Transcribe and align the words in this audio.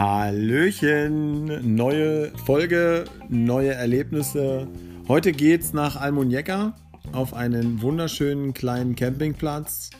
Hallöchen, 0.00 1.76
neue 1.76 2.32
Folge, 2.46 3.04
neue 3.28 3.74
Erlebnisse. 3.74 4.66
Heute 5.08 5.32
geht's 5.32 5.74
nach 5.74 6.00
Almuñeca 6.00 6.72
auf 7.12 7.34
einen 7.34 7.82
wunderschönen 7.82 8.54
kleinen 8.54 8.96
Campingplatz. 8.96 9.90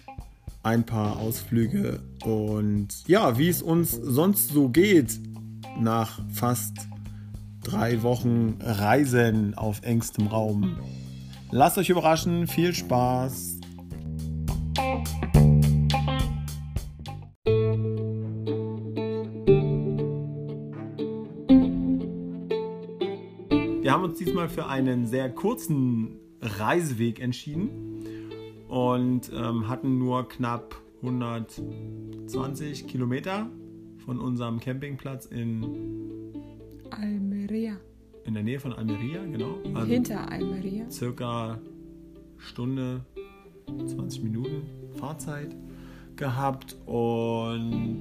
Ein 0.63 0.87
paar 0.87 1.19
Ausflüge 1.19 2.01
und 2.25 2.89
ja, 3.07 3.37
wie 3.37 3.49
es 3.49 3.61
uns 3.61 3.91
sonst 3.91 4.49
so 4.51 4.71
geht 4.71 5.21
nach 5.79 6.21
fast 6.33 6.89
drei 7.63 8.03
Wochen 8.03 8.57
Reisen 8.61 9.53
auf 9.55 9.83
engstem 9.83 10.29
Raum. 10.29 10.79
Lasst 11.51 11.77
euch 11.77 11.91
überraschen, 11.91 12.47
viel 12.47 12.75
Spaß. 12.75 13.60
Diesmal 24.21 24.49
für 24.49 24.67
einen 24.67 25.07
sehr 25.07 25.31
kurzen 25.31 26.19
Reiseweg 26.41 27.21
entschieden 27.21 27.69
und 28.69 29.31
ähm, 29.35 29.69
hatten 29.69 29.99
nur 29.99 30.29
knapp 30.29 30.77
120 31.03 32.87
Kilometer 32.87 33.49
von 34.05 34.19
unserem 34.21 34.61
Campingplatz 34.61 35.27
in 35.27 35.65
Almeria. 36.91 37.77
in 38.25 38.35
der 38.35 38.43
Nähe 38.43 38.61
von 38.61 38.73
Almeria, 38.73 39.25
genau. 39.25 39.59
Also 39.75 39.87
Hinter 39.87 40.31
Almeria. 40.31 40.91
circa 40.91 41.59
Stunde, 42.37 43.05
20 43.87 44.23
Minuten 44.23 44.63
Fahrzeit 44.95 45.55
gehabt. 46.17 46.77
Und 46.87 48.01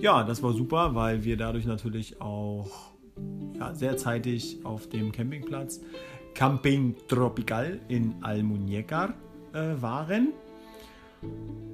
ja, 0.00 0.24
das 0.24 0.42
war 0.42 0.52
super, 0.52 0.94
weil 0.94 1.24
wir 1.24 1.36
dadurch 1.36 1.66
natürlich 1.66 2.20
auch 2.20 2.91
ja, 3.58 3.74
sehr 3.74 3.96
zeitig 3.96 4.58
auf 4.64 4.88
dem 4.88 5.12
Campingplatz 5.12 5.80
Camping 6.34 6.96
Tropical 7.08 7.80
in 7.88 8.14
Almuñécar 8.22 9.14
äh, 9.52 9.80
waren. 9.80 10.32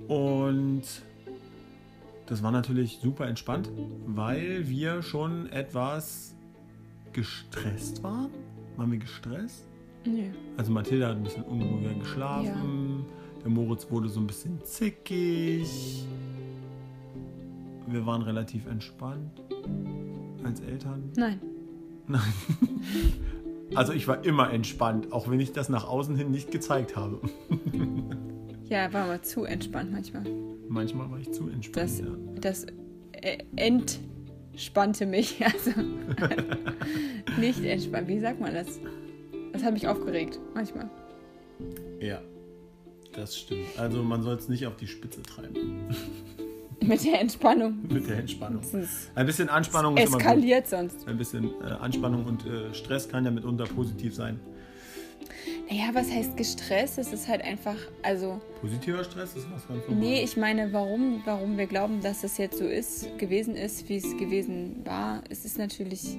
Und 0.09 0.83
das 2.27 2.43
war 2.43 2.51
natürlich 2.51 2.99
super 3.01 3.27
entspannt, 3.27 3.71
weil 4.07 4.69
wir 4.69 5.03
schon 5.03 5.49
etwas 5.51 6.35
gestresst 7.13 8.03
waren. 8.03 8.31
Waren 8.77 8.93
wir 8.93 8.99
gestresst? 8.99 9.67
Nee. 10.05 10.31
Also 10.57 10.73
Mathilda 10.73 11.09
hat 11.09 11.17
ein 11.17 11.23
bisschen 11.23 11.45
unruhiger 11.45 11.95
geschlafen. 11.95 13.05
Der 13.43 13.51
Moritz 13.51 13.91
wurde 13.91 14.09
so 14.09 14.21
ein 14.21 14.27
bisschen 14.27 14.63
zickig. 14.65 16.07
Wir 17.87 18.05
waren 18.05 18.23
relativ 18.23 18.67
entspannt 18.67 19.41
als 20.45 20.61
Eltern. 20.61 21.13
Nein. 21.17 21.41
Nein. 22.07 22.23
Also 23.75 23.93
ich 23.93 24.09
war 24.09 24.25
immer 24.25 24.51
entspannt, 24.51 25.13
auch 25.13 25.31
wenn 25.31 25.41
ich 25.41 25.53
das 25.53 25.69
nach 25.69 25.87
außen 25.87 26.17
hin 26.17 26.31
nicht 26.31 26.51
gezeigt 26.51 26.97
habe. 26.97 27.21
Ja, 28.71 28.93
war 28.93 29.05
aber 29.05 29.23
zu 29.23 29.45
entspannt 29.45 29.93
manchmal. 29.93 30.25
Manchmal 30.69 31.11
war 31.11 31.19
ich 31.19 31.33
zu 31.33 31.49
entspannt. 31.49 31.77
Das, 31.77 32.01
ja. 32.01 32.07
das 32.39 32.67
äh, 33.13 33.39
entspannte 33.57 35.07
mich. 35.07 35.41
Also 35.43 35.71
nicht 37.41 37.65
entspannt. 37.65 38.09
Wie 38.09 38.21
sagt 38.21 38.41
man 38.41 38.53
das? 38.53 38.79
Das 39.55 39.65
hat 39.65 39.73
mich 39.73 39.89
aufgeregt 39.89 40.39
manchmal. 40.55 40.91
ja, 41.99 42.21
das 43.15 43.39
stimmt. 43.39 43.67
Also 43.79 44.03
man 44.03 44.23
soll 44.23 44.37
es 44.37 44.51
nicht 44.51 44.67
auf 44.67 44.77
die 44.77 44.87
Spitze 44.87 45.23
treiben 45.23 45.89
Mit 46.89 47.05
der 47.05 47.21
Entspannung. 47.21 47.79
mit 47.89 48.09
der 48.09 48.19
Entspannung. 48.19 48.63
Ein 49.15 49.27
bisschen 49.27 49.49
Anspannung 49.49 49.97
ist 49.97 50.05
immer 50.09 50.13
gut. 50.19 50.21
eskaliert 50.23 50.67
sonst. 50.69 51.07
Ein 51.07 51.19
bisschen 51.19 51.51
äh, 51.63 51.67
Anspannung 51.81 52.25
und 52.25 52.45
äh, 52.47 52.73
Stress 52.75 53.09
kann 53.09 53.25
ja 53.25 53.31
mitunter 53.31 53.65
positiv 53.65 54.15
sein. 54.15 54.41
Naja, 55.71 55.91
was 55.93 56.11
heißt 56.11 56.37
gestresst? 56.37 56.99
Es 56.99 57.13
ist 57.13 57.29
halt 57.29 57.43
einfach, 57.43 57.77
also, 58.03 58.41
Positiver 58.61 59.05
Stress 59.05 59.37
ist 59.37 59.47
was 59.53 59.67
ganz 59.69 59.87
normales. 59.87 59.99
nee, 60.09 60.23
ich 60.23 60.37
meine, 60.37 60.73
warum, 60.73 61.21
warum 61.27 61.59
wir 61.59 61.67
glauben, 61.67 62.01
dass 62.01 62.25
es 62.25 62.39
jetzt 62.39 62.59
so 62.59 62.65
ist, 62.65 63.19
gewesen 63.19 63.55
ist, 63.55 63.89
wie 63.89 63.97
es 63.97 64.17
gewesen 64.17 64.77
war. 64.85 65.23
Es 65.29 65.45
ist 65.45 65.59
natürlich 65.59 66.17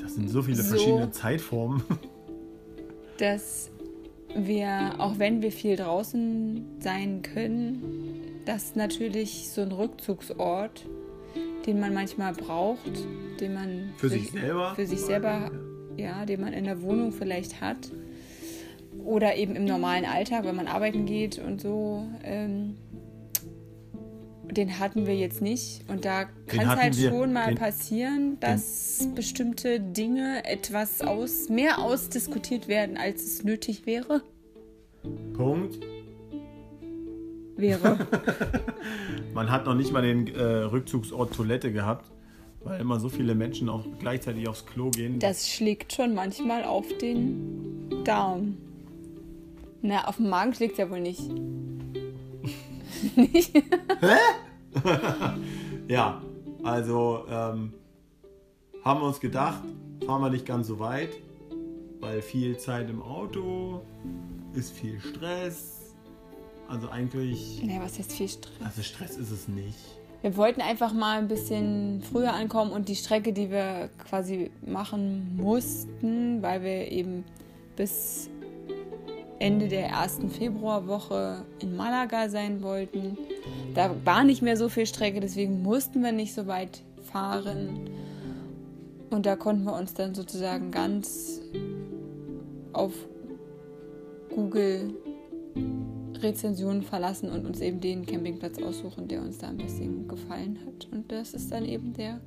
Das 0.00 0.14
sind 0.14 0.30
so 0.30 0.42
viele 0.42 0.62
So. 0.62 0.70
verschiedene 0.70 1.10
Zeitformen. 1.10 1.82
dass 3.18 3.70
wir, 4.36 4.94
auch 4.98 5.18
wenn 5.18 5.42
wir 5.42 5.50
viel 5.50 5.74
draußen 5.76 6.64
sein 6.80 7.22
können, 7.22 8.17
dass 8.48 8.74
natürlich 8.76 9.50
so 9.50 9.60
ein 9.60 9.72
Rückzugsort, 9.72 10.86
den 11.66 11.78
man 11.80 11.92
manchmal 11.92 12.32
braucht, 12.32 12.80
den 13.40 13.52
man 13.52 13.90
Für 13.98 14.08
sich 14.08 14.30
selber? 14.30 14.72
für 14.74 14.86
sich 14.86 15.00
selber, 15.00 15.50
ja, 15.98 16.24
den 16.24 16.40
man 16.40 16.54
in 16.54 16.64
der 16.64 16.80
Wohnung 16.80 17.12
vielleicht 17.12 17.60
hat 17.60 17.90
oder 19.04 19.36
eben 19.36 19.54
im 19.54 19.66
normalen 19.66 20.06
Alltag, 20.06 20.44
wenn 20.44 20.56
man 20.56 20.66
arbeiten 20.66 21.04
geht 21.04 21.38
und 21.38 21.60
so. 21.60 22.06
Ähm, 22.24 22.76
den 24.50 24.78
hatten 24.78 25.06
wir 25.06 25.14
jetzt 25.14 25.42
nicht 25.42 25.84
und 25.90 26.06
da 26.06 26.24
kann 26.46 26.60
es 26.60 26.76
halt 26.76 26.96
wir- 26.96 27.10
schon 27.10 27.34
mal 27.34 27.48
den- 27.48 27.58
passieren, 27.58 28.38
dass 28.40 29.06
bestimmte 29.14 29.78
Dinge 29.78 30.42
etwas 30.46 31.02
aus, 31.02 31.50
mehr 31.50 31.78
ausdiskutiert 31.82 32.66
werden, 32.66 32.96
als 32.96 33.22
es 33.24 33.44
nötig 33.44 33.84
wäre. 33.84 34.22
Punkt. 35.34 35.78
Wäre. 37.58 37.98
Man 39.34 39.50
hat 39.50 39.66
noch 39.66 39.74
nicht 39.74 39.92
mal 39.92 40.02
den 40.02 40.28
äh, 40.28 40.42
Rückzugsort 40.42 41.34
Toilette 41.34 41.72
gehabt, 41.72 42.10
weil 42.62 42.80
immer 42.80 43.00
so 43.00 43.08
viele 43.08 43.34
Menschen 43.34 43.68
auch 43.68 43.84
gleichzeitig 43.98 44.48
aufs 44.48 44.64
Klo 44.64 44.90
gehen. 44.90 45.18
Das 45.18 45.48
schlägt 45.48 45.92
schon 45.92 46.14
manchmal 46.14 46.64
auf 46.64 46.86
den 46.98 48.04
Darm. 48.04 48.56
Na, 49.82 50.06
auf 50.06 50.16
dem 50.16 50.28
Magen 50.28 50.54
schlägt 50.54 50.78
ja 50.78 50.88
wohl 50.88 51.00
nicht. 51.00 51.20
nicht? 53.16 53.52
Ja, 55.88 56.20
also 56.62 57.24
ähm, 57.30 57.72
haben 58.84 59.00
wir 59.00 59.06
uns 59.06 59.20
gedacht, 59.20 59.62
fahren 60.04 60.20
wir 60.20 60.28
nicht 60.28 60.44
ganz 60.44 60.66
so 60.66 60.78
weit, 60.78 61.08
weil 62.00 62.20
viel 62.20 62.58
Zeit 62.58 62.90
im 62.90 63.00
Auto 63.00 63.80
ist 64.52 64.72
viel 64.72 65.00
Stress. 65.00 65.77
Also 66.68 66.90
eigentlich, 66.90 67.62
Na, 67.64 67.80
was 67.82 67.98
heißt 67.98 68.12
viel 68.12 68.28
Stress? 68.28 68.52
also 68.64 68.82
Stress 68.82 69.16
ist 69.16 69.30
es 69.30 69.48
nicht. 69.48 69.78
Wir 70.20 70.36
wollten 70.36 70.60
einfach 70.60 70.92
mal 70.92 71.18
ein 71.18 71.28
bisschen 71.28 72.02
früher 72.02 72.32
ankommen 72.34 72.72
und 72.72 72.88
die 72.88 72.96
Strecke, 72.96 73.32
die 73.32 73.50
wir 73.50 73.88
quasi 74.08 74.50
machen 74.66 75.36
mussten, 75.36 76.42
weil 76.42 76.62
wir 76.62 76.90
eben 76.90 77.24
bis 77.76 78.28
Ende 79.38 79.68
der 79.68 79.86
ersten 79.88 80.28
Februarwoche 80.28 81.44
in 81.60 81.76
Malaga 81.76 82.28
sein 82.28 82.62
wollten. 82.62 83.16
Da 83.74 83.94
war 84.04 84.24
nicht 84.24 84.42
mehr 84.42 84.56
so 84.56 84.68
viel 84.68 84.86
Strecke, 84.86 85.20
deswegen 85.20 85.62
mussten 85.62 86.02
wir 86.02 86.10
nicht 86.10 86.34
so 86.34 86.48
weit 86.48 86.82
fahren. 87.12 87.88
Und 89.10 89.24
da 89.24 89.36
konnten 89.36 89.64
wir 89.64 89.74
uns 89.74 89.94
dann 89.94 90.14
sozusagen 90.16 90.72
ganz 90.72 91.40
auf 92.72 92.92
Google 94.34 94.94
Rezensionen 96.22 96.82
verlassen 96.82 97.30
und 97.30 97.46
uns 97.46 97.60
eben 97.60 97.80
den 97.80 98.04
Campingplatz 98.06 98.60
aussuchen, 98.62 99.08
der 99.08 99.22
uns 99.22 99.38
da 99.38 99.48
ein 99.48 99.56
bisschen 99.56 100.08
gefallen 100.08 100.58
hat. 100.66 100.88
Und 100.92 101.10
das 101.10 101.34
ist 101.34 101.50
dann 101.52 101.64
eben 101.64 101.92
der 101.92 102.20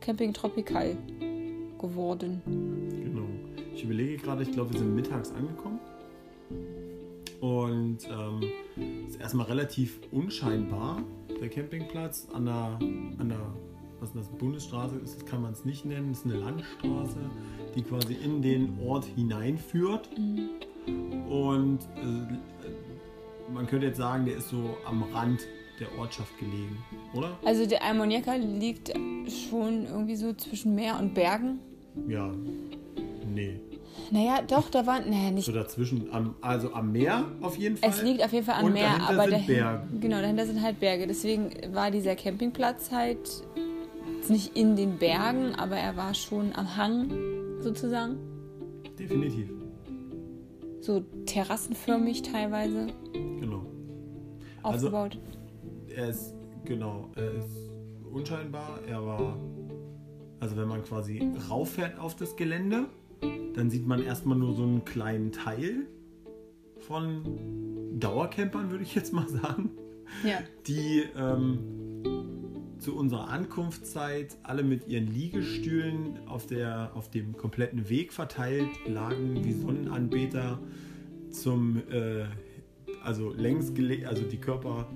Camping 0.00 0.32
Tropical 0.32 0.96
geworden. 1.78 2.42
Genau. 2.46 3.26
Ich 3.74 3.84
überlege 3.84 4.16
gerade, 4.16 4.42
ich 4.42 4.52
glaube, 4.52 4.72
wir 4.72 4.78
sind 4.78 4.94
mittags 4.94 5.32
angekommen. 5.32 5.80
Und 7.40 7.98
ähm, 8.08 9.06
ist 9.08 9.20
erstmal 9.20 9.46
relativ 9.46 10.00
unscheinbar, 10.10 11.02
der 11.40 11.48
Campingplatz. 11.48 12.28
An 12.32 12.46
der, 12.46 12.78
an 13.18 13.28
der 13.28 13.54
was 14.00 14.10
ist 14.10 14.16
das, 14.16 14.28
Bundesstraße 14.38 14.96
ist, 14.96 15.16
das 15.16 15.26
kann 15.26 15.42
man 15.42 15.52
es 15.52 15.64
nicht 15.64 15.84
nennen. 15.84 16.12
Es 16.12 16.18
ist 16.18 16.24
eine 16.26 16.34
Landstraße, 16.34 17.18
die 17.74 17.82
quasi 17.82 18.14
in 18.14 18.42
den 18.42 18.78
Ort 18.80 19.04
hineinführt. 19.04 20.10
Und 21.28 21.78
äh, 21.96 22.55
man 23.52 23.66
könnte 23.66 23.86
jetzt 23.86 23.98
sagen, 23.98 24.24
der 24.26 24.36
ist 24.36 24.48
so 24.48 24.76
am 24.86 25.02
Rand 25.14 25.40
der 25.80 25.88
Ortschaft 25.98 26.36
gelegen, 26.38 26.78
oder? 27.14 27.36
Also 27.44 27.66
der 27.66 27.82
Almoniaca 27.84 28.34
liegt 28.34 28.92
schon 29.50 29.86
irgendwie 29.86 30.16
so 30.16 30.32
zwischen 30.32 30.74
Meer 30.74 30.98
und 30.98 31.14
Bergen. 31.14 31.58
Ja. 32.08 32.30
Nee. 33.32 33.60
Naja, 34.10 34.40
doch, 34.46 34.70
da 34.70 34.86
waren. 34.86 35.10
Naja, 35.10 35.30
nicht. 35.30 35.46
So 35.46 35.52
dazwischen, 35.52 36.08
am, 36.12 36.34
also 36.40 36.72
am 36.72 36.92
Meer 36.92 37.24
auf 37.42 37.56
jeden 37.58 37.76
Fall. 37.76 37.90
Es 37.90 38.02
liegt 38.02 38.22
auf 38.24 38.32
jeden 38.32 38.46
Fall 38.46 38.56
am 38.60 38.66
Und 38.66 38.72
Meer, 38.74 38.84
dahinter 38.84 39.08
aber 39.10 39.22
sind 39.24 39.32
dahin- 39.32 39.46
Berge. 39.46 39.86
genau, 40.00 40.20
dahinter 40.20 40.46
sind 40.46 40.62
halt 40.62 40.80
Berge. 40.80 41.06
Deswegen 41.06 41.50
war 41.74 41.90
dieser 41.90 42.14
Campingplatz 42.14 42.90
halt 42.92 43.18
nicht 44.28 44.56
in 44.56 44.76
den 44.76 44.96
Bergen, 44.98 45.54
aber 45.56 45.76
er 45.76 45.96
war 45.96 46.14
schon 46.14 46.54
am 46.54 46.76
Hang 46.76 47.10
sozusagen. 47.60 48.16
Definitiv. 48.98 49.50
So 50.86 51.00
terrassenförmig 51.26 52.22
teilweise. 52.22 52.86
Genau. 53.12 53.66
aufgebaut. 54.62 55.18
Also, 55.88 56.00
er 56.00 56.08
ist, 56.08 56.34
genau, 56.64 57.10
er 57.16 57.32
ist 57.32 57.72
unscheinbar. 58.12 58.78
Er 58.86 59.04
war, 59.04 59.36
also 60.38 60.56
wenn 60.56 60.68
man 60.68 60.84
quasi 60.84 61.28
rauffährt 61.50 61.98
auf 61.98 62.14
das 62.14 62.36
Gelände, 62.36 62.86
dann 63.54 63.68
sieht 63.68 63.84
man 63.84 64.00
erstmal 64.00 64.38
nur 64.38 64.54
so 64.54 64.62
einen 64.62 64.84
kleinen 64.84 65.32
Teil 65.32 65.88
von 66.78 67.98
Dauercampern, 67.98 68.70
würde 68.70 68.84
ich 68.84 68.94
jetzt 68.94 69.12
mal 69.12 69.26
sagen. 69.26 69.72
Ja. 70.22 70.38
Die 70.68 71.02
ähm, 71.16 72.35
zu 72.78 72.96
unserer 72.96 73.28
Ankunftszeit 73.28 74.36
alle 74.42 74.62
mit 74.62 74.88
ihren 74.88 75.06
Liegestühlen 75.06 76.18
auf, 76.26 76.46
der, 76.46 76.90
auf 76.94 77.10
dem 77.10 77.36
kompletten 77.36 77.88
Weg 77.88 78.12
verteilt 78.12 78.68
lagen, 78.86 79.44
wie 79.44 79.52
Sonnenanbeter 79.52 80.58
zum, 81.30 81.82
äh, 81.90 82.24
also 83.02 83.32
längs 83.32 83.74
gelegt, 83.74 84.06
also 84.06 84.22
die 84.22 84.38
Körper 84.38 84.86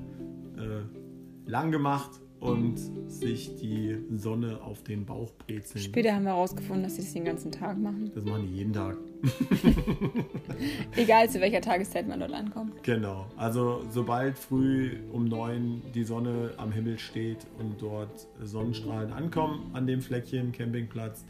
äh, 0.56 1.50
lang 1.50 1.71
gemacht 1.71 2.21
und 2.41 2.79
sich 3.09 3.56
die 3.56 3.99
Sonne 4.17 4.61
auf 4.62 4.82
den 4.82 5.05
Bauch 5.05 5.32
brezeln. 5.32 5.82
Später 5.82 6.15
haben 6.15 6.25
wir 6.25 6.31
herausgefunden, 6.31 6.85
dass 6.85 6.97
sie 6.97 7.03
das 7.03 7.12
den 7.12 7.25
ganzen 7.25 7.53
Tag 7.53 7.79
machen. 7.79 8.11
Das 8.15 8.25
machen 8.25 8.47
die 8.47 8.56
jeden 8.56 8.73
Tag. 8.73 8.97
Egal 10.96 11.28
zu 11.28 11.40
welcher 11.40 11.61
Tageszeit 11.61 12.08
man 12.08 12.20
dort 12.20 12.32
ankommt. 12.32 12.82
Genau. 12.82 13.26
Also 13.37 13.84
sobald 13.90 14.38
früh 14.38 14.99
um 15.12 15.26
neun 15.26 15.82
die 15.94 16.05
Sonne 16.05 16.52
am 16.56 16.72
Himmel 16.72 16.99
steht 16.99 17.46
und 17.58 17.81
dort 17.81 18.26
Sonnenstrahlen 18.43 19.12
ankommen 19.12 19.70
an 19.72 19.87
dem 19.87 20.00
Fleckchen 20.00 20.52
Campingplatz, 20.52 21.25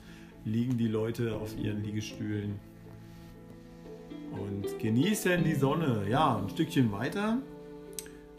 liegen 0.44 0.78
die 0.78 0.88
Leute 0.88 1.36
auf 1.36 1.56
ihren 1.58 1.82
Liegestühlen 1.82 2.58
und 4.32 4.78
genießen 4.78 5.44
die 5.44 5.54
Sonne. 5.54 6.04
Ja, 6.08 6.38
ein 6.38 6.48
Stückchen 6.48 6.92
weiter 6.92 7.38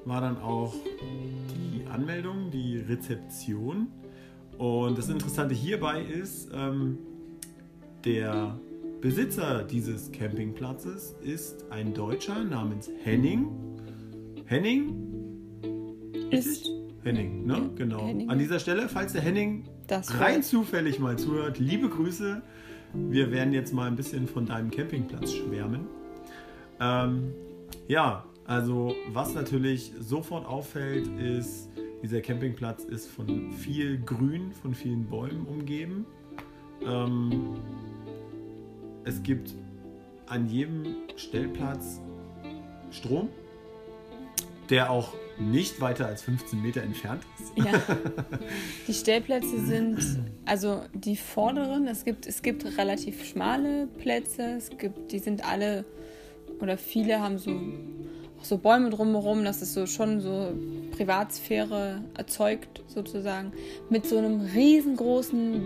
war 0.05 0.21
dann 0.21 0.37
auch 0.41 0.73
die 1.03 1.85
Anmeldung, 1.87 2.49
die 2.51 2.77
Rezeption. 2.77 3.87
Und 4.57 4.97
das 4.97 5.09
Interessante 5.09 5.53
hierbei 5.53 6.01
ist, 6.01 6.49
ähm, 6.53 6.97
der 8.03 8.59
Besitzer 9.01 9.63
dieses 9.63 10.11
Campingplatzes 10.11 11.15
ist 11.23 11.65
ein 11.71 11.93
Deutscher 11.93 12.43
namens 12.43 12.89
Henning. 13.03 13.47
Henning? 14.45 14.93
Ist. 16.29 16.69
Henning, 17.03 17.45
ne? 17.47 17.71
Genau. 17.75 18.05
Henning. 18.05 18.29
An 18.29 18.37
dieser 18.37 18.59
Stelle, 18.59 18.87
falls 18.87 19.13
der 19.13 19.21
Henning 19.23 19.63
Das 19.87 20.19
rein 20.19 20.35
war- 20.35 20.41
zufällig 20.43 20.99
mal 20.99 21.17
zuhört, 21.17 21.57
liebe 21.57 21.89
Grüße. 21.89 22.43
Wir 22.93 23.31
werden 23.31 23.53
jetzt 23.53 23.73
mal 23.73 23.87
ein 23.87 23.95
bisschen 23.95 24.27
von 24.27 24.45
deinem 24.45 24.69
Campingplatz 24.69 25.33
schwärmen. 25.33 25.87
Ähm, 26.79 27.31
ja, 27.87 28.25
also 28.45 28.93
was 29.13 29.33
natürlich 29.33 29.93
sofort 29.99 30.45
auffällt, 30.45 31.07
ist, 31.19 31.69
dieser 32.03 32.21
Campingplatz 32.21 32.83
ist 32.83 33.07
von 33.09 33.51
viel 33.53 33.99
Grün, 33.99 34.51
von 34.51 34.75
vielen 34.75 35.05
Bäumen 35.05 35.45
umgeben. 35.47 36.05
Ähm, 36.85 37.31
es 39.03 39.23
gibt 39.23 39.53
an 40.27 40.47
jedem 40.47 40.95
Stellplatz 41.15 41.99
Strom, 42.91 43.29
der 44.69 44.91
auch 44.91 45.13
nicht 45.39 45.81
weiter 45.81 46.05
als 46.05 46.21
15 46.23 46.61
Meter 46.61 46.81
entfernt 46.83 47.23
ist. 47.39 47.65
Ja. 47.65 47.81
Die 48.87 48.93
Stellplätze 48.93 49.59
sind, 49.65 49.97
also 50.45 50.81
die 50.93 51.15
vorderen, 51.15 51.87
es 51.87 52.05
gibt, 52.05 52.27
es 52.27 52.41
gibt 52.41 52.65
relativ 52.77 53.25
schmale 53.25 53.87
Plätze, 53.87 54.43
es 54.57 54.69
gibt, 54.77 55.11
die 55.11 55.19
sind 55.19 55.43
alle 55.45 55.85
oder 56.59 56.77
viele 56.77 57.19
haben 57.19 57.39
so, 57.39 57.59
so 58.41 58.57
Bäume 58.57 58.91
drumherum, 58.91 59.43
dass 59.43 59.61
es 59.61 59.73
so 59.73 59.87
schon 59.87 60.21
so 60.21 60.53
Privatsphäre 60.91 62.03
erzeugt, 62.15 62.83
sozusagen. 62.87 63.51
Mit 63.89 64.05
so 64.05 64.17
einem 64.17 64.41
riesengroßen 64.41 65.61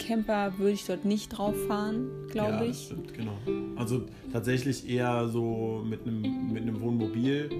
Camper 0.00 0.58
würde 0.58 0.72
ich 0.72 0.84
dort 0.86 1.04
nicht 1.04 1.28
drauf 1.28 1.54
fahren, 1.66 2.08
glaube 2.30 2.52
ja, 2.52 2.64
Das 2.64 2.76
ich. 2.80 2.84
stimmt, 2.86 3.14
genau. 3.14 3.36
Also 3.76 4.06
tatsächlich 4.32 4.88
eher 4.88 5.28
so 5.28 5.84
mit 5.88 6.06
einem, 6.06 6.52
mit 6.52 6.62
einem 6.62 6.80
Wohnmobil, 6.80 7.50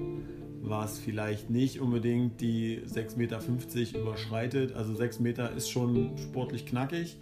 was 0.62 0.98
vielleicht 0.98 1.50
nicht 1.50 1.80
unbedingt 1.80 2.40
die 2.40 2.80
6,50 2.86 3.16
Meter 3.18 3.40
überschreitet. 4.00 4.72
Also 4.74 4.94
6 4.94 5.20
Meter 5.20 5.52
ist 5.52 5.70
schon 5.70 6.16
sportlich 6.18 6.66
knackig. 6.66 7.18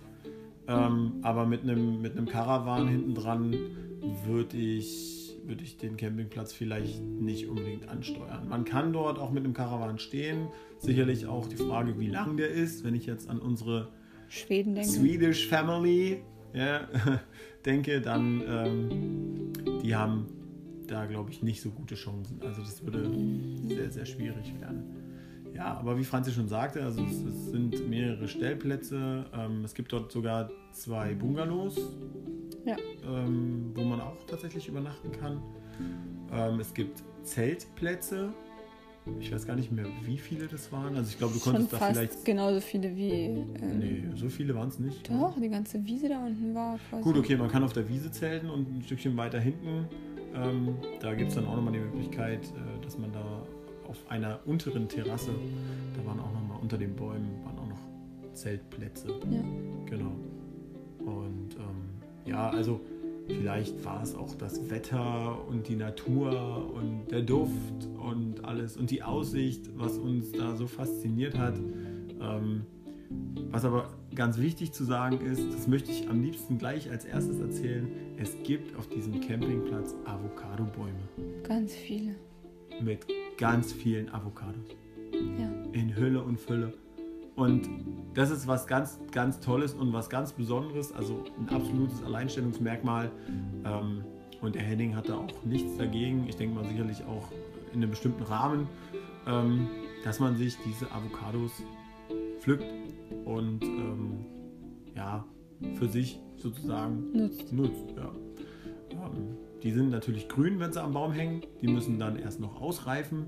Ähm, 0.67 1.15
aber 1.23 1.47
mit 1.47 1.63
einem, 1.63 2.03
mit 2.03 2.13
einem 2.17 2.27
Caravan 2.27 2.89
hinten 2.89 3.15
dran 3.15 3.57
würde 4.27 4.57
ich, 4.57 5.35
würd 5.47 5.63
ich 5.63 5.79
den 5.79 5.97
Campingplatz 5.97 6.53
vielleicht 6.53 7.01
nicht 7.03 7.49
unbedingt 7.49 7.89
ansteuern. 7.89 8.49
Man 8.49 8.65
kann 8.67 8.93
dort 8.93 9.19
auch 9.19 9.31
mit 9.31 9.45
einem 9.45 9.55
Caravan 9.55 9.99
stehen. 9.99 10.49
Sicherlich 10.79 11.27
auch 11.27 11.47
die 11.49 11.57
Frage, 11.57 11.99
wie 11.99 12.09
lang 12.09 12.37
der 12.37 12.51
ist. 12.51 12.85
Wenn 12.85 12.95
ich 12.95 13.07
jetzt 13.07 13.31
an 13.31 13.39
unsere 13.39 13.89
Schweden 14.29 14.75
denke. 14.75 14.89
Swedish 14.91 15.47
Family 15.49 16.23
ja, 16.55 16.89
denke, 17.65 18.01
dann 18.01 18.43
ähm, 18.47 19.53
die 19.83 19.95
haben 19.95 20.27
da, 20.87 21.05
glaube 21.07 21.31
ich, 21.31 21.43
nicht 21.43 21.61
so 21.61 21.71
gute 21.71 21.95
Chancen. 21.95 22.41
Also 22.43 22.63
das 22.63 22.83
würde 22.83 23.11
sehr, 23.67 23.91
sehr 23.91 24.07
schwierig 24.07 24.55
werden. 24.61 24.83
Ja, 25.55 25.77
aber 25.77 25.99
wie 25.99 26.05
Franzi 26.05 26.31
schon 26.33 26.49
sagte, 26.49 26.83
also 26.83 27.03
es, 27.05 27.21
es 27.23 27.51
sind 27.51 27.89
mehrere 27.89 28.29
Stellplätze. 28.29 29.27
Ähm, 29.35 29.65
es 29.65 29.75
gibt 29.75 29.93
dort 29.93 30.11
sogar 30.13 30.51
zwei 30.73 31.15
Bungalows, 31.15 31.77
Ja. 32.65 32.77
ähm, 33.07 33.73
wo 33.75 33.83
man 33.83 34.01
auch 34.01 34.25
tatsächlich 34.27 34.69
übernachten 34.69 35.11
kann. 35.13 35.43
Ähm, 36.33 36.61
es 36.61 36.73
gibt 36.73 37.03
Zeltplätze. 37.25 38.31
Ich 39.21 39.33
weiß 39.33 39.47
gar 39.47 39.57
nicht 39.57 39.73
mehr, 39.73 39.87
wie 40.05 40.19
viele 40.19 40.47
das 40.47 40.71
waren. 40.73 40.97
Also 40.97 41.11
ich 41.11 41.19
glaube, 41.19 41.35
du 41.35 41.41
Schon 41.41 41.55
konntest 41.55 41.73
da 41.73 41.79
vielleicht... 41.79 42.25
genauso 42.25 42.61
viele 42.61 42.95
wie. 42.97 43.11
Ähm, 43.11 43.79
Nee, 43.79 44.05
so 44.15 44.29
viele 44.29 44.55
waren 44.55 44.69
es 44.69 44.79
nicht. 44.79 45.09
Doch, 45.11 45.35
die 45.41 45.49
ganze 45.49 45.85
Wiese 45.85 46.09
da 46.09 46.25
unten 46.25 46.55
war 46.55 46.79
quasi. 46.89 47.03
Gut, 47.03 47.17
okay, 47.19 47.37
man 47.37 47.49
kann 47.49 47.63
auf 47.63 47.73
der 47.73 47.89
Wiese 47.89 48.11
zelten 48.11 48.49
und 48.51 48.79
ein 48.79 48.83
Stückchen 48.83 49.17
weiter 49.17 49.41
hinten, 49.41 49.87
ähm, 50.35 50.77
da 51.01 51.15
gibt 51.15 51.31
es 51.31 51.35
dann 51.37 51.47
auch 51.47 51.57
nochmal 51.57 51.73
die 51.73 51.81
Möglichkeit, 51.81 52.45
äh, 52.45 52.85
dass 52.85 52.99
man 52.99 53.13
da 53.13 53.43
auf 53.87 53.99
einer 54.09 54.39
unteren 54.45 54.89
Terrasse, 54.89 55.31
da 55.97 56.07
waren 56.07 56.21
auch 56.21 56.33
nochmal 56.33 56.59
unter 56.61 56.77
den 56.77 56.95
Bäumen, 56.95 57.31
waren 57.45 57.59
auch 57.59 57.69
noch 57.69 58.35
Zeltplätze. 58.35 59.09
Ja. 59.09 59.43
Genau. 59.87 60.13
Und 61.01 61.57
ähm, 61.57 62.27
ja, 62.27 62.51
also 62.51 62.81
vielleicht 63.29 63.85
war 63.85 64.03
es 64.03 64.15
auch 64.15 64.35
das 64.35 64.71
Wetter 64.71 65.47
und 65.49 65.69
die 65.69 65.77
Natur 65.77 66.73
und 66.75 67.11
der 67.11 67.23
Duft 67.23 67.89
und 68.03 68.45
alles 68.45 68.77
und 68.77 68.91
die 68.91 69.03
Aussicht, 69.03 69.71
was 69.77 69.99
uns 69.99 70.33
da 70.33 70.57
so 70.57 70.67
fasziniert 70.67 71.37
hat. 71.39 71.59
Ähm, 72.21 72.63
was 73.51 73.65
aber 73.65 73.91
ganz 74.15 74.39
wichtig 74.39 74.73
zu 74.73 74.85
sagen 74.85 75.21
ist, 75.21 75.43
das 75.55 75.67
möchte 75.69 75.91
ich 75.91 76.09
am 76.11 76.23
liebsten 76.23 76.59
gleich 76.59 76.91
als 76.91 77.05
erstes 77.05 77.39
erzählen, 77.41 77.89
es 78.19 78.35
gibt 78.43 78.77
auf 78.77 78.89
diesem 78.89 79.21
Campingplatz 79.21 79.95
Avocado-Bäume 80.05 81.09
Ganz 81.45 81.73
viele. 81.75 82.15
mit 82.83 83.07
ganz 83.39 83.73
vielen 83.73 84.09
Avocados 84.13 84.77
Ja. 85.13 85.51
in 85.73 85.97
Hülle 85.97 86.23
und 86.23 86.39
Fülle. 86.39 86.75
Und 87.39 87.69
das 88.15 88.31
ist 88.31 88.49
was 88.49 88.67
ganz, 88.67 88.99
ganz 89.13 89.39
Tolles 89.39 89.73
und 89.73 89.93
was 89.93 90.11
ganz 90.11 90.33
Besonderes, 90.33 90.93
also 90.93 91.23
ein 91.39 91.49
absolutes 91.55 92.03
Alleinstellungsmerkmal. 92.03 93.13
Ähm, 93.65 94.05
und 94.41 94.57
der 94.57 94.63
Henning 94.63 94.97
hatte 94.97 95.17
auch 95.17 95.29
nichts 95.45 95.77
dagegen, 95.77 96.27
ich 96.29 96.35
denke 96.35 96.57
mal 96.57 96.65
sicherlich 96.65 97.05
auch 97.05 97.29
in 97.73 97.81
einem 97.81 97.91
bestimmten 97.91 98.25
Rahmen, 98.25 98.67
ähm, 99.29 99.69
dass 100.03 100.19
man 100.19 100.37
sich 100.37 100.57
diese 100.67 100.91
Avocados 100.91 101.63
pflückt 102.41 102.67
und 103.25 103.63
ähm, 103.63 104.25
ja, 104.97 105.25
für 105.75 105.87
sich 105.87 106.19
sozusagen 106.39 107.13
Nutzt. 107.13 107.53
nutzt. 107.53 107.95
Ja. 107.97 108.11
Die 109.63 109.71
sind 109.71 109.91
natürlich 109.91 110.29
grün, 110.29 110.59
wenn 110.59 110.73
sie 110.73 110.83
am 110.83 110.93
Baum 110.93 111.13
hängen. 111.13 111.43
Die 111.63 111.69
müssen 111.69 112.01
dann 112.01 112.17
erst 112.19 112.41
noch 112.41 112.61
ausreifen. 112.61 113.27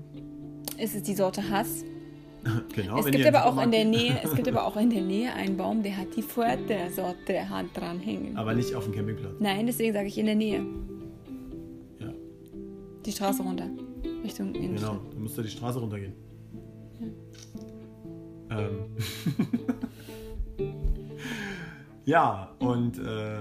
Es 0.77 0.95
ist 0.95 1.07
die 1.07 1.15
Sorte 1.15 1.49
Hass. 1.49 1.85
genau, 2.75 2.99
es 2.99 3.05
gibt 3.05 3.25
aber 3.25 3.45
auch 3.45 3.61
in 3.61 3.71
der 3.71 3.85
Nähe, 3.85 4.19
es 4.23 4.33
gibt 4.33 4.47
aber 4.47 4.65
auch 4.65 4.75
in 4.77 4.89
der 4.89 5.01
Nähe 5.01 5.33
einen 5.33 5.57
Baum, 5.57 5.83
der 5.83 5.97
hat 5.97 6.15
die 6.15 6.21
Fuerte-Sorte 6.21 7.49
Hand 7.49 7.77
dran 7.77 7.99
hängen. 7.99 8.35
Aber 8.35 8.53
nicht 8.53 8.73
auf 8.73 8.85
dem 8.85 8.93
Campingplatz. 8.93 9.33
Nein, 9.39 9.67
deswegen 9.67 9.93
sage 9.93 10.07
ich 10.07 10.17
in 10.17 10.25
der 10.25 10.35
Nähe. 10.35 10.65
Ja, 11.99 12.11
Die 13.05 13.11
Straße 13.11 13.43
runter. 13.43 13.69
Richtung 14.23 14.53
genau. 14.53 14.65
Innenstadt. 14.65 14.99
Da 15.13 15.19
müsst 15.19 15.37
ihr 15.37 15.43
die 15.43 15.49
Straße 15.49 15.79
runtergehen. 15.79 16.13
Ähm. 18.49 18.85
ja, 22.05 22.55
und 22.59 22.97
äh, 22.99 23.37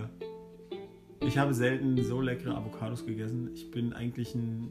ich 1.26 1.38
habe 1.38 1.54
selten 1.54 2.02
so 2.02 2.20
leckere 2.20 2.56
Avocados 2.56 3.04
gegessen. 3.04 3.50
Ich 3.54 3.70
bin 3.70 3.92
eigentlich 3.92 4.34
ein 4.34 4.68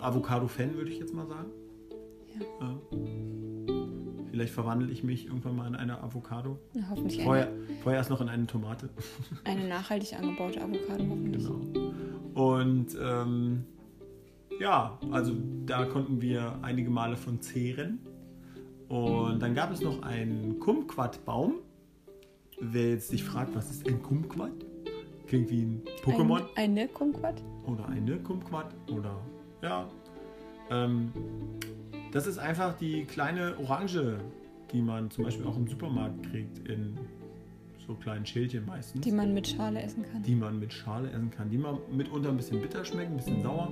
Avocado-Fan, 0.00 0.76
würde 0.76 0.90
ich 0.90 0.98
jetzt 0.98 1.14
mal 1.14 1.26
sagen. 1.26 1.50
Ja. 2.60 2.76
Vielleicht 4.30 4.52
verwandle 4.52 4.90
ich 4.90 5.04
mich 5.04 5.26
irgendwann 5.26 5.54
mal 5.54 5.68
in 5.68 5.76
eine 5.76 6.02
Avocado. 6.02 6.58
Ja, 6.72 6.82
hoffentlich 6.90 7.22
Vorher, 7.22 7.46
eine, 7.46 7.56
vorher 7.82 7.98
erst 7.98 8.10
noch 8.10 8.20
in 8.20 8.28
eine 8.28 8.46
Tomate. 8.46 8.90
eine 9.44 9.68
nachhaltig 9.68 10.12
angebaute 10.18 10.60
Avocado. 10.60 11.04
Hoffentlich. 11.08 11.46
Genau. 11.46 11.92
Und 12.34 12.96
ähm, 13.00 13.64
ja, 14.58 14.98
also 15.12 15.34
da 15.66 15.84
konnten 15.84 16.20
wir 16.20 16.58
einige 16.62 16.90
Male 16.90 17.16
von 17.16 17.40
zehren. 17.40 18.00
Und 18.88 19.40
dann 19.40 19.54
gab 19.54 19.72
es 19.72 19.80
noch 19.80 20.02
einen 20.02 20.58
Kumquat-Baum. 20.58 21.54
Wer 22.60 22.90
jetzt 22.90 23.08
sich 23.08 23.24
fragt, 23.24 23.54
was 23.54 23.70
ist 23.70 23.86
ein 23.88 24.02
Kumquat? 24.02 24.52
Klingt 25.26 25.50
wie 25.50 25.62
ein 25.62 25.82
Pokémon. 26.04 26.42
Ein, 26.56 26.70
eine 26.72 26.88
Kumquat? 26.88 27.42
Oder 27.66 27.88
eine 27.88 28.16
Kumquat. 28.18 28.74
Oder 28.92 29.16
ja. 29.62 29.88
Ähm, 30.70 31.12
das 32.14 32.28
ist 32.28 32.38
einfach 32.38 32.78
die 32.78 33.04
kleine 33.04 33.58
Orange, 33.58 34.18
die 34.72 34.80
man 34.80 35.10
zum 35.10 35.24
Beispiel 35.24 35.46
auch 35.46 35.56
im 35.56 35.66
Supermarkt 35.66 36.30
kriegt 36.30 36.66
in 36.68 36.96
so 37.86 37.94
kleinen 37.94 38.24
Schälchen 38.24 38.64
meistens. 38.64 39.02
Die 39.02 39.10
man 39.10 39.34
mit 39.34 39.48
Schale 39.48 39.82
essen 39.82 40.04
kann. 40.10 40.22
Die 40.22 40.36
man 40.36 40.60
mit 40.60 40.72
Schale 40.72 41.10
essen 41.10 41.30
kann. 41.32 41.50
Die 41.50 41.58
man 41.58 41.78
mitunter 41.90 42.30
ein 42.30 42.36
bisschen 42.36 42.60
bitter 42.60 42.84
schmecken, 42.84 43.14
ein 43.14 43.16
bisschen 43.16 43.42
sauer. 43.42 43.68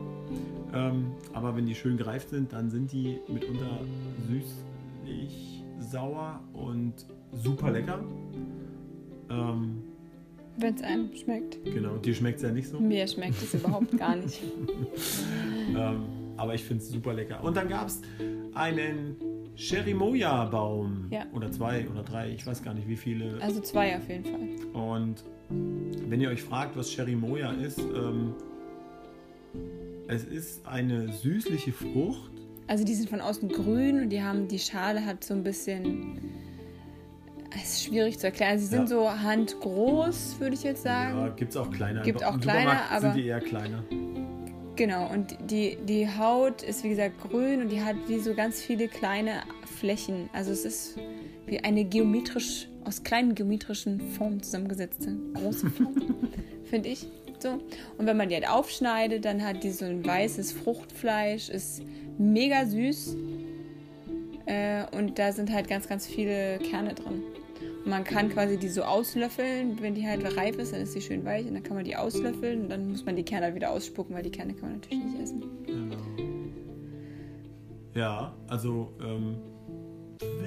Ähm, 0.74 1.12
aber 1.32 1.56
wenn 1.56 1.66
die 1.66 1.74
schön 1.74 1.96
gereift 1.96 2.30
sind, 2.30 2.52
dann 2.52 2.68
sind 2.68 2.90
die 2.90 3.20
mitunter 3.28 3.80
süßlich, 4.28 5.62
sauer 5.78 6.40
und 6.52 6.94
super 7.32 7.70
lecker. 7.70 8.04
Ähm, 9.30 9.84
wenn 10.58 10.74
es 10.74 10.82
einem 10.82 11.14
schmeckt. 11.14 11.64
Genau, 11.64 11.96
dir 11.96 12.14
schmeckt 12.14 12.38
es 12.38 12.42
ja 12.42 12.50
nicht 12.50 12.68
so. 12.68 12.80
Mir 12.80 13.06
schmeckt 13.06 13.40
es 13.40 13.54
überhaupt 13.54 13.96
gar 13.96 14.16
nicht. 14.16 14.42
ähm, 15.76 16.21
aber 16.42 16.54
ich 16.54 16.64
finde 16.64 16.82
es 16.82 16.90
super 16.90 17.14
lecker. 17.14 17.42
Und 17.44 17.56
dann 17.56 17.68
gab 17.68 17.86
es 17.86 18.00
einen 18.54 19.16
Cherimoya-Baum. 19.56 21.06
Ja. 21.10 21.24
Oder 21.32 21.52
zwei 21.52 21.86
oder 21.88 22.02
drei, 22.02 22.30
ich 22.30 22.44
weiß 22.46 22.62
gar 22.64 22.74
nicht 22.74 22.88
wie 22.88 22.96
viele. 22.96 23.38
Also 23.40 23.60
zwei 23.60 23.96
auf 23.96 24.08
jeden 24.08 24.24
Fall. 24.24 24.82
Und 24.82 25.22
wenn 26.08 26.20
ihr 26.20 26.30
euch 26.30 26.42
fragt, 26.42 26.76
was 26.76 26.90
Cherimoya 26.90 27.52
ist, 27.52 27.78
ähm, 27.78 28.34
es 30.08 30.24
ist 30.24 30.66
eine 30.66 31.12
süßliche 31.12 31.72
Frucht. 31.72 32.30
Also 32.66 32.84
die 32.84 32.94
sind 32.94 33.08
von 33.08 33.20
außen 33.20 33.48
grün 33.48 34.00
und 34.02 34.08
die 34.10 34.22
haben, 34.22 34.48
die 34.48 34.58
Schale 34.58 35.04
hat 35.06 35.22
so 35.24 35.34
ein 35.34 35.42
bisschen. 35.44 36.18
Es 37.54 37.74
ist 37.74 37.84
schwierig 37.84 38.18
zu 38.18 38.26
erklären. 38.26 38.58
Sie 38.58 38.64
sind 38.66 38.82
Ja. 38.82 38.86
so 38.86 39.10
handgroß, 39.10 40.40
würde 40.40 40.54
ich 40.54 40.62
jetzt 40.62 40.82
sagen. 40.82 41.18
Ja, 41.18 41.28
gibt 41.28 41.50
es 41.50 41.56
auch 41.56 41.70
kleiner. 41.70 42.02
Gibt 42.02 42.24
auch 42.24 42.40
kleiner, 42.40 42.80
aber- 42.90 43.00
sind 43.00 43.16
die 43.16 43.26
eher 43.26 43.40
kleiner. 43.40 43.84
Genau, 44.74 45.10
und 45.10 45.36
die, 45.50 45.76
die 45.86 46.08
Haut 46.08 46.62
ist 46.62 46.82
wie 46.82 46.90
gesagt 46.90 47.20
grün 47.20 47.60
und 47.60 47.68
die 47.70 47.82
hat 47.82 47.96
wie 48.08 48.18
so 48.18 48.34
ganz 48.34 48.62
viele 48.62 48.88
kleine 48.88 49.42
Flächen. 49.78 50.30
Also 50.32 50.50
es 50.50 50.64
ist 50.64 50.96
wie 51.46 51.60
eine 51.60 51.84
geometrisch, 51.84 52.68
aus 52.84 53.02
kleinen 53.02 53.34
geometrischen 53.34 54.00
Formen 54.12 54.42
zusammengesetzte 54.42 55.14
große 55.34 55.70
Form, 55.70 55.94
finde 56.64 56.88
ich. 56.88 57.06
So. 57.38 57.60
Und 57.98 58.06
wenn 58.06 58.16
man 58.16 58.28
die 58.28 58.34
halt 58.36 58.48
aufschneidet, 58.48 59.24
dann 59.24 59.44
hat 59.44 59.62
die 59.62 59.70
so 59.72 59.84
ein 59.84 60.06
weißes 60.06 60.52
Fruchtfleisch, 60.52 61.50
ist 61.50 61.82
mega 62.16 62.64
süß. 62.64 63.16
Äh, 64.46 64.84
und 64.96 65.18
da 65.18 65.32
sind 65.32 65.52
halt 65.52 65.68
ganz, 65.68 65.88
ganz 65.88 66.06
viele 66.06 66.58
Kerne 66.58 66.94
drin. 66.94 67.22
Und 67.84 67.90
man 67.90 68.04
kann 68.04 68.28
quasi 68.28 68.56
die 68.58 68.68
so 68.68 68.82
auslöffeln, 68.82 69.80
wenn 69.80 69.94
die 69.94 70.06
halt 70.06 70.24
reif 70.36 70.56
ist, 70.56 70.72
dann 70.72 70.82
ist 70.82 70.92
sie 70.92 71.00
schön 71.00 71.24
weich 71.24 71.46
und 71.46 71.54
dann 71.54 71.62
kann 71.62 71.76
man 71.76 71.84
die 71.84 71.96
auslöffeln 71.96 72.62
und 72.62 72.70
dann 72.70 72.90
muss 72.90 73.04
man 73.04 73.16
die 73.16 73.24
Kerne 73.24 73.46
halt 73.46 73.54
wieder 73.56 73.70
ausspucken, 73.70 74.14
weil 74.14 74.22
die 74.22 74.30
Kerne 74.30 74.54
kann 74.54 74.70
man 74.70 74.80
natürlich 74.80 75.04
nicht 75.04 75.20
essen. 75.20 75.42
Genau. 75.66 75.96
Ja, 77.94 78.34
also 78.46 78.92
ähm, 79.02 79.36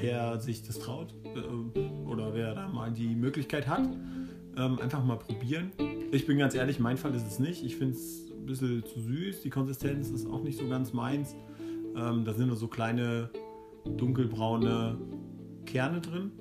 wer 0.01 0.39
sich 0.39 0.63
das 0.63 0.79
traut 0.79 1.13
äh, 1.35 2.09
oder 2.09 2.33
wer 2.33 2.55
da 2.55 2.67
mal 2.69 2.91
die 2.91 3.15
Möglichkeit 3.15 3.67
hat, 3.67 3.87
ähm, 4.57 4.79
einfach 4.79 5.03
mal 5.03 5.17
probieren. 5.17 5.71
Ich 6.11 6.25
bin 6.25 6.37
ganz 6.37 6.55
ehrlich, 6.55 6.79
mein 6.79 6.97
Fall 6.97 7.13
ist 7.13 7.27
es 7.27 7.39
nicht. 7.39 7.63
Ich 7.65 7.75
finde 7.75 7.95
es 7.95 8.31
ein 8.31 8.45
bisschen 8.45 8.83
zu 8.85 9.01
süß. 9.01 9.41
Die 9.41 9.49
Konsistenz 9.49 10.09
ist 10.09 10.25
auch 10.25 10.41
nicht 10.41 10.57
so 10.57 10.67
ganz 10.69 10.93
meins. 10.93 11.35
Ähm, 11.97 12.23
da 12.23 12.33
sind 12.33 12.47
nur 12.47 12.57
so 12.57 12.67
kleine 12.67 13.29
dunkelbraune 13.85 14.97
Kerne 15.65 16.01
drin, 16.01 16.31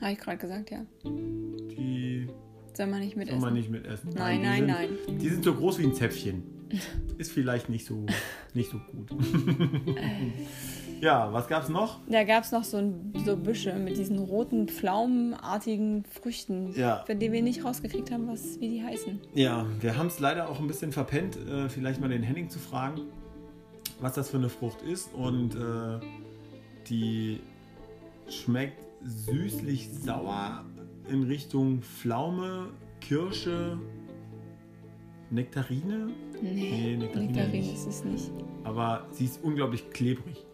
Habe 0.00 0.12
ich 0.12 0.18
gerade 0.18 0.38
gesagt, 0.38 0.70
ja. 0.70 0.84
die 1.04 2.28
Soll 2.74 2.86
man 2.86 3.00
nicht 3.00 3.14
soll 3.14 3.18
mitessen. 3.24 3.40
man 3.40 3.54
nicht 3.54 3.70
mitessen. 3.70 4.10
Nein, 4.14 4.38
die 4.40 4.46
nein, 4.46 4.58
sind, 4.58 4.66
nein. 5.08 5.18
Die 5.18 5.28
sind 5.28 5.44
so 5.44 5.54
groß 5.54 5.78
wie 5.78 5.84
ein 5.84 5.94
Zäpfchen. 5.94 6.42
Ist 7.18 7.32
vielleicht 7.32 7.68
nicht 7.68 7.84
so, 7.84 8.06
nicht 8.54 8.70
so 8.70 8.78
gut. 8.78 9.10
ja, 11.00 11.32
was 11.32 11.48
gab's 11.48 11.68
noch? 11.68 11.98
Da 12.08 12.22
gab 12.24 12.44
es 12.44 12.52
noch 12.52 12.62
so, 12.64 12.76
ein, 12.78 13.12
so 13.26 13.36
Büsche 13.36 13.74
mit 13.74 13.96
diesen 13.98 14.18
roten, 14.18 14.68
pflaumenartigen 14.68 16.04
Früchten, 16.04 16.72
Ja. 16.76 17.02
von 17.06 17.18
denen 17.18 17.34
wir 17.34 17.42
nicht 17.42 17.64
rausgekriegt 17.64 18.10
haben, 18.12 18.28
was, 18.28 18.60
wie 18.60 18.68
die 18.68 18.82
heißen. 18.84 19.18
Ja, 19.34 19.66
wir 19.80 19.96
haben 19.98 20.06
es 20.06 20.20
leider 20.20 20.48
auch 20.48 20.60
ein 20.60 20.68
bisschen 20.68 20.92
verpennt, 20.92 21.36
äh, 21.36 21.68
vielleicht 21.68 22.00
mal 22.00 22.08
den 22.08 22.22
Henning 22.22 22.48
zu 22.48 22.58
fragen, 22.60 23.00
was 24.00 24.14
das 24.14 24.30
für 24.30 24.36
eine 24.38 24.48
Frucht 24.48 24.80
ist. 24.82 25.12
Und 25.12 25.56
äh, 25.56 25.98
die 26.88 27.40
schmeckt 28.28 28.86
süßlich 29.04 29.88
sauer 29.92 30.64
in 31.08 31.22
Richtung 31.24 31.82
Pflaume, 31.82 32.68
Kirsche, 33.00 33.78
Nektarine. 35.30 36.08
Nee, 36.42 36.96
Nektarine 36.96 37.26
Nektarin 37.32 37.50
nicht. 37.60 37.74
ist 37.74 37.86
es 37.86 38.04
nicht. 38.04 38.30
Aber 38.64 39.06
sie 39.12 39.24
ist 39.24 39.42
unglaublich 39.44 39.88
klebrig. 39.90 40.44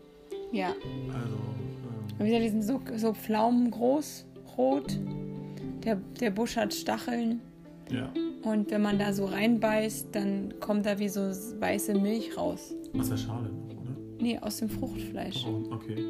Ja. 0.53 0.69
Also, 0.69 1.37
ähm, 1.37 2.19
wie 2.19 2.25
gesagt, 2.27 2.45
die 2.45 2.49
sind 2.51 2.63
so, 2.63 2.81
so 2.97 3.13
pflaumengroß, 3.15 4.27
rot. 4.57 4.99
Der, 5.85 5.97
der 6.21 6.31
Busch 6.31 6.57
hat 6.57 6.75
Stacheln. 6.75 7.41
ja, 7.91 8.11
Und 8.43 8.71
wenn 8.71 8.83
man 8.83 8.99
da 8.99 9.13
so 9.13 9.27
reinbeißt, 9.27 10.09
dann 10.13 10.55
kommt 10.61 10.85
da 10.87 10.99
wie 10.99 11.09
so 11.09 11.21
weiße 11.21 11.95
Milch 11.95 12.37
raus. 12.37 12.75
aus 12.99 13.09
der 13.09 13.17
Schale 13.17 13.51
oder? 13.51 13.97
Nee, 14.21 14.39
aus 14.39 14.57
dem 14.59 14.69
Fruchtfleisch. 14.69 15.47
Oh, 15.47 15.73
okay. 15.73 16.05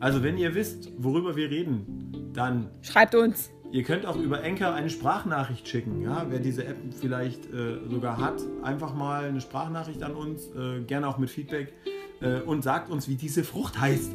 Also, 0.00 0.22
wenn 0.22 0.38
ihr 0.38 0.54
wisst, 0.54 0.90
worüber 0.96 1.36
wir 1.36 1.50
reden, 1.50 2.30
dann 2.32 2.70
Schreibt 2.82 3.14
uns. 3.14 3.50
Ihr 3.72 3.84
könnt 3.84 4.04
auch 4.04 4.16
über 4.16 4.42
Enker 4.42 4.74
eine 4.74 4.90
Sprachnachricht 4.90 5.68
schicken. 5.68 6.02
Ja? 6.02 6.26
Wer 6.28 6.40
diese 6.40 6.64
App 6.64 6.76
vielleicht 6.98 7.52
äh, 7.52 7.78
sogar 7.88 8.16
hat, 8.18 8.42
einfach 8.62 8.94
mal 8.94 9.26
eine 9.26 9.40
Sprachnachricht 9.40 10.02
an 10.02 10.14
uns, 10.16 10.48
äh, 10.56 10.80
gerne 10.80 11.06
auch 11.06 11.18
mit 11.18 11.30
Feedback 11.30 11.72
äh, 12.20 12.40
und 12.40 12.62
sagt 12.62 12.90
uns, 12.90 13.08
wie 13.08 13.14
diese 13.14 13.44
Frucht 13.44 13.78
heißt. 13.80 14.10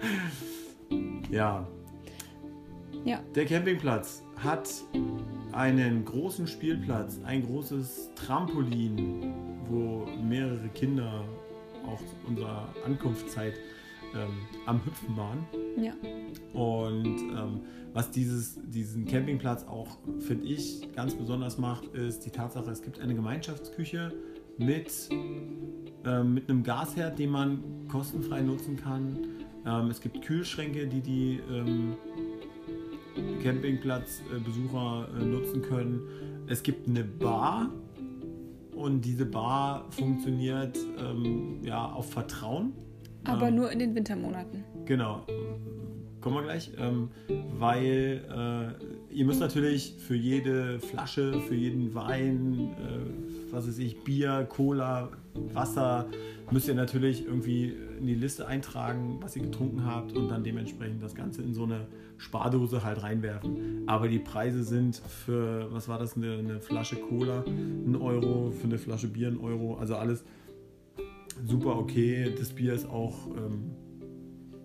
ja, 1.30 1.66
Ja. 3.04 3.20
der 3.34 3.46
Campingplatz 3.46 4.22
hat 4.36 4.68
einen 5.52 6.04
großen 6.04 6.46
Spielplatz, 6.46 7.18
ein 7.24 7.46
großes 7.46 8.10
Trampolin, 8.16 9.32
wo 9.70 10.06
mehrere 10.22 10.68
Kinder 10.74 11.24
auch 11.86 12.00
zu 12.00 12.28
unserer 12.28 12.68
Ankunftszeit 12.84 13.54
ähm, 14.16 14.30
am 14.66 14.84
Hüpfen 14.84 15.16
waren. 15.16 15.46
Ja. 15.80 15.92
Und 16.52 17.18
ähm, 17.20 17.60
was 17.92 18.10
dieses, 18.10 18.58
diesen 18.66 19.06
Campingplatz 19.06 19.64
auch, 19.64 19.98
finde 20.20 20.46
ich, 20.46 20.92
ganz 20.94 21.14
besonders 21.14 21.58
macht, 21.58 21.84
ist 21.94 22.20
die 22.26 22.30
Tatsache, 22.30 22.70
es 22.70 22.82
gibt 22.82 23.00
eine 23.00 23.14
Gemeinschaftsküche 23.14 24.12
mit, 24.58 25.08
ähm, 26.04 26.34
mit 26.34 26.48
einem 26.48 26.62
Gasherd, 26.62 27.18
den 27.18 27.30
man 27.30 27.88
kostenfrei 27.88 28.40
nutzen 28.40 28.76
kann. 28.76 29.18
Ähm, 29.66 29.88
es 29.90 30.00
gibt 30.00 30.22
Kühlschränke, 30.22 30.86
die 30.86 31.00
die 31.00 31.40
ähm, 31.50 31.96
Campingplatzbesucher 33.42 35.08
äh, 35.18 35.24
nutzen 35.24 35.62
können. 35.62 36.00
Es 36.46 36.62
gibt 36.62 36.88
eine 36.88 37.04
Bar 37.04 37.70
und 38.74 39.00
diese 39.04 39.26
Bar 39.26 39.86
funktioniert 39.90 40.78
ähm, 40.98 41.60
ja, 41.62 41.86
auf 41.86 42.10
Vertrauen. 42.12 42.72
Aber 43.26 43.48
Ähm, 43.48 43.56
nur 43.56 43.70
in 43.70 43.78
den 43.78 43.94
Wintermonaten. 43.94 44.64
Genau. 44.84 45.26
Kommen 46.20 46.36
wir 46.36 46.42
gleich. 46.42 46.72
Ähm, 46.78 47.10
weil 47.58 48.20
äh, 48.30 49.14
ihr 49.14 49.24
müsst 49.24 49.40
natürlich 49.40 49.94
für 49.98 50.16
jede 50.16 50.80
Flasche, 50.80 51.40
für 51.40 51.54
jeden 51.54 51.94
Wein, 51.94 52.70
äh, 52.78 53.52
was 53.52 53.68
weiß 53.68 53.78
ich, 53.78 54.02
Bier, 54.02 54.46
Cola, 54.48 55.10
Wasser, 55.52 56.06
müsst 56.50 56.68
ihr 56.68 56.74
natürlich 56.74 57.26
irgendwie 57.26 57.74
in 57.98 58.06
die 58.06 58.14
Liste 58.14 58.46
eintragen, 58.46 59.18
was 59.20 59.36
ihr 59.36 59.42
getrunken 59.42 59.84
habt 59.84 60.12
und 60.16 60.28
dann 60.28 60.44
dementsprechend 60.44 61.02
das 61.02 61.14
Ganze 61.14 61.42
in 61.42 61.54
so 61.54 61.64
eine 61.64 61.86
Spardose 62.18 62.82
halt 62.82 63.02
reinwerfen. 63.02 63.84
Aber 63.86 64.08
die 64.08 64.18
Preise 64.18 64.64
sind 64.64 64.96
für, 64.96 65.72
was 65.72 65.88
war 65.88 65.98
das, 65.98 66.16
eine, 66.16 66.38
eine 66.38 66.60
Flasche 66.60 66.96
Cola, 66.96 67.44
ein 67.46 67.96
Euro, 67.96 68.50
für 68.50 68.64
eine 68.64 68.78
Flasche 68.78 69.08
Bier 69.08 69.28
ein 69.28 69.38
Euro, 69.38 69.76
also 69.76 69.96
alles 69.96 70.24
super 71.44 71.76
okay. 71.76 72.34
Das 72.38 72.52
Bier 72.52 72.74
ist 72.74 72.86
auch 72.86 73.26
ähm, 73.36 73.70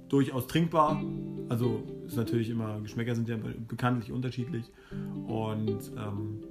durchaus 0.09 0.47
trinkbar. 0.47 1.03
Also 1.49 1.83
ist 2.05 2.15
natürlich 2.15 2.49
immer, 2.49 2.79
Geschmäcker 2.81 3.15
sind 3.15 3.27
ja 3.27 3.37
bekanntlich 3.67 4.11
unterschiedlich. 4.11 4.71
Und 5.27 5.91
ähm, 5.97 6.41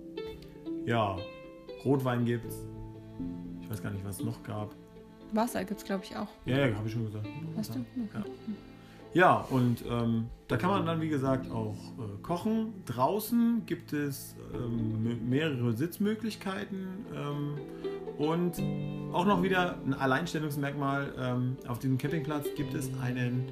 ja, 0.86 1.16
Rotwein 1.84 2.24
gibt's. 2.24 2.66
Ich 3.60 3.70
weiß 3.70 3.82
gar 3.82 3.90
nicht, 3.90 4.04
was 4.04 4.20
es 4.20 4.24
noch 4.24 4.42
gab. 4.42 4.74
Wasser 5.32 5.64
gibt 5.64 5.80
es, 5.80 5.86
glaube 5.86 6.04
ich, 6.04 6.16
auch. 6.16 6.28
Ja, 6.44 6.66
ja, 6.66 6.74
habe 6.74 6.88
ich 6.88 6.92
schon 6.92 7.04
gesagt. 7.04 7.26
Hast 7.56 7.74
du? 7.74 7.78
Ja. 8.14 8.24
Ja, 9.12 9.44
und 9.50 9.84
ähm, 9.90 10.26
da 10.46 10.56
kann 10.56 10.70
man 10.70 10.86
dann, 10.86 11.00
wie 11.00 11.08
gesagt, 11.08 11.50
auch 11.50 11.74
äh, 11.98 12.22
kochen. 12.22 12.74
Draußen 12.86 13.62
gibt 13.66 13.92
es 13.92 14.36
ähm, 14.54 15.02
me- 15.02 15.16
mehrere 15.16 15.72
Sitzmöglichkeiten 15.72 16.86
ähm, 17.14 17.54
Und 18.20 18.62
auch 19.14 19.24
noch 19.24 19.42
wieder 19.42 19.78
ein 19.86 19.94
Alleinstellungsmerkmal, 19.94 21.14
ähm, 21.18 21.56
auf 21.66 21.78
diesem 21.78 21.96
Campingplatz 21.96 22.46
gibt 22.54 22.74
es 22.74 22.90
einen 23.02 23.46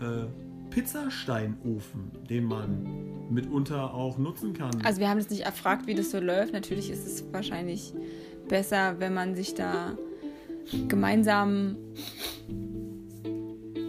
äh, 0.00 0.26
Pizzasteinofen, 0.70 2.12
den 2.30 2.44
man 2.44 2.86
mitunter 3.30 3.92
auch 3.92 4.18
nutzen 4.18 4.54
kann. 4.54 4.70
Also 4.84 5.00
wir 5.00 5.08
haben 5.08 5.18
das 5.18 5.28
nicht 5.28 5.42
erfragt, 5.44 5.88
wie 5.88 5.94
das 5.94 6.12
so 6.12 6.20
läuft. 6.20 6.52
Natürlich 6.52 6.88
ist 6.88 7.04
es 7.04 7.24
wahrscheinlich 7.32 7.92
besser, 8.48 9.00
wenn 9.00 9.12
man 9.12 9.34
sich 9.34 9.54
da 9.54 9.96
gemeinsam 10.86 11.76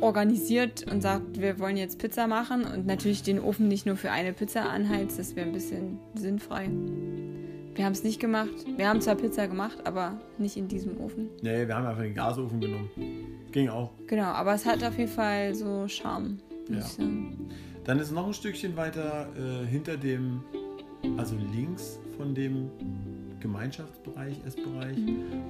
organisiert 0.03 0.85
und 0.91 1.01
sagt, 1.01 1.39
wir 1.39 1.59
wollen 1.59 1.77
jetzt 1.77 1.97
Pizza 1.97 2.27
machen 2.27 2.65
und 2.65 2.85
natürlich 2.85 3.23
den 3.23 3.39
Ofen 3.39 3.67
nicht 3.69 3.85
nur 3.85 3.95
für 3.95 4.11
eine 4.11 4.33
Pizza 4.33 4.69
anheizt, 4.69 5.17
das 5.17 5.35
wäre 5.35 5.47
ein 5.47 5.53
bisschen 5.53 5.97
sinnfrei. 6.13 6.69
Wir 7.75 7.85
haben 7.85 7.93
es 7.93 8.03
nicht 8.03 8.19
gemacht. 8.19 8.51
Wir 8.75 8.87
haben 8.87 9.01
zwar 9.01 9.15
Pizza 9.15 9.47
gemacht, 9.47 9.79
aber 9.85 10.19
nicht 10.37 10.57
in 10.57 10.67
diesem 10.67 10.99
Ofen. 10.99 11.29
Nee, 11.41 11.67
wir 11.67 11.75
haben 11.75 11.87
einfach 11.87 12.03
den 12.03 12.13
Gasofen 12.13 12.59
genommen. 12.59 12.89
Ging 13.51 13.69
auch. 13.69 13.91
Genau, 14.07 14.25
aber 14.25 14.53
es 14.53 14.65
hat 14.65 14.83
auf 14.83 14.97
jeden 14.97 15.09
Fall 15.09 15.55
so 15.55 15.87
Charme, 15.87 16.37
Ja. 16.69 16.85
Dann 17.85 17.99
ist 17.99 18.11
noch 18.11 18.27
ein 18.27 18.33
Stückchen 18.33 18.77
weiter 18.77 19.29
äh, 19.35 19.65
hinter 19.65 19.97
dem, 19.97 20.43
also 21.17 21.35
links 21.53 21.99
von 22.17 22.35
dem 22.35 22.69
Gemeinschaftsbereich, 23.39 24.37
Essbereich, 24.45 24.97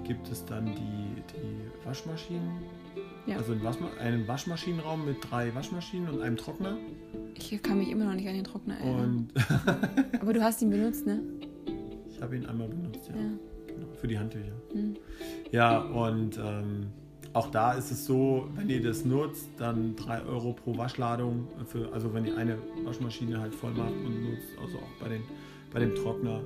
gibt 0.03 0.31
es 0.31 0.45
dann 0.45 0.65
die, 0.65 1.21
die 1.33 1.85
Waschmaschinen. 1.85 2.63
Ja. 3.25 3.37
Also 3.37 3.53
einen, 3.53 3.63
Waschma 3.63 3.87
einen 3.99 4.27
Waschmaschinenraum 4.27 5.05
mit 5.05 5.17
drei 5.21 5.53
Waschmaschinen 5.55 6.09
und 6.09 6.21
einem 6.21 6.37
Trockner. 6.37 6.77
Ich 7.35 7.61
kann 7.63 7.79
mich 7.79 7.89
immer 7.89 8.05
noch 8.05 8.15
nicht 8.15 8.27
an 8.27 8.35
den 8.35 8.43
Trockner 8.43 8.75
erinnern. 8.75 9.29
Aber 10.21 10.33
du 10.33 10.43
hast 10.43 10.61
ihn 10.61 10.69
benutzt, 10.69 11.05
ne? 11.05 11.21
ich 12.09 12.21
habe 12.21 12.35
ihn 12.35 12.45
einmal 12.45 12.67
benutzt, 12.67 13.09
ja. 13.09 13.15
Ja. 13.15 13.29
Genau, 13.67 13.87
für 13.93 14.07
die 14.07 14.19
Handtücher. 14.19 14.53
Hm. 14.71 14.95
Ja, 15.51 15.79
und 15.79 16.37
ähm, 16.37 16.87
auch 17.33 17.49
da 17.49 17.73
ist 17.73 17.91
es 17.91 18.05
so, 18.05 18.47
wenn 18.55 18.69
ihr 18.69 18.81
das 18.81 19.03
nutzt, 19.05 19.49
dann 19.57 19.95
3 19.95 20.23
Euro 20.23 20.53
pro 20.53 20.77
Waschladung. 20.77 21.47
Für, 21.65 21.91
also 21.91 22.13
wenn 22.13 22.25
ihr 22.25 22.37
eine 22.37 22.57
Waschmaschine 22.83 23.39
halt 23.39 23.55
voll 23.55 23.71
macht 23.71 23.93
und 23.93 24.23
nutzt, 24.23 24.47
also 24.61 24.77
auch 24.77 25.01
bei, 25.01 25.09
den, 25.09 25.23
bei 25.71 25.79
dem 25.79 25.95
Trockner, 25.95 26.41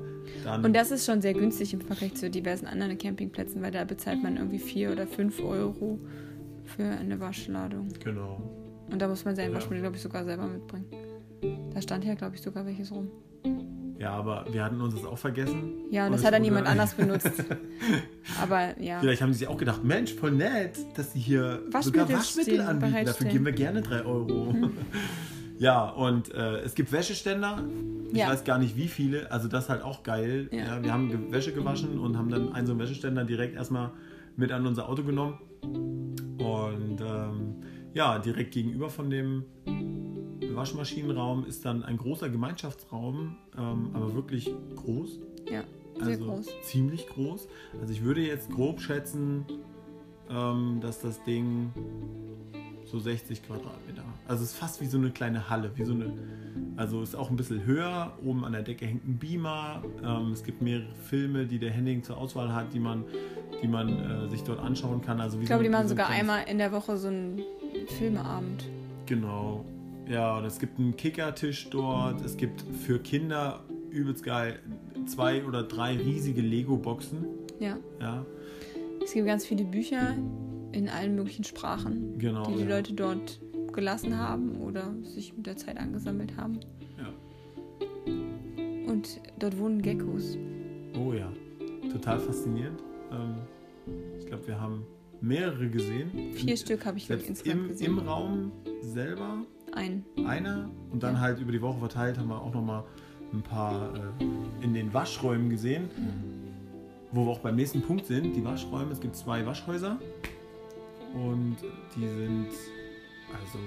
dann... 0.46 0.64
Und 0.64 0.74
das 0.74 0.92
ist 0.92 1.06
schon 1.06 1.22
sehr 1.22 1.34
günstig 1.34 1.74
im 1.74 1.82
Vergleich 1.82 2.16
zu 2.16 2.30
diversen 2.30 2.68
anderen 2.68 2.98
Campingplätzen, 2.98 3.62
weil 3.62 3.72
da 3.72 3.84
bezahlt 3.84 4.24
man 4.24 4.38
irgendwie 4.38 4.60
4 4.60 4.92
oder 4.92 5.06
5 5.06 5.44
Euro 5.44 6.00
für 6.68 6.84
eine 6.84 7.20
Waschladung. 7.20 7.90
Genau. 8.04 8.42
Und 8.92 9.02
da 9.02 9.08
muss 9.08 9.26
man 9.26 9.36
sein 9.36 9.50
Ja. 9.50 9.56
Waschmittel, 9.56 9.82
glaube 9.82 9.96
ich, 9.98 10.02
sogar 10.02 10.24
selber 10.24 10.48
mitbringen. 10.48 10.86
Da 11.74 11.82
stand 11.82 12.06
ja, 12.06 12.16
glaube 12.16 12.36
ich, 12.36 12.42
sogar 12.42 12.66
welches 12.66 12.92
rum. 12.92 13.10
Ja, 14.00 14.12
aber 14.12 14.46
wir 14.52 14.64
hatten 14.64 14.80
uns 14.80 14.94
das 14.94 15.06
auch 15.06 15.18
vergessen. 15.18 15.74
Ja, 15.90 16.06
und 16.06 16.12
das 16.12 16.24
hat 16.24 16.32
dann 16.34 16.44
jemand 16.44 16.68
anders 16.68 16.94
benutzt. 16.94 17.32
Aber 18.42 18.80
ja. 18.80 19.00
Vielleicht 19.00 19.24
haben 19.24 19.34
sie 19.34 19.40
sich 19.40 19.48
auch 19.48 19.58
gedacht, 19.58 19.84
Mensch, 19.84 20.14
voll 20.14 20.32
nett, 20.34 20.78
dass 20.96 21.14
sie 21.14 21.20
hier 21.20 21.62
Waschmittel 21.72 22.02
sogar 22.06 22.20
Waschmittel 22.20 22.62
anbieten. 22.62 23.06
Dafür 23.06 23.28
geben 23.28 23.46
wir 23.46 23.54
gerne 23.54 23.82
3 23.82 24.06
Euro. 24.06 24.54
Ja, 25.60 25.90
und 25.90 26.32
äh, 26.36 26.58
es 26.60 26.76
gibt 26.76 26.92
Wäscheständer. 26.92 27.64
Ich 28.12 28.18
Ja. 28.20 28.28
weiß 28.30 28.44
gar 28.44 28.60
nicht 28.60 28.78
wie 28.78 28.88
viele. 28.88 29.32
Also 29.32 29.48
das 29.48 29.64
ist 29.64 29.70
halt 29.72 29.82
auch 29.82 30.04
geil. 30.04 30.50
Ja. 30.52 30.60
Ja. 30.78 30.84
wir 30.84 30.94
haben 30.94 31.32
Wäsche 31.32 31.52
gewaschen 31.52 31.98
und 31.98 32.16
haben 32.16 32.30
dann 32.30 32.54
einen 32.54 32.68
so 32.68 32.74
einen 32.74 32.80
Wäscheständer 32.80 33.24
direkt 33.24 33.56
erstmal 33.56 33.90
mit 34.36 34.52
an 34.52 34.68
unser 34.68 34.88
Auto 34.88 35.02
genommen. 35.04 35.40
Und 35.64 37.02
ähm, 37.02 37.56
ja, 37.94 38.20
direkt 38.20 38.54
gegenüber 38.54 38.90
von 38.90 39.10
dem 39.10 39.46
Waschmaschinenraum 40.54 41.46
ist 41.46 41.66
dann 41.66 41.84
ein 41.84 41.98
großer 41.98 42.30
Gemeinschaftsraum, 42.30 43.38
ähm, 43.58 43.90
aber 43.94 44.14
wirklich 44.16 44.54
groß. 44.76 45.20
Ja, 45.50 45.64
sehr 45.96 46.08
also 46.08 46.26
groß. 46.26 46.48
ziemlich 46.64 47.08
groß. 47.08 47.48
Also 47.80 47.94
ich 47.94 48.04
würde 48.04 48.22
jetzt 48.22 48.52
grob 48.52 48.82
schätzen, 48.82 49.46
dass 50.82 51.00
das 51.00 51.24
Ding 51.24 51.72
so 52.90 53.00
60 53.00 53.44
Quadratmeter. 53.46 54.04
Also 54.28 54.44
es 54.44 54.52
ist 54.52 54.58
fast 54.58 54.82
wie 54.82 54.86
so 54.86 54.98
eine 54.98 55.12
kleine 55.12 55.50
Halle, 55.50 55.72
wie 55.76 55.84
so 55.84 55.94
eine. 55.94 56.12
Also 56.76 57.02
ist 57.02 57.16
auch 57.16 57.30
ein 57.30 57.36
bisschen 57.36 57.66
höher. 57.66 58.14
Oben 58.24 58.46
an 58.46 58.54
der 58.54 58.64
Decke 58.64 58.86
hängt 58.86 59.08
ein 59.08 59.18
Beamer. 59.18 59.84
Ähm, 60.04 60.32
es 60.32 60.44
gibt 60.44 60.62
mehrere 60.62 60.86
Filme, 61.10 61.46
die 61.46 61.60
der 61.60 61.72
Henning 61.72 62.04
zur 62.04 62.18
Auswahl 62.18 62.54
hat, 62.54 62.74
die 62.74 62.80
man, 62.80 63.04
die 63.62 63.68
man 63.68 63.90
äh, 63.90 64.30
sich 64.30 64.44
dort 64.44 64.60
anschauen 64.60 65.02
kann. 65.02 65.20
Also 65.20 65.40
Ich 65.40 65.48
glaube, 65.48 65.64
so, 65.64 65.64
die 65.64 65.70
machen 65.70 65.88
sogar 65.88 66.10
einmal 66.10 66.44
in 66.48 66.58
der 66.58 66.72
Woche 66.72 66.98
so 66.98 67.08
einen 67.08 67.42
Filmeabend. 67.98 68.66
Genau. 69.06 69.66
Ja, 70.08 70.38
und 70.38 70.46
es 70.46 70.60
gibt 70.60 70.80
einen 70.80 70.96
Kickertisch 70.96 71.70
dort. 71.70 72.24
Es 72.24 72.38
gibt 72.38 72.64
für 72.86 73.00
Kinder 73.00 73.62
übelst 73.92 74.24
geil 74.24 74.60
zwei 75.08 75.44
oder 75.46 75.64
drei 75.64 75.96
riesige 75.96 76.42
Lego-Boxen. 76.42 77.26
Ja. 77.60 77.78
Ja, 78.00 78.26
Es 79.04 79.14
gibt 79.14 79.26
ganz 79.26 79.46
viele 79.46 79.64
Bücher 79.64 80.16
in 80.78 80.90
allen 80.90 81.16
möglichen 81.16 81.44
Sprachen, 81.44 82.18
genau. 82.20 82.46
die 82.48 82.56
die 82.58 82.64
ja. 82.70 82.76
Leute 82.78 82.94
dort 82.94 83.40
gelassen 83.74 84.18
haben 84.18 84.58
oder 84.62 84.94
sich 85.04 85.36
mit 85.36 85.46
der 85.46 85.58
Zeit 85.58 85.78
angesammelt 85.78 86.38
haben. 86.38 86.60
Ja. 86.98 87.14
Und 88.92 89.20
dort 89.40 89.58
wohnen 89.58 89.82
Geckos. 89.82 90.38
Oh 90.98 91.14
ja, 91.14 91.32
total 91.92 92.20
faszinierend. 92.20 92.82
Ähm, 93.12 93.36
ich 94.20 94.26
glaube, 94.26 94.48
wir 94.48 94.60
haben 94.60 94.84
mehrere 95.22 95.70
gesehen. 95.70 96.12
Vier 96.34 96.58
Stück 96.58 96.86
habe 96.86 96.98
ich 96.98 97.10
insgesamt 97.10 97.46
im, 97.48 97.68
gesehen. 97.70 97.98
im 97.98 98.00
Raum 98.00 98.52
selber 98.82 99.44
Ein. 99.74 100.06
einer 100.26 100.70
und 100.92 101.02
dann 101.04 101.16
Ja. 101.16 101.22
halt 101.22 101.40
über 101.40 101.52
die 101.52 101.62
Woche 101.62 101.80
verteilt 101.80 102.18
haben 102.18 102.30
wir 102.30 102.40
auch 102.42 102.54
noch 102.54 102.64
mal 102.64 102.84
ein 103.34 103.42
paar 103.42 103.94
äh, 103.96 104.64
in 104.64 104.74
den 104.74 104.94
Waschräumen 104.94 105.50
gesehen, 105.50 105.90
wo 107.12 107.26
wir 107.26 107.32
auch 107.32 107.40
beim 107.40 107.56
nächsten 107.56 107.82
Punkt 107.82 108.06
sind. 108.06 108.36
Die 108.36 108.44
Waschräume, 108.46 108.92
es 108.92 109.00
gibt 109.02 109.16
zwei 109.16 109.46
Waschhäuser 109.46 110.00
und 111.18 111.58
die 111.96 112.08
sind 112.08 112.48
also 113.34 113.60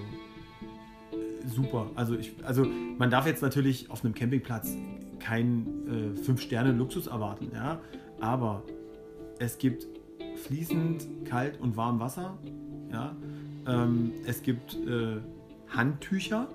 äh, 1.13 1.49
super. 1.49 1.91
Also 1.95 2.17
ich, 2.17 2.33
also 2.45 2.65
man 2.65 3.11
darf 3.11 3.27
jetzt 3.27 3.43
natürlich 3.43 3.91
auf 3.91 4.05
einem 4.05 4.15
Campingplatz 4.15 4.75
kein 5.19 6.15
äh, 6.17 6.17
fünf 6.23 6.41
Sterne 6.41 6.73
Luxus 6.73 7.07
erwarten, 7.07 7.51
ja, 7.55 7.81
aber 8.21 8.63
es 9.39 9.59
gibt 9.59 9.87
fließend 10.37 11.27
kalt 11.27 11.61
und 11.61 11.77
warm 11.77 12.01
Wasser, 12.01 12.39
ja. 12.93 13.17
Ähm, 13.67 14.13
es 14.25 14.43
gibt 14.43 14.75
äh, 14.75 15.19
Handtücher. 15.69 16.49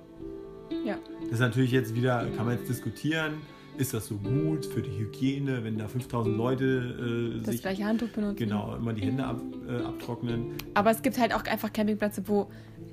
Ja. 0.83 0.97
Das 1.21 1.33
ist 1.33 1.39
natürlich 1.39 1.71
jetzt 1.71 1.95
wieder, 1.95 2.27
kann 2.35 2.45
man 2.45 2.57
jetzt 2.57 2.67
diskutieren, 2.67 3.35
ist 3.77 3.93
das 3.93 4.07
so 4.07 4.15
gut 4.17 4.65
für 4.65 4.81
die 4.81 4.91
Hygiene, 4.97 5.63
wenn 5.63 5.77
da 5.77 5.87
5000 5.87 6.35
Leute 6.37 7.35
äh, 7.35 7.39
Das 7.39 7.51
sich 7.53 7.61
gleiche 7.61 7.83
Handtuch 7.85 8.09
benutzen. 8.09 8.37
genau 8.37 8.75
immer 8.75 8.93
die 8.93 9.01
Hände 9.03 9.25
ab, 9.25 9.41
äh, 9.67 9.83
abtrocknen. 9.83 10.51
Aber 10.73 10.91
es 10.91 11.01
gibt 11.01 11.19
halt 11.19 11.33
auch 11.33 11.43
einfach 11.45 11.71
Campingplätze, 11.73 12.27
wo 12.27 12.49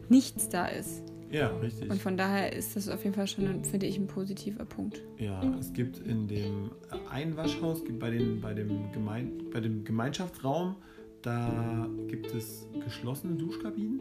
nichts 0.08 0.48
da 0.48 0.66
ist. 0.66 1.02
Ja, 1.30 1.48
richtig. 1.62 1.90
Und 1.90 2.00
von 2.00 2.16
daher 2.18 2.52
ist 2.52 2.76
das 2.76 2.88
auf 2.90 3.02
jeden 3.04 3.14
Fall 3.14 3.26
schon, 3.26 3.64
finde 3.64 3.86
ich, 3.86 3.96
ein 3.96 4.06
positiver 4.06 4.66
Punkt. 4.66 5.02
Ja, 5.18 5.42
es 5.58 5.72
gibt 5.72 5.98
in 5.98 6.28
dem 6.28 6.70
Einwaschhaus, 7.10 7.84
gibt 7.84 8.00
bei, 8.00 8.10
den, 8.10 8.40
bei, 8.42 8.52
dem 8.52 8.92
Gemein, 8.92 9.32
bei 9.50 9.60
dem 9.60 9.82
Gemeinschaftsraum, 9.82 10.76
da 11.22 11.88
gibt 12.08 12.34
es 12.34 12.68
geschlossene 12.84 13.36
Duschkabinen. 13.36 14.00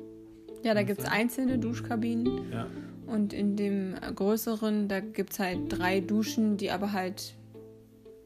Ja, 0.63 0.73
da 0.73 0.83
gibt 0.83 0.99
es 0.99 1.05
einzelne 1.05 1.57
Duschkabinen 1.57 2.51
Ja, 2.51 2.67
und 3.07 3.33
in 3.33 3.55
dem 3.55 3.95
größeren, 4.15 4.87
da 4.87 4.99
gibt 4.99 5.33
es 5.33 5.39
halt 5.39 5.59
drei 5.69 5.99
Duschen, 5.99 6.57
die 6.57 6.71
aber 6.71 6.91
halt 6.93 7.35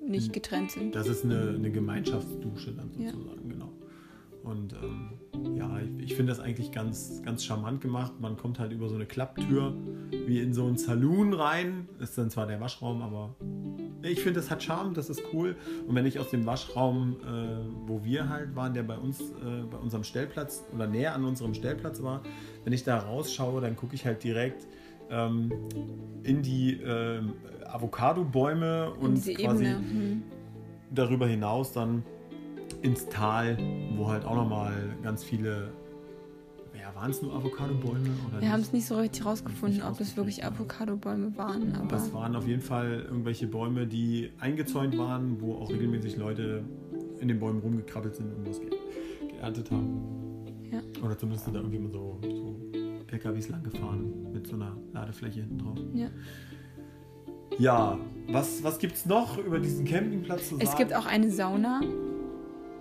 nicht 0.05 0.33
getrennt 0.33 0.71
sind. 0.71 0.93
das 0.95 1.07
ist 1.07 1.25
eine, 1.25 1.49
eine 1.55 1.71
Gemeinschaftsdusche 1.71 2.73
dann 2.73 2.91
Ja. 2.97 3.11
sozusagen, 3.11 3.49
genau. 3.49 3.71
Und 4.43 4.73
ähm, 4.73 5.57
ja, 5.57 5.79
ich, 5.79 6.03
ich 6.11 6.15
finde 6.15 6.31
das 6.31 6.39
eigentlich 6.39 6.71
ganz, 6.71 7.23
ganz 7.25 7.43
charmant 7.43 7.81
gemacht. 7.81 8.13
Man 8.19 8.37
kommt 8.37 8.59
halt 8.59 8.71
über 8.71 8.87
so 8.89 8.93
eine 8.95 9.07
Klapptür 9.07 9.75
wie 10.27 10.39
in 10.39 10.53
so 10.53 10.65
einen 10.67 10.77
Saloon 10.77 11.33
rein. 11.33 11.89
Ist 11.99 12.15
dann 12.19 12.29
zwar 12.29 12.45
der 12.45 12.61
Waschraum, 12.61 13.01
aber 13.01 13.35
ich 14.03 14.19
finde, 14.21 14.39
das 14.39 14.51
hat 14.51 14.61
Charme, 14.61 14.93
das 14.93 15.09
ist 15.09 15.23
cool. 15.33 15.55
Und 15.87 15.95
wenn 15.95 16.05
ich 16.05 16.19
aus 16.19 16.29
dem 16.29 16.45
Waschraum, 16.45 17.15
äh, 17.25 17.87
wo 17.87 18.03
wir 18.03 18.29
halt 18.29 18.55
waren, 18.55 18.75
der 18.75 18.83
bei 18.83 18.99
uns, 18.99 19.19
äh, 19.19 19.63
bei 19.71 19.77
unserem 19.77 20.03
Stellplatz 20.03 20.63
oder 20.75 20.85
näher 20.85 21.15
an 21.15 21.25
unserem 21.25 21.55
Stellplatz 21.55 22.03
war, 22.03 22.21
wenn 22.65 22.73
ich 22.73 22.83
da 22.83 22.97
rausschaue, 22.97 23.61
dann 23.61 23.75
gucke 23.77 23.95
ich 23.95 24.05
halt 24.05 24.23
direkt 24.23 24.67
ähm, 25.09 25.51
in 26.23 26.41
die 26.41 26.81
ähm, 26.81 27.33
Avocado-Bäume 27.65 28.91
und 28.99 29.23
quasi 29.23 29.33
Ebene. 29.33 29.77
Hm. 29.77 30.23
darüber 30.91 31.27
hinaus 31.27 31.71
dann 31.71 32.03
ins 32.81 33.07
Tal, 33.07 33.57
wo 33.95 34.07
halt 34.09 34.25
auch 34.25 34.35
nochmal 34.35 34.73
ganz 35.03 35.23
viele. 35.23 35.69
Ja, 36.79 36.93
waren 36.93 37.11
es 37.11 37.21
nur 37.21 37.33
Avocado-Bäume 37.33 38.09
oder 38.27 38.41
Wir 38.41 38.51
haben 38.51 38.61
es 38.61 38.73
nicht 38.73 38.85
so 38.85 38.97
richtig 38.97 39.25
rausgefunden, 39.25 39.81
ob 39.81 39.99
es 39.99 40.17
wirklich 40.17 40.43
Avocado-Bäume 40.43 41.37
waren. 41.37 41.75
Aber 41.75 41.95
es 41.95 42.13
waren 42.13 42.35
auf 42.35 42.47
jeden 42.47 42.61
Fall 42.61 43.05
irgendwelche 43.07 43.47
Bäume, 43.47 43.87
die 43.87 44.31
eingezäunt 44.39 44.97
waren, 44.97 45.39
wo 45.39 45.55
auch 45.55 45.69
regelmäßig 45.69 46.17
Leute 46.17 46.63
in 47.19 47.27
den 47.27 47.39
Bäumen 47.39 47.59
rumgekrabbelt 47.59 48.15
sind 48.15 48.33
und 48.33 48.47
was 48.47 48.59
ge 48.59 48.69
geerntet 49.31 49.71
haben. 49.71 50.24
Ja. 50.75 51.03
Oder 51.03 51.17
zumindest 51.17 51.45
sind 51.45 51.53
da 51.53 51.59
irgendwie 51.59 51.79
mal 51.79 51.91
so, 51.91 52.19
so 52.21 52.55
LKWs 53.11 53.49
lang 53.49 53.63
gefahren 53.63 54.31
mit 54.33 54.47
so 54.47 54.55
einer 54.55 54.75
Ladefläche 54.93 55.41
hinten 55.41 55.57
drauf. 55.59 55.77
ja. 55.93 56.07
Ja, 57.57 57.97
was, 58.27 58.61
was 58.63 58.79
gibt 58.79 58.95
es 58.95 59.05
noch 59.05 59.37
über 59.37 59.59
diesen 59.59 59.85
Campingplatz 59.85 60.49
zu 60.49 60.55
sagen? 60.55 60.67
es 60.67 60.75
gibt 60.75 60.93
auch 60.93 61.05
eine 61.05 61.31
Sauna. 61.31 61.79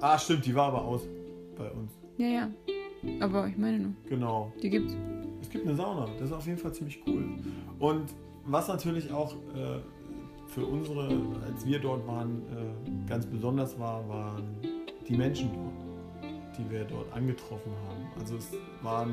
Ah, 0.00 0.18
stimmt, 0.18 0.46
die 0.46 0.54
war 0.54 0.68
aber 0.68 0.82
aus 0.84 1.02
bei 1.56 1.70
uns. 1.70 1.92
Ja, 2.16 2.26
ja. 2.26 2.48
Aber 3.20 3.46
ich 3.46 3.56
meine 3.56 3.78
nur, 3.78 3.92
Genau. 4.08 4.52
die 4.62 4.70
gibt's. 4.70 4.96
Es 5.42 5.50
gibt 5.50 5.66
eine 5.66 5.76
Sauna, 5.76 6.08
das 6.18 6.28
ist 6.28 6.32
auf 6.32 6.46
jeden 6.46 6.58
Fall 6.58 6.72
ziemlich 6.72 7.00
cool. 7.06 7.24
Und 7.78 8.06
was 8.46 8.66
natürlich 8.66 9.12
auch 9.12 9.34
äh, 9.54 9.78
für 10.48 10.64
unsere, 10.66 11.08
als 11.46 11.64
wir 11.64 11.78
dort 11.78 12.04
waren, 12.08 12.42
äh, 12.50 13.08
ganz 13.08 13.26
besonders 13.26 13.78
war, 13.78 14.08
waren 14.08 14.42
die 15.08 15.16
Menschen 15.16 15.50
dort, 15.52 15.73
die 16.58 16.70
wir 16.70 16.84
dort 16.84 17.12
angetroffen 17.12 17.72
haben. 17.88 18.06
Also 18.20 18.36
es 18.36 18.50
waren, 18.82 19.10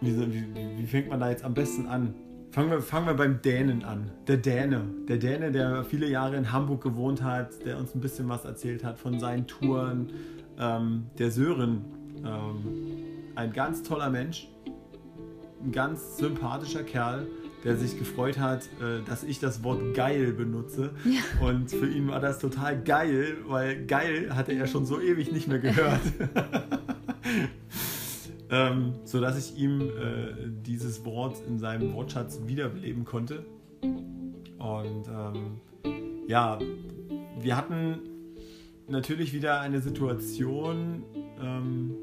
wie, 0.00 0.16
wie- 0.16 0.78
wie 0.78 0.86
fängt 0.86 1.08
man 1.08 1.20
da 1.20 1.30
jetzt 1.30 1.44
am 1.44 1.54
besten 1.54 1.86
an? 1.86 2.14
Fangen 2.52 2.70
wir, 2.70 2.80
fangen 2.80 3.06
wir 3.06 3.14
beim 3.14 3.40
Dänen 3.42 3.84
an. 3.84 4.10
Der 4.26 4.36
Däne. 4.38 4.82
Der 5.08 5.18
Däne, 5.18 5.52
der 5.52 5.84
viele 5.84 6.08
Jahre 6.08 6.36
in 6.36 6.50
Hamburg 6.50 6.82
gewohnt 6.82 7.22
hat, 7.22 7.64
der 7.64 7.78
uns 7.78 7.94
ein 7.94 8.00
bisschen 8.00 8.28
was 8.28 8.44
erzählt 8.44 8.82
hat 8.82 8.98
von 8.98 9.20
seinen 9.20 9.46
Touren. 9.46 10.12
Ähm, 10.58 11.06
der 11.18 11.30
Sören, 11.30 11.84
ähm, 12.24 12.64
ein 13.36 13.52
ganz 13.52 13.82
toller 13.84 14.10
Mensch, 14.10 14.48
ein 15.62 15.70
ganz 15.70 16.16
sympathischer 16.18 16.82
Kerl, 16.82 17.28
der 17.64 17.76
sich 17.76 17.98
gefreut 17.98 18.38
hat, 18.38 18.64
äh, 18.80 19.02
dass 19.06 19.22
ich 19.22 19.38
das 19.38 19.62
Wort 19.62 19.94
geil 19.94 20.32
benutze. 20.32 20.90
Ja. 21.04 21.46
Und 21.46 21.70
für 21.70 21.88
ihn 21.88 22.08
war 22.08 22.20
das 22.20 22.38
total 22.38 22.82
geil, 22.82 23.36
weil 23.46 23.84
geil 23.86 24.34
hatte 24.34 24.52
er 24.52 24.66
schon 24.66 24.86
so 24.86 25.00
ewig 25.00 25.32
nicht 25.32 25.48
mehr 25.48 25.58
gehört. 25.58 26.00
ähm, 28.50 28.94
so 29.04 29.20
dass 29.20 29.38
ich 29.38 29.58
ihm 29.58 29.80
äh, 29.80 30.32
dieses 30.66 31.04
Wort 31.04 31.36
in 31.46 31.58
seinem 31.58 31.94
Wortschatz 31.94 32.40
wiederbeleben 32.46 33.04
konnte. 33.04 33.44
Und 33.82 35.08
ähm, 35.08 35.60
ja, 36.26 36.58
wir 37.40 37.56
hatten 37.56 37.98
natürlich 38.88 39.32
wieder 39.32 39.60
eine 39.60 39.80
Situation, 39.80 41.04
ähm, 41.40 41.94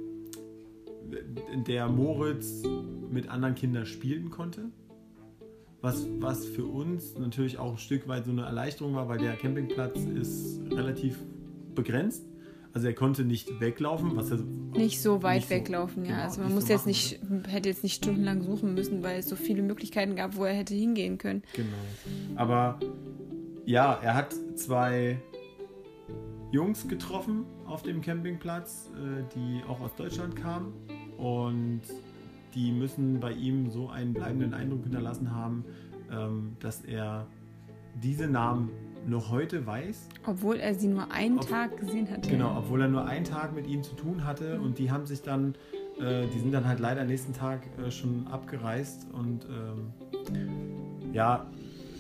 in 1.53 1.63
der 1.63 1.87
Moritz 1.87 2.63
mit 3.09 3.29
anderen 3.29 3.55
Kindern 3.55 3.85
spielen 3.85 4.29
konnte. 4.29 4.71
Was, 5.88 6.06
was 6.19 6.45
für 6.45 6.65
uns 6.65 7.17
natürlich 7.17 7.58
auch 7.60 7.71
ein 7.71 7.78
Stück 7.78 8.10
weit 8.10 8.26
so 8.26 8.32
eine 8.32 8.41
Erleichterung 8.41 8.93
war, 8.93 9.08
weil 9.08 9.19
der 9.19 9.38
Campingplatz 9.38 9.97
ist 10.04 10.60
relativ 10.69 11.17
begrenzt. 11.76 12.26
Also 12.73 12.88
er 12.88 12.93
konnte 12.93 13.23
nicht 13.23 13.62
weglaufen, 13.62 14.17
was 14.17 14.30
er 14.32 14.39
Nicht 14.76 15.02
so 15.02 15.23
weit 15.23 15.36
Nicht 15.38 15.45
so- 15.47 15.56
weglaufen, 15.56 16.04
ja. 16.04 16.12
genau, 16.12 16.23
also 16.23 16.41
man 16.41 16.54
muss 16.54 16.67
so 16.67 16.73
jetzt 16.73 16.88
nicht, 16.88 17.21
hätte 17.47 17.69
jetzt 17.69 17.84
nicht 17.84 17.95
stundenlang 18.04 18.41
suchen 18.41 18.73
müssen, 18.73 19.02
weil 19.02 19.19
es 19.19 19.30
so 19.30 19.38
viele 19.38 19.62
Möglichkeiten 19.63 20.17
gab, 20.17 20.36
wo 20.36 20.43
er 20.43 20.54
hätte 20.56 20.76
hingehen 20.76 21.17
können. 21.17 21.41
Genau. 21.56 21.69
Aber 22.36 22.78
ja, 23.65 23.97
er 24.04 24.13
hat 24.13 24.36
zwei 24.56 25.17
Jungs 26.52 26.86
getroffen 26.89 27.45
auf 27.65 27.82
dem 27.84 28.02
Campingplatz, 28.02 28.91
äh, 28.93 29.23
die 29.36 29.62
auch 29.69 29.80
aus 29.80 29.95
Deutschland 29.95 30.36
kamen. 30.36 30.73
Und 31.17 31.80
die 32.55 32.71
müssen 32.71 33.19
bei 33.19 33.31
ihm 33.33 33.69
so 33.69 33.89
einen 33.89 34.13
bleibenden 34.13 34.53
Eindruck 34.53 34.83
hinterlassen 34.83 35.33
haben, 35.33 35.65
ähm, 36.12 36.55
dass 36.60 36.81
er 36.86 37.27
diese 38.01 38.27
Namen 38.27 38.69
noch 39.07 39.31
heute 39.31 39.65
weiß. 39.65 40.10
Obwohl 40.25 40.57
er 40.57 40.75
sie 40.75 40.88
nur 40.88 41.12
einen 41.12 41.38
Ob- 41.39 41.47
Tag 41.47 41.77
gesehen 41.77 42.10
hatte. 42.10 42.29
Genau, 42.29 42.57
obwohl 42.57 42.81
er 42.81 42.88
nur 42.89 43.05
einen 43.05 43.25
Tag 43.25 43.55
mit 43.55 43.67
ihm 43.67 43.83
zu 43.83 43.95
tun 43.95 44.25
hatte 44.25 44.60
und 44.60 44.79
die 44.79 44.91
haben 44.91 45.05
sich 45.05 45.21
dann, 45.21 45.55
äh, 45.99 46.25
die 46.33 46.39
sind 46.39 46.51
dann 46.53 46.67
halt 46.67 46.79
leider 46.79 47.05
nächsten 47.05 47.33
Tag 47.33 47.62
äh, 47.86 47.89
schon 47.91 48.27
abgereist 48.27 49.07
und 49.13 49.45
ähm, 49.45 49.93
ja, 51.13 51.47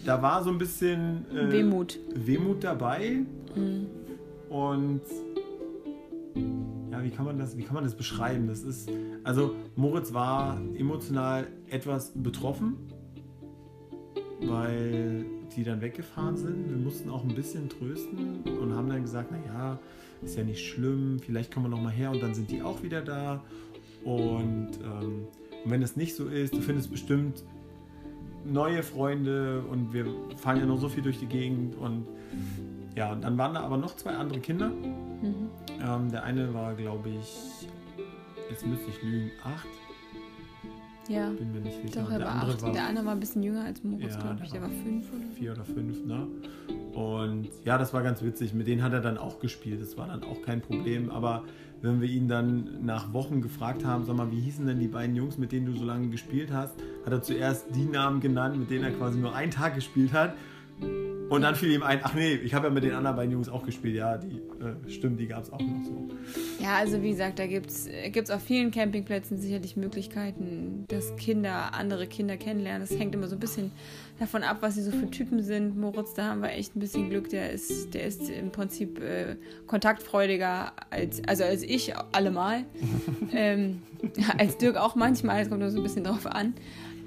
da 0.05 0.21
war 0.21 0.43
so 0.43 0.49
ein 0.49 0.57
bisschen 0.57 1.25
äh, 1.35 1.51
Wehmut. 1.51 1.97
Wehmut 2.13 2.63
dabei 2.63 3.21
Mhm. 3.55 3.87
und 4.49 5.01
ja, 6.97 7.03
wie 7.03 7.09
kann 7.09 7.25
man 7.25 7.37
das, 7.37 7.57
wie 7.57 7.63
kann 7.63 7.75
man 7.75 7.83
das 7.83 7.95
beschreiben? 7.95 8.47
Das 8.47 8.63
ist, 8.63 8.89
also 9.23 9.55
Moritz 9.75 10.13
war 10.13 10.59
emotional 10.75 11.47
etwas 11.69 12.11
betroffen, 12.15 12.75
weil 14.41 15.25
die 15.55 15.63
dann 15.63 15.81
weggefahren 15.81 16.37
sind. 16.37 16.69
Wir 16.69 16.77
mussten 16.77 17.09
auch 17.09 17.23
ein 17.23 17.35
bisschen 17.35 17.69
trösten 17.69 18.41
und 18.59 18.73
haben 18.73 18.89
dann 18.89 19.01
gesagt, 19.01 19.31
naja, 19.31 19.79
ist 20.23 20.37
ja 20.37 20.43
nicht 20.43 20.67
schlimm, 20.67 21.19
vielleicht 21.19 21.53
kommen 21.53 21.67
wir 21.67 21.69
noch 21.69 21.81
mal 21.81 21.91
her 21.91 22.11
und 22.11 22.21
dann 22.21 22.33
sind 22.33 22.49
die 22.49 22.61
auch 22.61 22.81
wieder 22.83 23.01
da. 23.01 23.43
Und, 24.03 24.71
ähm, 24.83 25.27
und 25.63 25.71
wenn 25.71 25.81
das 25.81 25.95
nicht 25.95 26.15
so 26.15 26.27
ist, 26.27 26.53
du 26.53 26.61
findest 26.61 26.91
bestimmt 26.91 27.43
neue 28.45 28.81
Freunde 28.81 29.63
und 29.69 29.93
wir 29.93 30.05
fahren 30.37 30.57
ja 30.57 30.65
noch 30.65 30.79
so 30.79 30.89
viel 30.89 31.03
durch 31.03 31.19
die 31.19 31.25
Gegend 31.25 31.75
und 31.75 32.07
ja, 32.95 33.11
und 33.11 33.23
dann 33.23 33.37
waren 33.37 33.53
da 33.53 33.61
aber 33.61 33.77
noch 33.77 33.95
zwei 33.95 34.15
andere 34.15 34.39
Kinder. 34.39 34.71
Mhm. 35.21 35.49
Ähm, 35.83 36.11
der 36.11 36.23
eine 36.23 36.53
war, 36.53 36.73
glaube 36.75 37.09
ich, 37.09 37.67
jetzt 38.49 38.65
müsste 38.65 38.89
ich 38.89 39.01
lügen, 39.03 39.31
acht, 39.43 39.67
Ja, 41.09 41.29
bin 41.29 41.51
mir 41.53 41.61
nicht 41.61 41.81
sicher. 41.81 42.01
doch, 42.03 42.11
er 42.11 42.19
der 42.19 42.27
war 42.27 42.33
andere 42.35 42.51
acht. 42.53 42.61
war 42.63 42.71
Der 42.73 42.87
andere 42.87 43.05
war 43.05 43.11
ein 43.13 43.19
bisschen 43.19 43.43
jünger 43.43 43.63
als 43.63 43.83
Moritz, 43.83 44.13
Ja, 44.15 44.21
glaube 44.21 44.35
der 44.35 44.45
ich. 44.45 44.51
Der 44.51 44.61
war 44.61 44.69
war 44.69 44.75
fünf 44.83 45.05
oder 45.13 45.27
vier 45.37 45.51
oder 45.53 45.65
fünf, 45.65 46.05
ne? 46.05 46.27
Und 46.93 47.47
ja, 47.63 47.77
das 47.77 47.93
war 47.93 48.01
ganz 48.01 48.21
witzig. 48.23 48.53
Mit 48.53 48.67
denen 48.67 48.81
hat 48.81 48.91
er 48.93 49.01
dann 49.01 49.17
auch 49.17 49.39
gespielt. 49.39 49.79
Das 49.81 49.97
war 49.97 50.07
dann 50.07 50.23
auch 50.23 50.41
kein 50.41 50.61
Problem. 50.61 51.11
Aber 51.11 51.43
wenn 51.81 52.01
wir 52.01 52.09
ihn 52.09 52.27
dann 52.27 52.83
nach 52.83 53.13
Wochen 53.13 53.41
gefragt 53.41 53.85
haben, 53.85 54.03
sag 54.05 54.15
mal, 54.15 54.31
wie 54.31 54.39
hießen 54.39 54.65
denn 54.65 54.79
die 54.79 54.87
beiden 54.87 55.15
Jungs, 55.15 55.37
mit 55.37 55.51
denen 55.51 55.67
du 55.67 55.73
so 55.77 55.85
lange 55.85 56.07
gespielt 56.09 56.51
hast, 56.51 56.73
hat 57.05 57.13
er 57.13 57.21
zuerst 57.21 57.67
die 57.75 57.85
Namen 57.85 58.19
genannt, 58.19 58.57
mit 58.57 58.71
denen 58.71 58.83
er 58.83 58.91
quasi 58.91 59.19
nur 59.19 59.35
einen 59.35 59.51
Tag 59.51 59.75
gespielt 59.75 60.11
hat. 60.11 60.33
Und 61.29 61.41
dann 61.41 61.55
fiel 61.55 61.71
ihm 61.71 61.83
ein, 61.83 61.99
ach 62.03 62.13
nee, 62.13 62.35
ich 62.35 62.53
habe 62.53 62.67
ja 62.67 62.73
mit 62.73 62.83
den 62.83 62.93
anderen 62.93 63.15
beiden 63.15 63.31
Jungs 63.31 63.49
auch 63.49 63.65
gespielt. 63.65 63.95
Ja, 63.95 64.17
die 64.17 64.37
äh, 64.37 64.89
stimmt, 64.89 65.19
die 65.19 65.27
gab 65.27 65.43
es 65.43 65.51
auch 65.51 65.59
noch 65.59 65.83
so. 65.83 66.07
Ja, 66.59 66.77
also 66.77 67.01
wie 67.01 67.11
gesagt, 67.11 67.39
da 67.39 67.47
gibt 67.47 67.69
es 67.69 68.31
auf 68.31 68.41
vielen 68.41 68.71
Campingplätzen 68.71 69.37
sicherlich 69.37 69.75
Möglichkeiten, 69.75 70.85
dass 70.87 71.15
Kinder 71.17 71.73
andere 71.73 72.07
Kinder 72.07 72.37
kennenlernen. 72.37 72.87
Das 72.87 72.97
hängt 72.97 73.13
immer 73.13 73.27
so 73.27 73.35
ein 73.35 73.39
bisschen 73.39 73.71
davon 74.19 74.43
ab, 74.43 74.57
was 74.61 74.75
sie 74.75 74.83
so 74.83 74.91
für 74.91 75.09
Typen 75.09 75.43
sind. 75.43 75.77
Moritz, 75.77 76.13
da 76.13 76.25
haben 76.27 76.41
wir 76.41 76.51
echt 76.51 76.75
ein 76.75 76.79
bisschen 76.79 77.09
Glück. 77.09 77.29
Der 77.29 77.51
ist, 77.51 77.93
der 77.93 78.05
ist 78.05 78.29
im 78.29 78.51
Prinzip 78.51 78.99
äh, 79.01 79.35
kontaktfreudiger 79.67 80.71
als, 80.89 81.21
also 81.27 81.43
als 81.43 81.63
ich 81.63 81.93
allemal. 82.13 82.63
ähm, 83.33 83.81
als 84.37 84.57
Dirk 84.57 84.77
auch 84.77 84.95
manchmal, 84.95 85.41
es 85.41 85.49
kommt 85.49 85.61
nur 85.61 85.71
so 85.71 85.77
ein 85.77 85.83
bisschen 85.83 86.03
drauf 86.03 86.25
an. 86.25 86.53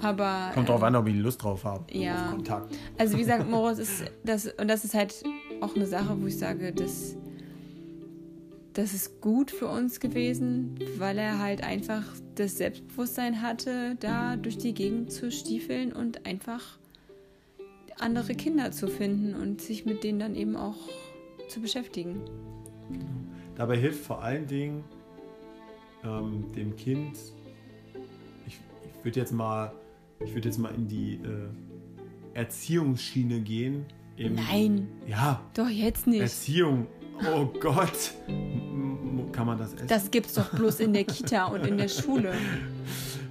Aber 0.02 0.50
Kommt 0.54 0.68
drauf 0.68 0.82
an, 0.82 0.96
ob 0.96 1.06
ich 1.08 1.16
Lust 1.16 1.42
drauf 1.42 1.64
habe. 1.64 1.84
Ja. 1.92 2.26
Auf 2.26 2.30
Kontakt. 2.32 2.74
Also 2.98 3.16
wie 3.16 3.20
gesagt, 3.20 3.48
Moritz 3.50 3.78
ist 3.78 4.04
das 4.24 4.46
und 4.46 4.68
das 4.68 4.84
ist 4.84 4.94
halt 4.94 5.22
auch 5.60 5.74
eine 5.76 5.86
Sache, 5.86 6.20
wo 6.20 6.26
ich 6.26 6.38
sage, 6.38 6.72
das, 6.72 7.16
das 8.72 8.94
ist 8.94 9.20
gut 9.20 9.50
für 9.50 9.68
uns 9.68 10.00
gewesen, 10.00 10.78
weil 10.98 11.18
er 11.18 11.38
halt 11.38 11.62
einfach 11.62 12.04
das 12.34 12.56
Selbstbewusstsein 12.56 13.42
hatte, 13.42 13.96
da 14.00 14.36
durch 14.36 14.56
die 14.56 14.72
Gegend 14.72 15.12
zu 15.12 15.30
stiefeln 15.30 15.92
und 15.92 16.26
einfach 16.26 16.78
andere 17.98 18.34
Kinder 18.34 18.72
zu 18.72 18.88
finden 18.88 19.34
und 19.34 19.60
sich 19.60 19.84
mit 19.84 20.04
denen 20.04 20.18
dann 20.18 20.34
eben 20.34 20.56
auch 20.56 20.76
zu 21.48 21.60
beschäftigen. 21.60 22.22
Dabei 23.56 23.76
hilft 23.76 24.04
vor 24.04 24.22
allen 24.22 24.46
Dingen 24.46 24.84
ähm, 26.04 26.50
dem 26.56 26.76
Kind, 26.76 27.18
ich, 28.46 28.54
ich 28.54 29.04
würde 29.04 29.20
jetzt 29.20 29.32
mal, 29.32 29.72
ich 30.24 30.34
würde 30.34 30.48
jetzt 30.48 30.58
mal 30.58 30.74
in 30.74 30.88
die 30.88 31.14
äh, 31.14 31.48
Erziehungsschiene 32.34 33.40
gehen. 33.40 33.84
Im, 34.16 34.34
Nein, 34.34 34.88
Ja, 35.06 35.40
doch 35.54 35.68
jetzt 35.68 36.06
nicht. 36.06 36.20
Erziehung. 36.20 36.86
Oh 37.34 37.46
Gott. 37.60 38.12
Kann 39.32 39.46
man 39.46 39.58
das 39.58 39.74
essen? 39.74 39.88
Das 39.88 40.10
gibt's 40.10 40.34
doch 40.34 40.50
bloß 40.50 40.80
in 40.80 40.92
der 40.92 41.04
Kita 41.04 41.46
und 41.46 41.66
in 41.66 41.78
der 41.78 41.88
Schule. 41.88 42.32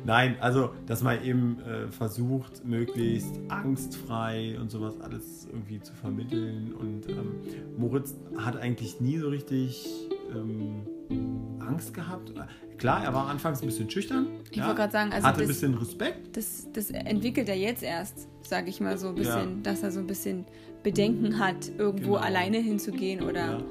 Nein, 0.05 0.37
also, 0.39 0.71
dass 0.87 1.03
man 1.03 1.23
eben 1.23 1.59
äh, 1.61 1.91
versucht, 1.91 2.65
möglichst 2.65 3.39
angstfrei 3.49 4.57
und 4.59 4.71
sowas 4.71 4.99
alles 5.01 5.45
irgendwie 5.51 5.81
zu 5.81 5.93
vermitteln. 5.93 6.73
Und 6.73 7.09
ähm, 7.09 7.41
Moritz 7.77 8.15
hat 8.37 8.57
eigentlich 8.57 9.01
nie 9.01 9.17
so 9.17 9.29
richtig 9.29 9.87
ähm, 10.33 11.59
Angst 11.59 11.93
gehabt. 11.93 12.33
Klar, 12.77 13.03
er 13.03 13.13
war 13.13 13.27
anfangs 13.27 13.61
ein 13.61 13.65
bisschen 13.67 13.89
schüchtern. 13.89 14.27
Ich 14.51 14.59
wollte 14.61 14.75
gerade 14.75 14.91
sagen, 14.91 15.11
also 15.11 15.27
hatte 15.27 15.41
ein 15.41 15.47
das- 15.47 15.57
bisschen 15.59 15.73
Respekt. 15.75 16.37
das, 16.37 16.67
das 16.73 16.91
entwickelt 16.91 17.49
er 17.49 17.57
jetzt 17.57 17.83
erst, 17.83 18.27
sage 18.41 18.69
ich 18.69 18.79
mal 18.79 18.97
so 18.97 19.09
ein 19.09 19.15
bisschen, 19.15 19.55
Ja. 19.57 19.61
dass 19.63 19.83
er 19.83 19.91
so 19.91 19.99
ein 19.99 20.07
bisschen 20.07 20.45
Bedenken 20.83 21.39
hat, 21.39 21.71
irgendwo 21.77 22.13
Genau. 22.13 22.23
alleine 22.25 22.57
hinzugehen 22.59 23.21
oder 23.21 23.51
Ja. 23.59 23.63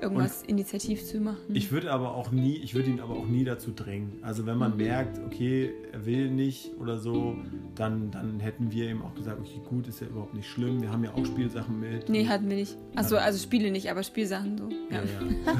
Irgendwas 0.00 0.42
initiativ 0.42 1.04
zu 1.04 1.18
machen. 1.20 1.38
Ich 1.52 1.72
würde 1.72 1.92
aber 1.92 2.14
auch 2.14 2.30
nie, 2.30 2.56
ich 2.56 2.74
würde 2.74 2.90
ihn 2.90 3.00
aber 3.00 3.14
auch 3.14 3.26
nie 3.26 3.44
dazu 3.44 3.70
drängen. 3.74 4.18
Also 4.22 4.46
wenn 4.46 4.58
man 4.58 4.72
Mhm. 4.72 4.76
merkt, 4.78 5.20
okay, 5.26 5.70
er 5.92 6.04
will 6.06 6.30
nicht 6.30 6.72
oder 6.80 6.98
so, 6.98 7.36
dann, 7.74 8.10
dann 8.10 8.40
hätten 8.40 8.70
wir 8.72 8.90
ihm 8.90 9.02
auch 9.02 9.14
gesagt, 9.14 9.38
okay, 9.40 9.60
gut, 9.68 9.86
ist 9.88 10.00
ja 10.00 10.06
überhaupt 10.06 10.34
nicht 10.34 10.48
schlimm. 10.48 10.80
Wir 10.82 10.90
haben 10.90 11.04
ja 11.04 11.12
auch 11.14 11.24
Spielsachen 11.24 11.80
mit. 11.80 12.08
nee, 12.08 12.26
hatten 12.26 12.48
wir 12.48 12.56
nicht. 12.56 12.76
Achso, 12.94 13.16
also 13.16 13.38
Spiele 13.38 13.70
nicht, 13.70 13.90
aber 13.90 14.02
Spielsachen 14.02 14.56
so. 14.58 14.68
Ja, 14.90 14.96
Ja. 14.96 15.02
ja. 15.04 15.52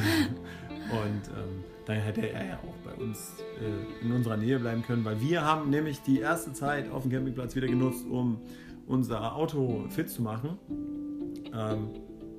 Und 0.88 1.29
ähm, 1.37 1.64
dann 1.85 1.96
hätte 1.96 2.29
er 2.31 2.46
ja 2.46 2.59
auch 2.59 2.75
bei 2.85 2.94
uns 3.03 3.35
äh, 3.61 4.05
in 4.05 4.12
unserer 4.12 4.37
Nähe 4.37 4.59
bleiben 4.61 4.83
können, 4.83 5.05
weil 5.05 5.20
wir 5.20 5.44
haben 5.44 5.68
nämlich 5.70 6.01
die 6.03 6.20
erste 6.20 6.53
Zeit 6.53 6.90
auf 6.92 7.03
dem 7.03 7.11
Campingplatz 7.11 7.57
wieder 7.57 7.66
genutzt, 7.66 8.05
um 8.09 8.38
unser 8.87 9.35
Auto 9.35 9.87
fit 9.88 10.09
zu 10.09 10.22
machen, 10.22 10.51
ähm, 11.53 11.88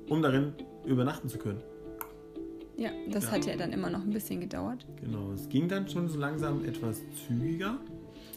um 0.08 0.22
darin 0.22 0.54
übernachten 0.86 1.28
zu 1.28 1.36
können. 1.36 1.60
Ja, 2.78 2.90
das 3.10 3.24
Ja. 3.24 3.30
hat 3.32 3.46
ja 3.46 3.56
dann 3.56 3.72
immer 3.72 3.90
noch 3.90 4.02
ein 4.02 4.10
bisschen 4.10 4.40
gedauert. 4.40 4.86
Genau, 5.00 5.32
es 5.32 5.48
ging 5.48 5.68
dann 5.68 5.88
schon 5.88 6.08
so 6.08 6.18
langsam 6.18 6.64
etwas 6.64 7.02
zügiger. 7.26 7.78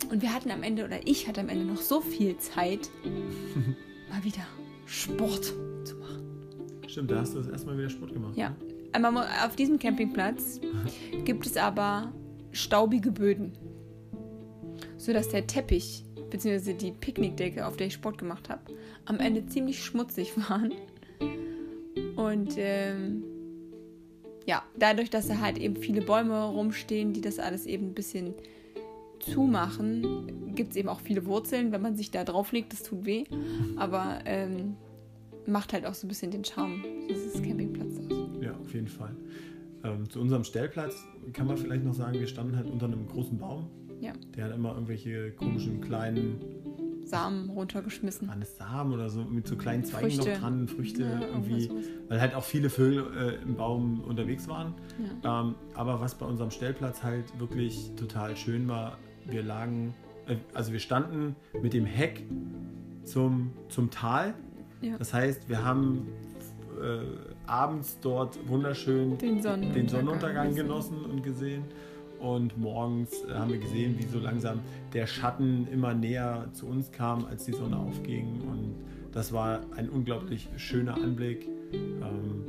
Und 0.09 0.21
wir 0.23 0.33
hatten 0.33 0.49
am 0.49 0.63
Ende, 0.63 0.83
oder 0.83 1.05
ich 1.07 1.27
hatte 1.27 1.41
am 1.41 1.49
Ende 1.49 1.63
noch 1.65 1.77
so 1.77 2.01
viel 2.01 2.35
Zeit, 2.37 2.89
mal 4.09 4.23
wieder 4.23 4.41
Sport 4.87 5.45
zu 5.85 5.95
machen. 5.97 6.23
Stimmt, 6.87 7.11
da 7.11 7.19
hast 7.19 7.35
du 7.35 7.37
das 7.37 7.47
erstmal 7.49 7.77
wieder 7.77 7.89
Sport 7.89 8.13
gemacht. 8.13 8.35
Ja. 8.35 8.49
ne? 8.49 9.25
Auf 9.45 9.55
diesem 9.55 9.77
Campingplatz 9.77 10.59
gibt 11.23 11.45
es 11.45 11.55
aber 11.55 12.11
staubige 12.51 13.11
Böden. 13.11 13.53
Sodass 14.97 15.29
der 15.29 15.45
Teppich 15.45 16.03
bzw. 16.31 16.73
die 16.73 16.91
Picknickdecke, 16.91 17.65
auf 17.65 17.77
der 17.77 17.87
ich 17.87 17.93
Sport 17.93 18.17
gemacht 18.17 18.49
habe, 18.49 18.61
am 19.05 19.19
Ende 19.19 19.45
ziemlich 19.45 19.83
schmutzig 19.83 20.33
waren. 20.49 20.73
Und 22.15 22.55
ähm, 22.57 23.23
ja, 24.45 24.63
dadurch, 24.77 25.09
dass 25.09 25.27
da 25.27 25.39
halt 25.39 25.57
eben 25.57 25.75
viele 25.75 26.01
Bäume 26.01 26.43
rumstehen, 26.45 27.13
die 27.13 27.21
das 27.21 27.39
alles 27.39 27.65
eben 27.65 27.87
ein 27.87 27.93
bisschen 27.93 28.33
zumachen, 29.19 30.53
gibt 30.55 30.71
es 30.71 30.77
eben 30.77 30.89
auch 30.89 30.99
viele 30.99 31.25
Wurzeln. 31.25 31.71
Wenn 31.71 31.81
man 31.81 31.95
sich 31.95 32.11
da 32.11 32.23
drauf 32.23 32.51
legt, 32.51 32.73
das 32.73 32.83
tut 32.83 33.05
weh. 33.05 33.25
Aber 33.77 34.19
ähm, 34.25 34.75
macht 35.45 35.73
halt 35.73 35.85
auch 35.85 35.93
so 35.93 36.07
ein 36.07 36.09
bisschen 36.09 36.31
den 36.31 36.43
Charme 36.43 36.83
dieses 37.09 37.41
Campingplatzes 37.41 38.05
aus. 38.11 38.29
Ja, 38.41 38.53
auf 38.57 38.73
jeden 38.73 38.87
Fall. 38.87 39.15
Ähm, 39.83 40.09
zu 40.09 40.19
unserem 40.19 40.43
Stellplatz 40.43 40.95
kann 41.33 41.47
man 41.47 41.57
vielleicht 41.57 41.83
noch 41.83 41.93
sagen, 41.93 42.19
wir 42.19 42.27
standen 42.27 42.55
halt 42.55 42.67
unter 42.67 42.85
einem 42.85 43.07
großen 43.07 43.37
Baum. 43.37 43.67
Ja. 43.99 44.13
Der 44.35 44.45
hat 44.45 44.55
immer 44.55 44.73
irgendwelche 44.73 45.31
komischen 45.31 45.81
kleinen, 45.81 46.39
Samen 47.11 47.49
runtergeschmissen. 47.49 48.27
waren 48.27 48.41
es 48.41 48.57
Samen 48.57 48.93
oder 48.93 49.09
so, 49.09 49.23
mit 49.23 49.47
so 49.47 49.55
kleinen 49.55 49.83
Zweigen 49.85 50.09
Früchte. 50.11 50.31
noch 50.31 50.39
dran, 50.39 50.67
Früchte 50.67 51.03
Ja, 51.03 51.21
irgendwie. 51.21 51.69
Weil 52.09 52.19
halt 52.19 52.33
auch 52.33 52.43
viele 52.43 52.69
Vögel 52.69 53.05
äh, 53.15 53.43
im 53.43 53.55
Baum 53.55 54.01
unterwegs 54.01 54.47
waren. 54.47 54.73
Ja. 55.23 55.41
Ähm, 55.41 55.55
aber 55.75 56.01
was 56.01 56.15
bei 56.15 56.25
unserem 56.25 56.49
Stellplatz 56.51 57.03
halt 57.03 57.39
wirklich 57.39 57.91
total 57.95 58.35
schön 58.35 58.67
war, 58.67 58.97
wir 59.27 59.43
lagen, 59.43 59.93
äh, 60.27 60.37
also 60.53 60.71
wir 60.71 60.79
standen 60.79 61.35
mit 61.61 61.73
dem 61.73 61.85
Heck 61.85 62.23
zum, 63.03 63.51
zum 63.69 63.91
Tal. 63.91 64.33
Ja. 64.81 64.97
Das 64.97 65.13
heißt, 65.13 65.47
wir 65.47 65.63
haben 65.63 66.07
äh, 66.81 66.99
abends 67.45 67.99
dort 68.01 68.39
wunderschön 68.47 69.17
Den 69.17 69.41
Sonnenuntergang. 69.41 69.73
den 69.73 69.89
Sonnenuntergang 69.89 70.55
genossen 70.55 71.05
und 71.05 71.23
gesehen. 71.23 71.63
Und 72.21 72.55
morgens 72.57 73.23
äh, 73.23 73.33
haben 73.33 73.51
wir 73.51 73.57
gesehen, 73.57 73.97
wie 73.97 74.05
so 74.05 74.19
langsam 74.19 74.59
der 74.93 75.07
Schatten 75.07 75.67
immer 75.71 75.93
näher 75.93 76.47
zu 76.53 76.67
uns 76.67 76.91
kam, 76.91 77.25
als 77.25 77.45
die 77.45 77.53
Sonne 77.53 77.77
aufging. 77.77 78.41
Und 78.41 78.75
das 79.11 79.33
war 79.33 79.61
ein 79.75 79.89
unglaublich 79.89 80.47
schöner 80.57 80.95
Anblick. 80.95 81.47
Ähm, 81.73 82.43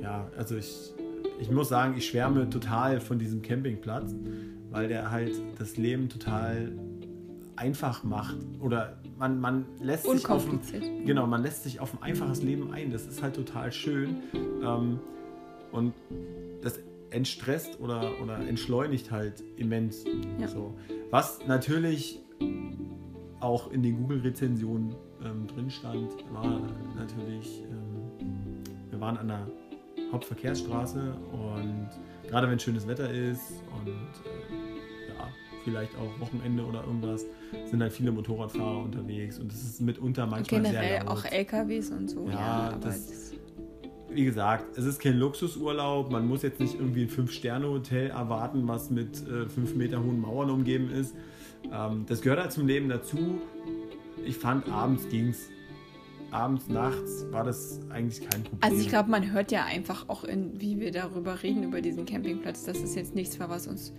ja, 0.00 0.30
also 0.36 0.56
ich, 0.56 0.92
ich 1.40 1.50
muss 1.50 1.68
sagen, 1.68 1.96
ich 1.96 2.06
schwärme 2.08 2.48
total 2.48 3.00
von 3.00 3.18
diesem 3.18 3.42
Campingplatz, 3.42 4.14
weil 4.70 4.88
der 4.88 5.10
halt 5.10 5.32
das 5.58 5.76
Leben 5.76 6.08
total 6.08 6.72
einfach 7.56 8.04
macht. 8.04 8.36
Oder 8.60 8.98
man, 9.18 9.40
man 9.40 9.66
lässt 9.80 10.08
sich 10.08 10.28
auf 10.28 10.48
ein. 10.48 10.60
Genau, 11.04 11.26
man 11.26 11.42
lässt 11.42 11.64
sich 11.64 11.80
auf 11.80 11.92
ein 11.94 12.02
einfaches 12.02 12.42
Leben 12.42 12.72
ein. 12.72 12.92
Das 12.92 13.06
ist 13.06 13.22
halt 13.22 13.34
total 13.34 13.72
schön. 13.72 14.16
Ähm, 14.62 15.00
und 15.72 15.92
das 16.62 16.78
entstresst 17.10 17.78
oder, 17.80 18.12
oder 18.22 18.38
entschleunigt 18.46 19.10
halt 19.10 19.42
immens. 19.56 20.04
Ja. 20.38 20.48
So. 20.48 20.74
Was 21.10 21.40
natürlich 21.46 22.20
auch 23.40 23.70
in 23.72 23.82
den 23.82 23.96
Google-Rezensionen 23.96 24.94
ähm, 25.24 25.46
drin 25.46 25.70
stand, 25.70 26.10
war 26.32 26.60
natürlich, 26.96 27.62
ähm, 27.70 28.62
wir 28.90 29.00
waren 29.00 29.16
an 29.16 29.28
der 29.28 29.46
Hauptverkehrsstraße 30.12 31.14
und 31.32 31.88
gerade 32.28 32.48
wenn 32.50 32.58
schönes 32.58 32.86
Wetter 32.86 33.10
ist 33.10 33.62
und 33.80 33.88
äh, 33.88 35.08
ja, 35.08 35.28
vielleicht 35.64 35.92
auch 35.96 36.20
Wochenende 36.20 36.64
oder 36.64 36.84
irgendwas, 36.84 37.24
sind 37.70 37.80
halt 37.82 37.92
viele 37.92 38.12
Motorradfahrer 38.12 38.82
unterwegs 38.84 39.38
und 39.38 39.52
es 39.52 39.62
ist 39.62 39.80
mitunter 39.80 40.26
manchmal 40.26 40.62
generell 40.62 40.88
sehr 40.88 41.04
laut. 41.04 41.18
auch 41.18 41.24
LKWs 41.24 41.90
und 41.90 42.08
so. 42.08 42.26
Ja, 42.26 42.32
Ja, 42.32 42.70
aber 42.74 42.76
das- 42.86 43.06
das, 43.08 43.34
wie 44.12 44.24
gesagt, 44.24 44.76
es 44.76 44.84
ist 44.84 45.00
kein 45.00 45.16
Luxusurlaub. 45.18 46.10
Man 46.10 46.26
muss 46.26 46.42
jetzt 46.42 46.60
nicht 46.60 46.74
irgendwie 46.74 47.02
ein 47.02 47.08
Fünf-Sterne-Hotel 47.08 48.10
erwarten, 48.10 48.66
was 48.66 48.90
mit 48.90 49.26
äh, 49.26 49.48
fünf 49.48 49.74
Meter 49.74 50.02
hohen 50.02 50.20
Mauern 50.20 50.50
umgeben 50.50 50.90
ist. 50.90 51.14
Ähm, 51.72 52.04
das 52.08 52.20
gehört 52.22 52.40
halt 52.40 52.52
zum 52.52 52.66
Leben 52.66 52.88
dazu. 52.88 53.38
Ich 54.24 54.36
fand, 54.36 54.68
abends 54.68 55.08
ging's. 55.08 55.48
Abends, 56.30 56.68
nachts 56.68 57.26
war 57.32 57.42
das 57.42 57.80
eigentlich 57.90 58.20
kein 58.20 58.44
Problem. 58.44 58.60
also 58.62 58.76
ich 58.80 58.88
glaube, 58.88 59.10
man 59.10 59.32
hört 59.32 59.50
ja 59.50 59.64
einfach 59.64 60.08
auch, 60.08 60.22
in, 60.22 60.60
wie 60.60 60.78
wir 60.78 60.92
darüber 60.92 61.42
reden, 61.42 61.64
über 61.64 61.80
diesen 61.80 62.06
Campingplatz, 62.06 62.64
dass 62.64 62.78
es 62.82 62.94
jetzt 62.94 63.16
nichts 63.16 63.40
war, 63.40 63.48
was 63.48 63.66
uns 63.66 63.92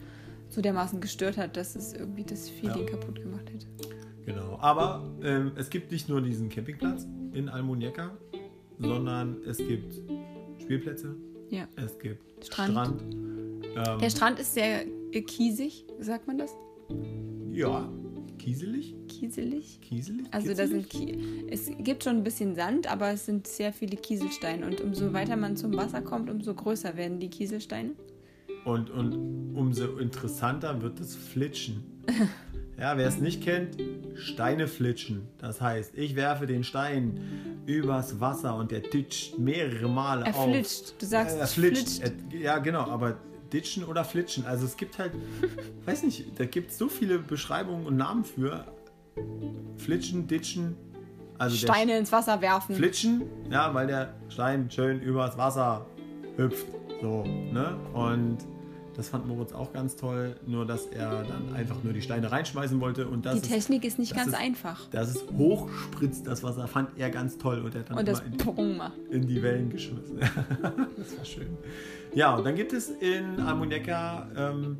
so 0.47 0.62
dermaßen 0.62 1.02
gestört 1.02 1.38
hat, 1.38 1.58
dass 1.58 1.76
es 1.76 1.93
irgendwie 1.93 2.24
das 2.24 2.47
Feeling 2.50 2.86
Ja. 2.88 2.91
kaputt 2.91 3.21
gemacht 3.21 3.50
hätte. 3.52 3.65
Genau. 4.26 4.58
Aber 4.62 5.10
ähm, 5.24 5.52
es 5.56 5.69
gibt 5.69 5.91
nicht 5.91 6.08
nur 6.08 6.21
diesen 6.21 6.47
Campingplatz 6.50 7.06
in 7.34 7.50
Almuñeca, 7.50 8.12
sondern 8.82 9.38
es 9.46 9.58
gibt 9.58 9.94
Spielplätze, 10.62 11.15
Ja. 11.50 11.67
es 11.76 11.98
gibt 12.00 12.46
Strand. 12.46 12.72
Strand. 12.72 13.04
ähm, 13.04 14.00
Der 14.00 14.10
Strand 14.10 14.39
ist 14.39 14.54
sehr 14.54 14.86
äh, 15.12 15.22
kiesig, 15.22 15.86
sagt 16.00 16.28
man 16.28 16.38
das? 16.38 16.56
ja, 17.52 17.89
kieselig. 18.38 18.96
Kieselig? 19.08 19.80
Kieselig? 19.82 20.26
Also 20.32 20.54
da 20.54 20.65
sind 20.67 20.89
Kie 20.89 21.46
es 21.50 21.70
gibt 21.80 22.04
schon 22.04 22.17
ein 22.17 22.24
bisschen 22.24 22.56
Sand, 22.56 22.91
aber 22.91 23.12
es 23.12 23.26
sind 23.26 23.46
sehr 23.46 23.72
viele 23.72 23.98
Kieselsteine 23.98 24.65
und 24.65 24.82
umso 24.82 25.13
weiter 25.13 25.36
man 25.36 25.56
zum 25.58 25.76
Wasser 25.78 26.02
kommt, 26.02 26.30
umso 26.30 26.54
größer 26.56 26.98
werden 26.98 27.20
die 27.20 27.30
Kieselsteine. 27.30 27.91
Und, 28.65 28.89
und 28.89 29.56
umso 29.56 29.98
interessanter 29.98 30.82
wird 30.82 31.00
das 31.00 31.15
Flitschen. 31.15 31.84
Ja, 32.82 32.98
wer 32.98 33.08
es 33.08 33.20
nicht 33.20 33.44
kennt, 33.44 33.78
Steine 34.15 34.67
flitschen. 34.67 35.28
Das 35.38 35.62
heißt, 35.62 35.96
ich 35.96 36.15
werfe 36.15 36.48
den 36.48 36.63
Stein 36.63 37.62
übers 37.67 38.20
Wasser 38.20 38.56
und 38.56 38.72
der 38.72 38.80
ditcht 38.80 39.38
mehrere 39.38 39.88
Male 39.88 40.26
Er 40.26 40.36
auf. 40.36 40.50
flitscht. 40.50 40.96
Du 41.00 41.06
sagst, 41.06 41.38
er 41.38 41.44
es 41.44 41.54
flitscht. 41.54 42.02
flitscht. 42.02 42.34
Er, 42.34 42.39
ja, 42.39 42.58
genau, 42.58 42.82
aber 42.82 43.20
ditchen 43.54 43.84
oder 43.84 44.04
flitschen. 44.04 44.48
Also 44.48 44.65
es 44.65 44.78
gibt 44.78 44.98
halt, 44.98 45.12
weiß 45.86 46.02
nicht, 46.02 46.39
da 46.39 46.46
gibt 46.46 46.72
es 46.72 46.80
so 46.80 46.89
viele 46.89 47.20
Beschreibungen 47.20 47.86
und 47.86 47.98
Namen 47.98 48.24
für. 48.24 48.65
Flitschen, 49.78 50.28
ditchen. 50.28 50.76
Also 51.38 51.58
Steine 51.58 52.00
ins 52.00 52.12
Wasser 52.12 52.41
werfen. 52.41 52.76
Flitschen, 52.76 53.24
ja, 53.52 53.72
weil 53.76 53.86
der 53.86 54.15
Stein 54.30 54.72
schön 54.72 55.02
übers 55.02 55.38
Wasser 55.38 55.86
hüpft. 56.36 56.65
So, 57.00 57.24
ne? 57.26 57.78
Und 57.94 58.39
das 58.95 59.10
fand 59.10 59.27
Moritz 59.27 59.54
auch 59.54 59.71
ganz 59.73 59.95
toll, 59.95 60.36
nur 60.45 60.65
dass 60.65 60.86
er 60.88 61.23
dann 61.23 61.54
einfach 61.56 61.84
nur 61.84 61.93
die 61.93 62.01
Steine 62.01 62.32
reinschmeißen 62.32 62.80
wollte 62.82 63.08
und 63.08 63.25
das 63.25 63.36
die 63.36 63.41
ist, 63.41 63.47
Technik 63.49 63.86
ist 63.86 63.99
nicht 63.99 64.12
das 64.12 64.17
ganz 64.17 64.34
ist- 64.34 64.39
einfach. 64.39 64.89
dass 64.89 65.10
es 65.15 65.25
hochspritzt, 65.38 66.27
das 66.27 66.43
Wasser, 66.43 66.67
fand 66.67 66.89
er 66.97 67.10
ganz 67.10 67.38
toll 67.38 67.60
und 67.60 67.73
er 67.75 67.82
hat 67.82 67.89
dann 67.89 67.97
Und 67.99 68.08
das 68.08 68.19
in, 68.21 68.82
in 69.10 69.27
die 69.27 69.41
Wellen 69.41 69.69
geschmissen. 69.69 70.19
das 70.97 71.17
war 71.17 71.25
schön. 71.25 71.47
Ja, 72.13 72.36
und 72.36 72.43
dann 72.45 72.56
gibt 72.56 72.73
es 72.73 72.89
in 72.89 73.39
Almuneca, 73.39 74.27
ähm, 74.36 74.77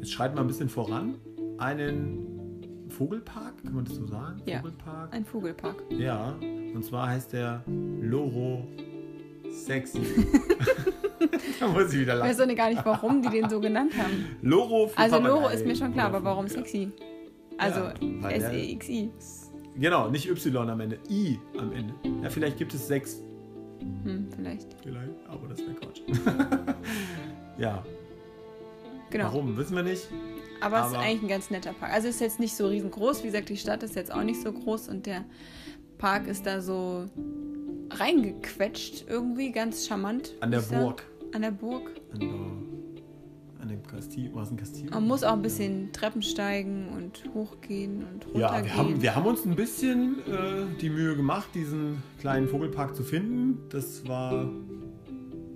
jetzt 0.00 0.12
schreit 0.12 0.34
mal 0.34 0.40
ein 0.40 0.46
bisschen 0.48 0.68
voran, 0.68 1.14
einen 1.58 2.88
Vogelpark, 2.88 3.62
kann 3.62 3.74
man 3.74 3.84
das 3.84 3.94
so 3.94 4.06
sagen? 4.06 4.42
Ja. 4.46 4.58
Vogelpark. 4.58 5.12
Ein 5.14 5.24
Vogelpark. 5.24 5.82
Ja, 5.90 6.34
und 6.74 6.84
zwar 6.84 7.08
heißt 7.08 7.32
der 7.32 7.62
Loro 8.00 8.66
Sexy. 9.50 10.00
da 11.60 11.68
muss 11.68 11.92
ich 11.92 12.00
wieder 12.00 12.16
Ich 12.16 12.22
weiß 12.22 12.38
lachen. 12.38 12.50
auch 12.52 12.56
gar 12.56 12.68
nicht, 12.70 12.84
warum 12.84 13.22
die 13.22 13.28
den 13.30 13.48
so 13.50 13.60
genannt 13.60 13.92
haben. 13.96 14.26
Loro 14.42 14.90
Also 14.96 15.18
Loro 15.18 15.48
ist 15.48 15.66
mir 15.66 15.74
schon 15.76 15.92
klar, 15.92 16.06
aber 16.06 16.22
warum 16.24 16.46
sexy? 16.48 16.90
Also 17.56 17.80
Ja, 18.22 18.30
S-E-X-I. 18.30 19.10
Genau, 19.76 20.08
nicht 20.10 20.28
Y 20.28 20.68
am 20.70 20.80
Ende, 20.80 20.98
I 21.08 21.38
am 21.58 21.72
Ende. 21.72 21.94
Ja, 22.22 22.30
vielleicht 22.30 22.56
gibt 22.58 22.74
es 22.74 22.86
sechs. 22.88 23.20
Hm, 24.04 24.28
vielleicht. 24.34 24.66
Vielleicht, 24.82 25.12
aber 25.28 25.48
das 25.48 25.58
wäre 25.60 25.74
Quatsch. 25.74 26.02
ja, 27.58 27.82
Genau. 29.10 29.24
warum, 29.24 29.56
wissen 29.56 29.74
wir 29.76 29.82
nicht. 29.82 30.08
Aber, 30.60 30.80
es 30.80 30.86
ist 30.88 30.94
Aber- 30.94 31.02
eigentlich 31.04 31.22
ein 31.22 31.28
ganz 31.28 31.50
netter 31.50 31.72
Park. 31.72 31.92
Also 31.92 32.08
es 32.08 32.16
ist 32.16 32.20
jetzt 32.20 32.40
nicht 32.40 32.54
so 32.56 32.66
riesengroß. 32.66 33.22
Wie 33.22 33.28
gesagt, 33.28 33.48
die 33.48 33.56
Stadt 33.56 33.82
ist 33.82 33.94
jetzt 33.96 34.12
auch 34.12 34.22
nicht 34.24 34.42
so 34.42 34.52
groß 34.52 34.88
und 34.88 35.06
der 35.06 35.24
Park 35.98 36.26
ist 36.26 36.44
da 36.46 36.60
so 36.60 37.06
reingequetscht 37.90 39.04
irgendwie, 39.08 39.52
ganz 39.52 39.86
charmant. 39.86 40.34
An 40.40 40.50
der 40.50 40.60
sagen. 40.60 40.82
Burg. 40.84 41.04
An 41.34 41.42
der 41.42 41.50
Burg. 41.50 41.90
An, 42.12 42.20
der, 42.20 42.28
an 43.60 43.68
dem 43.68 43.86
Kastil, 43.86 44.34
war 44.34 44.42
es 44.44 44.50
ein 44.50 44.56
Kastil? 44.56 44.90
Man 44.90 45.06
muss 45.06 45.24
auch 45.24 45.32
ein 45.32 45.42
bisschen 45.42 45.92
Treppen 45.92 46.22
steigen 46.22 46.88
und 46.96 47.22
hochgehen 47.34 48.04
und 48.04 48.26
runtergehen. 48.26 48.40
Ja, 48.40 48.64
wir 48.64 48.76
haben, 48.76 49.02
wir 49.02 49.14
haben 49.16 49.26
uns 49.26 49.44
ein 49.44 49.56
bisschen 49.56 50.16
äh, 50.26 50.78
die 50.80 50.90
Mühe 50.90 51.16
gemacht, 51.16 51.48
diesen 51.54 52.02
kleinen 52.20 52.48
Vogelpark 52.48 52.94
zu 52.94 53.02
finden. 53.02 53.58
Das 53.70 54.06
war 54.06 54.48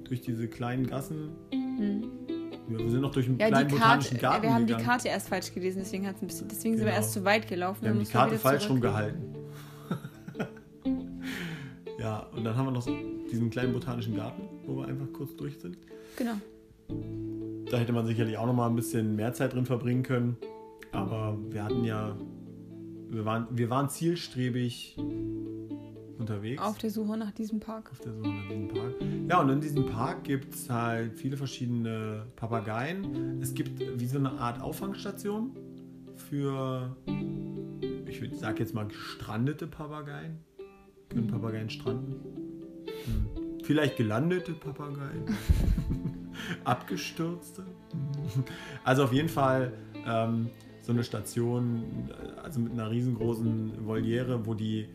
durch 0.05 0.21
diese 0.21 0.49
kleinen 0.49 0.87
Gassen. 0.87 1.31
Ja, 1.51 2.79
wir 2.79 2.90
sind 2.90 3.01
noch 3.01 3.12
durch 3.12 3.27
einen 3.29 3.38
ja, 3.38 3.49
kleinen 3.49 3.68
die 3.68 3.75
botanischen 3.75 4.18
Karte, 4.18 4.23
Garten 4.23 4.42
wir 4.42 4.55
haben 4.55 4.66
die 4.66 4.73
gegangen. 4.73 4.87
Karte 4.87 5.09
erst 5.09 5.29
falsch 5.29 5.53
gelesen, 5.55 5.79
deswegen, 5.81 6.07
hat's 6.07 6.23
ein 6.23 6.27
bisschen, 6.27 6.49
deswegen 6.49 6.77
sind 6.77 6.85
wir 6.85 6.92
Genau. 6.92 7.03
erst 7.03 7.12
zu 7.12 7.25
weit 7.25 7.49
gelaufen. 7.49 7.83
wir 7.83 7.90
haben 7.90 7.99
die 7.99 8.07
Karte 8.07 8.38
falsch 8.38 8.68
rumgehalten. 8.68 9.35
Ja, 12.03 12.27
und 12.35 12.43
dann 12.43 12.57
haben 12.57 12.67
wir 12.67 12.73
noch 12.73 12.83
so 12.83 12.91
diesen 13.31 13.49
kleinen 13.49 13.73
botanischen 13.73 14.17
Garten, 14.17 14.43
wo 14.67 14.79
wir 14.79 14.88
einfach 14.88 15.07
kurz 15.12 15.37
durch 15.37 15.57
sind. 15.61 15.79
Genau. 16.17 16.35
Da 17.71 17.77
hätte 17.79 17.93
man 17.93 18.07
sicherlich 18.07 18.37
auch 18.37 18.47
noch 18.47 18.55
mal 18.55 18.69
ein 18.69 18.75
bisschen 18.75 19.15
mehr 19.15 19.33
Zeit 19.33 19.55
drin 19.55 19.67
verbringen 19.67 20.03
können. 20.03 20.37
Aber 20.91 21.38
wir 21.49 21.62
hatten 21.62 21.85
ja, 21.85 22.17
wir 23.09 23.25
waren, 23.25 23.47
wir 23.53 23.71
waren 23.71 23.88
zielstrebig 23.88 24.97
unterwegs. 26.19 26.61
Auf 26.61 26.79
der 26.79 26.91
Suche 26.91 27.17
nach 27.17 27.31
diesem 27.31 27.61
Park. 27.61 27.93
Auf 27.93 28.01
der 28.01 28.15
Suche 28.15 28.29
nach 28.29 28.49
diesem 28.49 28.69
Park. 28.69 28.95
Ja, 29.29 29.41
und 29.41 29.49
in 29.51 29.61
diesem 29.61 29.87
Park 29.87 30.25
gibt 30.25 30.55
es 30.55 30.69
halt 30.69 31.17
viele 31.17 31.37
verschiedene 31.37 32.27
Papageien. 32.35 33.41
Es 33.41 33.55
gibt 33.55 33.81
wie 33.81 34.07
so 34.07 34.19
eine 34.19 34.33
Art 34.33 34.61
Auffangstation 34.61 35.57
für, 36.17 36.97
ich 38.07 38.21
sag 38.35 38.59
jetzt 38.59 38.75
mal, 38.75 38.88
gestrandete 38.88 39.69
Papageien. 39.69 40.41
Können 41.12 41.27
Papageien 41.27 41.68
stranden? 41.68 42.14
Hm. 43.05 43.62
Vielleicht 43.64 43.96
gelandete 43.96 44.53
Papageien. 44.53 45.25
Abgestürzte. 46.64 47.64
Also 48.85 49.05
auf 49.05 49.12
jeden 49.12 49.29
Fall 49.29 49.72
ähm, 50.07 50.48
so 50.81 50.92
eine 50.92 51.05
Station, 51.05 51.85
also 52.42 52.61
mit 52.61 52.72
einer 52.72 52.90
riesengroßen 52.90 53.87
Voliere, 53.87 54.44
wo 54.46 54.55
die 54.55 54.88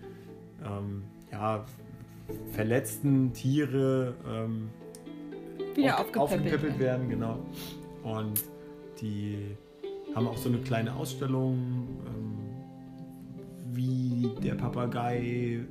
ähm, 0.66 1.04
ja, 1.32 1.66
verletzten 2.52 3.32
Tiere 3.34 4.14
ähm, 4.28 4.70
Wieder 5.76 6.00
auf, 6.00 6.08
aufgepäppelt 6.16 6.18
aufgepäppelt 6.18 6.80
werden. 6.80 7.10
Genau. 7.10 7.40
Und 8.04 8.44
die 9.02 9.56
haben 10.16 10.28
auch 10.28 10.38
so 10.38 10.50
eine 10.50 10.58
kleine 10.60 10.96
Ausstellung, 10.96 11.88
ähm, 12.08 12.38
wie 13.74 14.32
der 14.44 14.56
Papagei, 14.56 15.64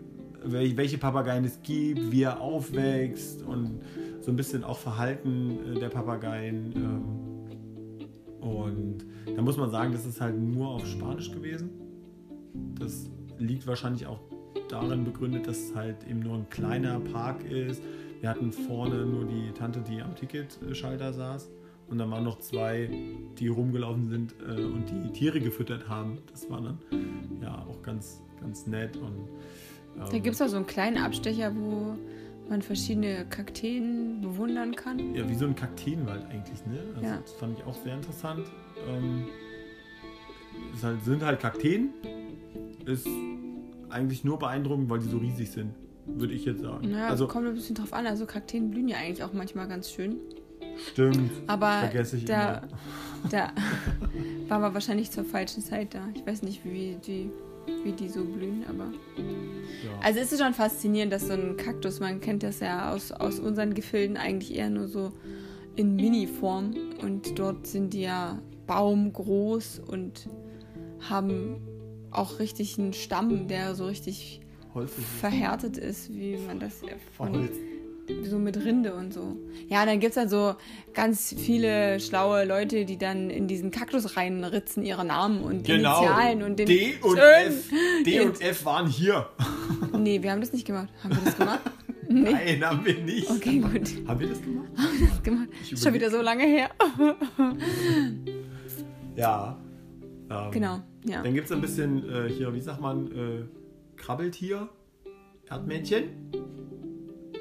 welche 0.44 0.98
Papageien 0.98 1.44
es 1.44 1.62
gibt, 1.62 2.12
wie 2.12 2.22
er 2.22 2.40
aufwächst 2.40 3.42
und 3.42 3.80
so 4.20 4.30
ein 4.30 4.36
bisschen 4.36 4.64
auch 4.64 4.78
Verhalten 4.78 5.58
äh, 5.74 5.78
der 5.78 5.88
Papageien. 5.88 6.72
Ähm, 6.76 7.36
und 8.40 8.98
da 9.34 9.42
muss 9.42 9.56
man 9.56 9.70
sagen, 9.70 9.92
das 9.92 10.06
ist 10.06 10.20
halt 10.20 10.38
nur 10.38 10.68
auf 10.68 10.86
Spanisch 10.86 11.30
gewesen. 11.32 11.70
Das 12.78 13.10
liegt 13.38 13.66
wahrscheinlich 13.66 14.06
auch 14.06 14.20
darin 14.68 15.04
begründet, 15.04 15.46
dass 15.46 15.58
es 15.58 15.74
halt 15.74 15.96
eben 16.08 16.20
nur 16.20 16.34
ein 16.34 16.48
kleiner 16.50 17.00
Park 17.00 17.44
ist. 17.44 17.82
Wir 18.20 18.30
hatten 18.30 18.52
vorne 18.52 19.04
nur 19.04 19.24
die 19.24 19.52
Tante, 19.52 19.80
die 19.80 20.00
am 20.00 20.14
Ticketschalter 20.14 21.12
saß. 21.12 21.50
Und 21.88 21.98
dann 21.98 22.10
waren 22.10 22.24
noch 22.24 22.40
zwei, 22.40 22.90
die 23.38 23.48
rumgelaufen 23.48 24.08
sind 24.08 24.34
äh, 24.40 24.60
und 24.60 24.86
die 24.90 25.12
Tiere 25.12 25.40
gefüttert 25.40 25.88
haben. 25.88 26.18
Das 26.32 26.50
war 26.50 26.60
dann 26.60 26.78
ja 27.40 27.64
auch 27.68 27.80
ganz, 27.82 28.22
ganz 28.40 28.66
nett. 28.66 28.96
Und, 28.96 29.28
Da 29.98 30.18
gibt 30.18 30.34
es 30.34 30.42
auch 30.42 30.48
so 30.48 30.56
einen 30.56 30.66
kleinen 30.66 30.98
Abstecher, 30.98 31.52
wo 31.54 31.96
man 32.48 32.62
verschiedene 32.62 33.24
Kakteen 33.28 34.20
bewundern 34.20 34.74
kann. 34.76 35.14
Ja, 35.14 35.28
wie 35.28 35.34
so 35.34 35.46
ein 35.46 35.56
Kakteenwald 35.56 36.24
eigentlich, 36.26 36.64
ne? 36.66 36.78
Also 36.94 37.06
Ja. 37.06 37.18
Das 37.18 37.32
fand 37.32 37.58
ich 37.58 37.64
auch 37.64 37.74
sehr 37.74 37.94
interessant. 37.94 38.46
Ähm, 38.88 39.24
es 40.74 40.82
halt, 40.84 41.02
sind 41.04 41.22
halt 41.24 41.40
Kakteen. 41.40 41.90
Ist 42.84 43.08
eigentlich 43.88 44.24
nur 44.24 44.38
beeindruckend, 44.38 44.88
weil 44.88 45.00
die 45.00 45.08
so 45.08 45.18
riesig 45.18 45.50
sind, 45.50 45.74
würde 46.06 46.34
ich 46.34 46.44
jetzt 46.44 46.60
sagen. 46.60 46.90
Naja, 46.90 47.08
also 47.08 47.26
kommt 47.26 47.46
ein 47.48 47.54
bisschen 47.54 47.74
drauf 47.74 47.92
an. 47.92 48.06
Also 48.06 48.26
Kakteen 48.26 48.70
blühen 48.70 48.88
ja 48.88 48.98
eigentlich 48.98 49.24
auch 49.24 49.32
manchmal 49.32 49.66
ganz 49.68 49.90
schön. 49.90 50.16
stimmt. 50.90 51.30
Aber 51.48 51.80
Vergesse 51.80 52.16
ich 52.18 52.24
da, 52.26 52.58
immer. 52.58 52.68
da 53.30 53.52
war 54.48 54.60
man 54.60 54.74
wahrscheinlich 54.74 55.10
zur 55.10 55.24
falschen 55.24 55.62
Zeit 55.62 55.94
da. 55.94 56.00
Ich 56.14 56.24
weiß 56.26 56.42
nicht, 56.42 56.64
wie 56.64 56.96
die, 57.04 57.30
wie 57.84 57.92
die 57.92 58.08
so 58.08 58.24
blühen, 58.24 58.64
aber. 58.68 58.92
Ja. 59.16 59.98
Also 60.02 60.20
es 60.20 60.32
ist 60.32 60.42
schon 60.42 60.54
faszinierend, 60.54 61.12
dass 61.12 61.26
so 61.26 61.32
ein 61.32 61.56
Kaktus, 61.56 62.00
man 62.00 62.20
kennt 62.20 62.42
das 62.42 62.60
ja 62.60 62.92
aus, 62.92 63.12
aus 63.12 63.38
unseren 63.38 63.74
Gefilden 63.74 64.16
eigentlich 64.16 64.56
eher 64.56 64.70
nur 64.70 64.88
so 64.88 65.12
in 65.76 65.96
Mini-Form. 65.96 66.74
Und 67.02 67.38
dort 67.38 67.66
sind 67.66 67.92
die 67.94 68.02
ja 68.02 68.40
baumgroß 68.66 69.80
und 69.86 70.28
haben 71.08 71.60
auch 72.10 72.38
richtig 72.38 72.78
einen 72.78 72.92
Stamm, 72.92 73.48
der 73.48 73.74
so 73.74 73.86
richtig 73.86 74.40
Holz 74.74 74.98
ist 74.98 75.06
verhärtet 75.20 75.76
ist, 75.78 76.12
wie 76.12 76.36
man 76.36 76.60
das 76.60 76.82
ja 76.82 76.94
von 77.16 77.32
Holz. 77.32 77.56
So 78.24 78.38
mit 78.38 78.56
Rinde 78.56 78.94
und 78.94 79.12
so. 79.12 79.36
Ja, 79.68 79.84
dann 79.86 80.00
gibt 80.00 80.10
es 80.10 80.14
dann 80.14 80.28
so 80.28 80.54
ganz 80.94 81.34
viele 81.36 81.98
schlaue 82.00 82.44
Leute, 82.44 82.84
die 82.84 82.96
dann 82.98 83.30
in 83.30 83.48
diesen 83.48 83.70
Kaktus 83.70 84.16
reinritzen, 84.16 84.84
ihre 84.84 85.04
Namen 85.04 85.42
und 85.42 85.64
Genau. 85.64 85.98
Initialen 86.02 86.42
und 86.42 86.58
den. 86.58 86.66
D 86.66 86.94
und 87.02 87.16
Schön. 87.18 87.46
F. 87.48 87.70
D 88.06 88.20
und 88.20 88.40
F 88.40 88.64
waren 88.64 88.86
hier. 88.88 89.28
Nee, 89.96 90.22
wir 90.22 90.30
haben 90.32 90.40
das 90.40 90.52
nicht 90.52 90.66
gemacht. 90.66 90.88
Haben 91.02 91.16
wir 91.16 91.22
das 91.24 91.36
gemacht? 91.36 91.60
Nee. 92.08 92.30
Nein, 92.30 92.64
haben 92.64 92.86
wir 92.86 93.00
nicht. 93.00 93.28
Okay, 93.28 93.58
gut. 93.58 94.06
Haben 94.06 94.20
wir 94.20 94.28
das 94.28 94.40
gemacht? 94.40 94.68
Das 94.76 95.22
gemacht. 95.24 95.48
Ich 95.64 95.72
Ist 95.72 95.82
schon 95.82 95.92
wieder 95.92 96.08
so 96.08 96.22
lange 96.22 96.44
her. 96.44 96.70
Ja. 99.16 99.58
Ähm, 100.30 100.50
Genau, 100.52 100.80
ja. 101.04 101.22
Dann 101.22 101.34
gibt 101.34 101.46
es 101.46 101.52
ein 101.52 101.60
bisschen 101.60 102.08
äh, 102.08 102.28
hier, 102.28 102.52
wie 102.54 102.60
sagt 102.60 102.80
man, 102.80 103.06
äh, 103.10 103.44
Krabbeltier, 103.96 104.68
Erdmännchen, 105.48 106.04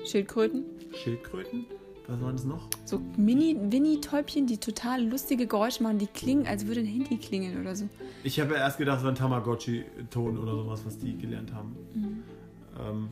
Schildkröten. 0.05 0.63
Schildkröten. 0.93 1.65
Was 2.07 2.21
waren 2.21 2.35
das 2.35 2.45
noch? 2.45 2.67
So 2.85 3.01
Mini-Winnie-Täubchen, 3.17 4.45
die 4.45 4.57
total 4.57 5.03
lustige 5.03 5.47
Geräusche 5.47 5.81
machen, 5.81 5.97
die 5.97 6.05
klingen, 6.07 6.45
als 6.45 6.67
würde 6.67 6.81
ein 6.81 6.85
Handy 6.85 7.17
klingeln 7.17 7.59
oder 7.59 7.75
so. 7.75 7.89
Ich 8.23 8.39
habe 8.39 8.53
ja 8.53 8.59
erst 8.59 8.77
gedacht, 8.77 8.99
es 8.99 9.03
war 9.03 9.11
ein 9.11 9.15
Tamagotchi-Ton 9.15 10.37
oder 10.37 10.51
sowas, 10.51 10.85
was 10.85 10.99
die 10.99 11.17
gelernt 11.17 11.51
haben. 11.53 11.75
Mhm. 11.95 12.23
Ähm, 12.79 13.07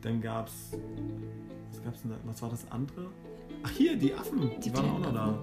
dann 0.00 0.20
gab 0.22 0.48
es. 0.48 0.72
Was 1.72 1.84
gab's 1.84 2.02
denn 2.02 2.12
da? 2.12 2.16
Was 2.24 2.40
war 2.40 2.48
das 2.48 2.70
andere? 2.70 3.06
Ach, 3.62 3.70
hier, 3.70 3.96
die 3.96 4.14
Affen. 4.14 4.50
Die, 4.56 4.70
Die 4.70 4.76
waren 4.76 4.90
auch 4.90 4.98
noch 5.00 5.12
da. 5.12 5.38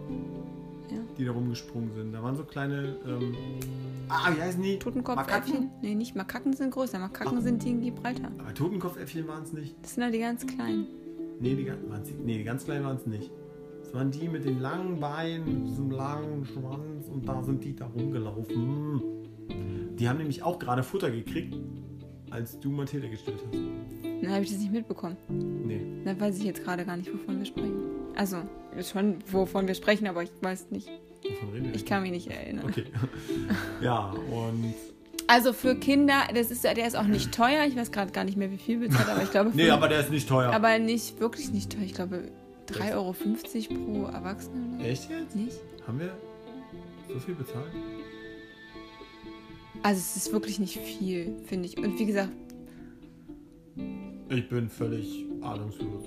Ja. 0.89 0.97
Die 1.17 1.25
da 1.25 1.31
rumgesprungen 1.31 1.93
sind. 1.93 2.13
Da 2.13 2.23
waren 2.23 2.35
so 2.35 2.43
kleine. 2.43 2.95
Ähm, 3.05 3.35
ah, 4.09 4.31
wie 4.35 4.41
heißen 4.41 4.61
die? 4.61 4.79
Totenkopfäffchen? 4.79 5.69
Nee, 5.81 5.95
nicht 5.95 6.15
Makaken 6.15 6.53
sind 6.53 6.71
größer. 6.71 6.99
Makaken 6.99 7.37
Ach. 7.39 7.43
sind 7.43 7.63
die 7.63 7.71
in 7.71 7.81
Gibraltar. 7.81 8.31
Aber 8.37 8.53
Totenkopfäffchen 8.53 9.27
waren 9.27 9.43
es 9.43 9.53
nicht. 9.53 9.75
Das 9.81 9.95
sind 9.95 10.03
halt 10.03 10.13
die 10.13 10.19
ganz 10.19 10.45
kleinen. 10.45 10.87
Nee, 11.39 11.55
die, 11.55 11.71
nee, 12.23 12.37
die 12.37 12.43
ganz 12.43 12.65
kleinen 12.65 12.85
waren 12.85 12.97
es 12.97 13.05
nicht. 13.05 13.31
Das 13.83 13.93
waren 13.93 14.11
die 14.11 14.27
mit 14.27 14.45
den 14.45 14.59
langen 14.59 14.99
Beinen, 14.99 15.65
diesem 15.65 15.91
langen 15.91 16.45
Schwanz 16.45 17.07
und 17.07 17.27
da 17.27 17.43
sind 17.43 17.63
die 17.63 17.75
da 17.75 17.85
rumgelaufen. 17.85 19.01
Die 19.97 20.09
haben 20.09 20.17
nämlich 20.17 20.43
auch 20.43 20.59
gerade 20.59 20.83
Futter 20.83 21.11
gekriegt, 21.11 21.55
als 22.29 22.59
du 22.59 22.69
Mathilde 22.69 23.09
gestellt 23.09 23.39
hast. 23.47 23.59
Dann 24.21 24.31
habe 24.31 24.43
ich 24.43 24.51
das 24.51 24.59
nicht 24.59 24.71
mitbekommen. 24.71 25.17
Nee. 25.29 25.81
Dann 26.03 26.19
weiß 26.19 26.37
ich 26.37 26.43
jetzt 26.43 26.63
gerade 26.63 26.85
gar 26.85 26.97
nicht, 26.97 27.13
wovon 27.13 27.37
wir 27.37 27.45
sprechen. 27.45 27.73
Also, 28.15 28.37
schon, 28.81 29.17
wovon 29.31 29.67
wir 29.67 29.75
sprechen, 29.75 30.07
aber 30.07 30.23
ich 30.23 30.31
weiß 30.41 30.71
nicht. 30.71 30.89
Wovon 31.29 31.49
reden 31.53 31.65
wir? 31.67 31.75
Ich 31.75 31.85
kann 31.85 32.01
mich 32.03 32.11
nicht 32.11 32.27
erinnern. 32.27 32.65
Okay. 32.67 32.85
ja, 33.81 34.13
und. 34.31 34.73
Also 35.27 35.53
für 35.53 35.75
Kinder, 35.75 36.23
das 36.35 36.51
ist, 36.51 36.63
der 36.63 36.77
ist 36.85 36.95
auch 36.95 37.07
nicht 37.07 37.31
teuer. 37.33 37.65
Ich 37.67 37.75
weiß 37.75 37.91
gerade 37.91 38.11
gar 38.11 38.23
nicht 38.25 38.37
mehr, 38.37 38.51
wie 38.51 38.57
viel 38.59 38.79
bezahlt, 38.79 39.09
aber 39.09 39.23
ich 39.23 39.31
glaube. 39.31 39.51
Nee, 39.55 39.69
aber 39.71 39.87
der 39.87 40.01
ist 40.01 40.11
nicht 40.11 40.29
teuer. 40.29 40.53
aber 40.53 40.77
nicht, 40.77 41.19
wirklich 41.19 41.51
nicht 41.51 41.71
teuer. 41.71 41.81
Ich 41.83 41.93
glaube 41.93 42.29
3,50 42.69 42.93
Euro 42.93 43.13
pro 43.13 44.03
Erwachsene. 44.11 44.75
oder 44.77 44.85
Echt 44.85 45.09
jetzt? 45.09 45.35
Nicht? 45.35 45.57
Haben 45.87 45.99
wir 45.99 46.15
so 47.11 47.19
viel 47.19 47.33
bezahlt? 47.35 47.71
Also 49.83 49.99
es 49.99 50.15
ist 50.15 50.31
wirklich 50.33 50.59
nicht 50.59 50.77
viel, 50.77 51.35
finde 51.45 51.67
ich. 51.67 51.77
Und 51.77 51.97
wie 51.99 52.05
gesagt, 52.05 52.29
Ich 54.29 54.49
bin 54.49 54.69
völlig 54.69 55.25
ahnungslos. 55.41 56.05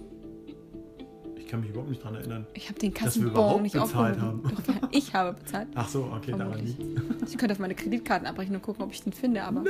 Ich 1.49 1.53
kann 1.53 1.61
mich 1.63 1.71
überhaupt 1.71 1.89
nicht 1.89 2.05
dran 2.05 2.15
erinnern. 2.15 2.47
ich 2.53 2.69
habe 2.69 2.79
den 2.79 2.93
Kassenbon 2.93 3.63
nicht 3.63 3.73
bezahlt 3.73 4.21
aufgehoben. 4.21 4.43
Doch, 4.67 4.89
ich 4.91 5.15
habe 5.15 5.33
bezahlt. 5.33 5.69
Ach 5.75 5.89
so, 5.89 6.01
okay, 6.15 6.33
daran 6.33 6.53
Vermutlich. 6.53 6.77
liegt. 6.77 7.23
Ich 7.31 7.39
könnte 7.39 7.53
auf 7.55 7.59
meine 7.59 7.75
Kreditkarten 7.75 8.29
abbrechen 8.29 8.55
und 8.55 8.61
gucken, 8.61 8.85
ob 8.85 8.93
ich 8.93 9.03
den 9.03 9.15
finde, 9.15 9.43
aber. 9.45 9.65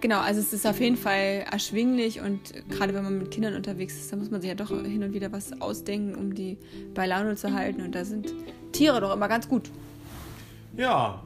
Genau, 0.00 0.20
also 0.20 0.40
es 0.40 0.54
ist 0.54 0.66
auf 0.66 0.80
jeden 0.80 0.96
Fall 0.96 1.44
erschwinglich 1.52 2.22
und 2.22 2.54
gerade 2.70 2.94
wenn 2.94 3.04
man 3.04 3.18
mit 3.18 3.30
Kindern 3.30 3.54
unterwegs 3.56 3.94
ist, 3.94 4.10
da 4.10 4.16
muss 4.16 4.30
man 4.30 4.40
sich 4.40 4.48
ja 4.48 4.54
doch 4.54 4.70
hin 4.70 5.02
und 5.02 5.12
wieder 5.12 5.30
was 5.32 5.60
ausdenken, 5.60 6.14
um 6.14 6.34
die 6.34 6.56
bei 6.94 7.06
Laune 7.06 7.36
zu 7.36 7.52
halten. 7.52 7.82
Und 7.82 7.94
da 7.94 8.06
sind 8.06 8.32
Tiere 8.72 9.02
doch 9.02 9.14
immer 9.14 9.28
ganz 9.28 9.46
gut. 9.46 9.70
Ja. 10.78 11.22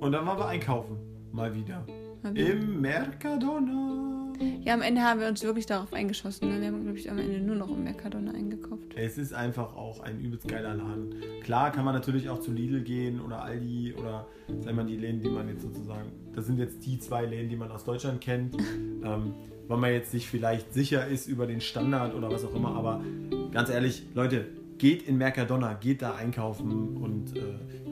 Und 0.00 0.12
dann 0.12 0.24
waren 0.24 0.38
wir 0.38 0.46
einkaufen. 0.46 0.96
Mal 1.30 1.54
wieder. 1.54 1.84
Im 2.32 2.80
Mercadona. 2.80 4.21
Ja, 4.64 4.74
am 4.74 4.82
Ende 4.82 5.02
haben 5.02 5.20
wir 5.20 5.28
uns 5.28 5.42
wirklich 5.42 5.66
darauf 5.66 5.92
eingeschossen. 5.92 6.48
Ne? 6.48 6.60
Wir 6.60 6.68
haben, 6.68 6.82
glaube 6.82 6.98
ich, 6.98 7.10
am 7.10 7.18
Ende 7.18 7.40
nur 7.40 7.56
noch 7.56 7.70
im 7.70 7.84
Mercadona 7.84 8.32
eingekauft. 8.32 8.94
Es 8.94 9.18
ist 9.18 9.32
einfach 9.32 9.76
auch 9.76 10.00
ein 10.00 10.20
übelst 10.20 10.48
geiler 10.48 10.74
Laden. 10.74 11.14
Klar 11.42 11.72
kann 11.72 11.84
man 11.84 11.94
natürlich 11.94 12.28
auch 12.28 12.40
zu 12.40 12.52
Lidl 12.52 12.80
gehen 12.82 13.20
oder 13.20 13.42
Aldi 13.42 13.94
oder 13.98 14.26
sagen 14.48 14.64
wir 14.64 14.72
mal 14.84 14.86
die 14.86 14.96
Läden, 14.96 15.20
die 15.20 15.30
man 15.30 15.48
jetzt 15.48 15.62
sozusagen. 15.62 16.12
Das 16.34 16.46
sind 16.46 16.58
jetzt 16.58 16.84
die 16.84 16.98
zwei 16.98 17.24
Läden, 17.24 17.48
die 17.48 17.56
man 17.56 17.70
aus 17.70 17.84
Deutschland 17.84 18.20
kennt. 18.20 18.56
ähm, 19.04 19.34
weil 19.68 19.78
man 19.78 19.92
jetzt 19.92 20.12
nicht 20.12 20.28
vielleicht 20.28 20.74
sicher 20.74 21.06
ist 21.06 21.26
über 21.26 21.46
den 21.46 21.60
Standard 21.60 22.14
oder 22.14 22.30
was 22.30 22.44
auch 22.44 22.54
immer. 22.54 22.74
Aber 22.74 23.02
ganz 23.52 23.70
ehrlich, 23.70 24.02
Leute, 24.14 24.46
geht 24.78 25.02
in 25.06 25.16
Mercadona, 25.16 25.74
geht 25.74 26.02
da 26.02 26.14
einkaufen 26.14 26.96
und 26.96 27.36
äh, 27.36 27.40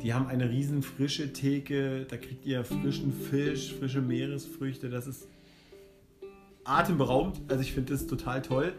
die 0.03 0.13
haben 0.13 0.27
eine 0.27 0.51
riesen 0.51 0.83
frische 0.83 1.33
Theke. 1.33 2.05
Da 2.09 2.17
kriegt 2.17 2.45
ihr 2.45 2.65
frischen 2.65 3.13
Fisch, 3.13 3.75
frische 3.75 4.01
Meeresfrüchte. 4.01 4.91
Das 4.91 5.07
ist 5.07 5.29
atemberaubend. 6.65 7.41
Also 7.49 7.63
ich 7.63 7.73
finde 7.73 7.93
das 7.93 8.07
total 8.07 8.43
toll. 8.43 8.73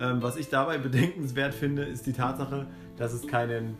Ähm, 0.00 0.22
was 0.22 0.36
ich 0.36 0.48
dabei 0.48 0.78
bedenkenswert 0.78 1.54
finde, 1.54 1.84
ist 1.84 2.06
die 2.06 2.12
Tatsache, 2.12 2.66
dass 2.96 3.12
es 3.12 3.26
keinen, 3.26 3.76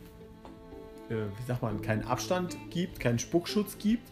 äh, 1.09 1.15
wie 1.15 1.43
sagt 1.47 1.61
man, 1.61 1.81
keinen 1.81 2.03
Abstand 2.03 2.57
gibt, 2.69 2.99
keinen 2.99 3.19
Spuckschutz 3.19 3.77
gibt. 3.77 4.07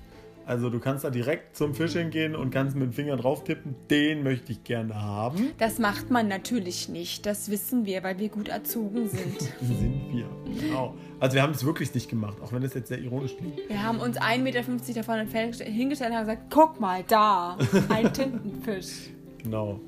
Also 0.49 0.71
du 0.71 0.79
kannst 0.79 1.03
da 1.03 1.11
direkt 1.11 1.55
zum 1.55 1.75
Fisch 1.75 1.93
hingehen 1.93 2.35
und 2.35 2.49
kannst 2.49 2.75
mit 2.75 2.85
dem 2.85 2.93
Finger 2.93 3.17
drauf 3.17 3.43
tippen, 3.43 3.75
den 3.91 4.23
möchte 4.23 4.51
ich 4.51 4.63
gerne 4.63 4.99
haben. 4.99 5.51
Das 5.59 5.77
macht 5.77 6.09
man 6.09 6.27
natürlich 6.27 6.89
nicht. 6.89 7.27
Das 7.27 7.51
wissen 7.51 7.85
wir, 7.85 8.01
weil 8.01 8.17
wir 8.17 8.29
gut 8.29 8.47
erzogen 8.47 9.07
sind. 9.07 9.41
Sind 9.61 10.11
wir. 10.11 10.25
Genau. 10.59 10.95
Also 11.19 11.35
wir 11.35 11.43
haben 11.43 11.53
es 11.53 11.63
wirklich 11.63 11.93
nicht 11.93 12.09
gemacht, 12.09 12.41
auch 12.41 12.51
wenn 12.51 12.63
das 12.63 12.73
jetzt 12.73 12.87
sehr 12.87 12.97
ironisch 12.97 13.37
klingt. 13.37 13.59
Wir 13.67 13.83
haben 13.83 13.99
uns 13.99 14.19
1,50 14.19 14.37
Meter 14.39 14.63
davon 14.95 15.27
hingestellt 15.27 16.09
und 16.09 16.17
haben 16.17 16.25
gesagt, 16.25 16.45
guck 16.49 16.79
mal 16.79 17.03
da, 17.07 17.55
ein 17.89 18.11
Tintenfisch. 18.13 19.11
Genau. 19.43 19.79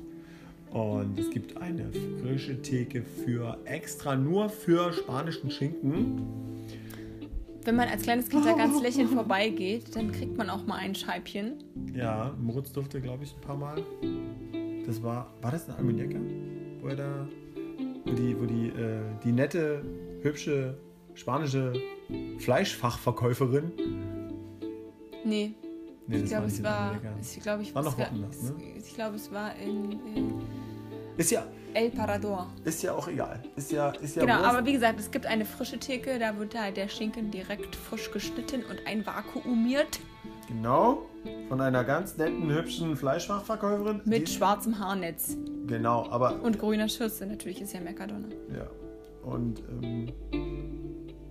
Und 0.70 1.18
es 1.18 1.30
gibt 1.30 1.56
eine 1.58 1.90
frische 2.20 2.60
Theke 2.62 3.02
für 3.02 3.58
extra 3.64 4.16
nur 4.16 4.48
für 4.48 4.92
spanischen 4.92 5.50
Schinken. 5.50 6.22
Wenn 7.64 7.76
man 7.76 7.88
als 7.88 8.02
kleines 8.02 8.28
Kind 8.28 8.44
da 8.46 8.54
ganz 8.54 8.80
lächelnd 8.82 9.10
vorbeigeht, 9.10 9.94
dann 9.94 10.10
kriegt 10.10 10.36
man 10.36 10.48
auch 10.48 10.66
mal 10.66 10.76
ein 10.76 10.94
Scheibchen. 10.94 11.62
Ja, 11.94 12.34
Moritz 12.40 12.72
durfte, 12.72 13.00
glaube 13.00 13.24
ich, 13.24 13.34
ein 13.34 13.40
paar 13.40 13.56
Mal. 13.56 13.82
Das 14.86 15.02
war, 15.02 15.32
war 15.42 15.50
das 15.50 15.68
ein 15.68 15.76
Almaniaca? 15.76 16.18
Wo 16.80 16.88
er 16.88 16.96
da, 16.96 17.28
wo 18.04 18.12
die, 18.12 18.40
wo 18.40 18.46
die, 18.46 18.68
äh, 18.68 19.00
die 19.22 19.32
nette, 19.32 19.84
hübsche 20.22 20.76
spanische 21.14 21.72
Fleischfachverkäuferin. 22.38 23.72
Nee. 25.24 25.54
Nee, 26.06 26.18
ich 26.18 26.24
glaube, 26.26 26.46
es 26.46 26.62
war. 26.62 27.00
Ich 27.20 27.40
glaube, 27.42 27.62
ich 27.62 27.74
War 27.74 27.82
noch 27.82 27.96
woanders, 27.98 28.42
ne? 28.42 28.54
Ich 28.76 28.94
glaube, 28.94 29.16
es 29.16 29.30
war 29.32 29.54
in, 29.56 29.92
in 30.14 30.42
Ist 31.16 31.30
ja, 31.30 31.44
El 31.74 31.90
Parador. 31.90 32.48
ist 32.64 32.82
ja 32.82 32.92
auch 32.94 33.06
egal. 33.08 33.42
Ist 33.56 33.70
ja, 33.72 33.90
ist 33.90 34.16
ja 34.16 34.22
Genau, 34.24 34.38
Wurst. 34.40 34.48
aber 34.50 34.66
wie 34.66 34.72
gesagt, 34.72 34.98
es 35.00 35.10
gibt 35.10 35.26
eine 35.26 35.44
frische 35.44 35.78
Theke, 35.78 36.18
da 36.18 36.36
wird 36.38 36.58
halt 36.58 36.76
der 36.76 36.88
Schinken 36.88 37.30
direkt 37.30 37.74
frisch 37.76 38.10
geschnitten 38.10 38.62
und 38.68 38.86
einvakuumiert 38.86 40.00
Genau. 40.48 41.02
Von 41.48 41.60
einer 41.60 41.84
ganz 41.84 42.16
netten, 42.16 42.50
hübschen 42.50 42.96
Fleischfachverkäuferin. 42.96 44.02
mit 44.04 44.26
Die- 44.28 44.32
schwarzem 44.32 44.78
Haarnetz 44.80 45.36
Genau, 45.68 46.08
aber 46.10 46.42
und 46.42 46.58
grüner 46.58 46.88
Schürze. 46.88 47.24
Natürlich 47.26 47.62
ist 47.62 47.72
ja 47.72 47.80
Mercadona. 47.80 48.26
Ja. 48.54 48.66
Und 49.22 49.62
ähm, 49.82 50.12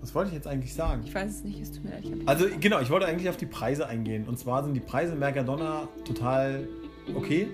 was 0.02 0.16
wollte 0.16 0.30
ich 0.30 0.36
jetzt 0.36 0.48
eigentlich 0.48 0.74
sagen? 0.74 1.04
Ich 1.06 1.14
weiß 1.14 1.30
es 1.30 1.44
nicht, 1.44 1.62
es 1.62 1.72
tut 1.72 1.84
mir 1.84 1.92
leid. 1.92 2.04
Ich 2.04 2.28
Also 2.28 2.48
genau, 2.60 2.80
ich 2.82 2.90
wollte 2.90 3.06
eigentlich 3.06 3.30
auf 3.30 3.38
die 3.38 3.46
Preise 3.46 3.88
eingehen. 3.88 4.28
Und 4.28 4.40
zwar 4.40 4.64
sind 4.64 4.74
die 4.74 4.80
Preise 4.80 5.16
Mercadona 5.16 5.88
total 6.06 6.68
okay. 7.16 7.48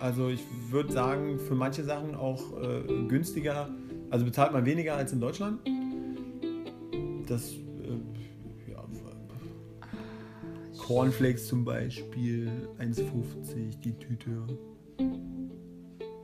Also 0.00 0.28
ich 0.28 0.40
würde 0.70 0.92
sagen, 0.92 1.38
für 1.38 1.54
manche 1.54 1.84
Sachen 1.84 2.14
auch 2.14 2.42
äh, 2.60 2.82
günstiger. 3.08 3.68
Also 4.10 4.24
bezahlt 4.24 4.52
man 4.52 4.64
weniger 4.64 4.96
als 4.96 5.12
in 5.12 5.20
Deutschland. 5.20 5.60
Das, 7.26 7.52
äh, 7.52 8.70
ja, 8.70 8.84
Cornflakes 10.78 11.46
zum 11.46 11.64
Beispiel, 11.64 12.50
1,50 12.78 13.80
die 13.84 13.92
Tüte. 13.92 14.46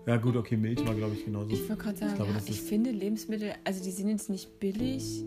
Ja 0.07 0.19
gut, 0.19 0.37
okay, 0.37 0.57
Milch 0.57 0.87
war 0.87 0.95
glaube 0.95 1.15
ich 1.15 1.25
genauso. 1.25 1.51
Ich 1.51 1.69
wollte 1.69 1.83
gerade 1.83 1.97
sagen, 1.97 2.15
glaube, 2.17 2.31
ja, 2.33 2.37
das 2.37 2.49
ich 2.49 2.61
finde 2.61 2.91
Lebensmittel, 2.91 3.53
also 3.65 3.83
die 3.83 3.91
sind 3.91 4.09
jetzt 4.09 4.29
nicht 4.29 4.61
billig. 4.61 5.25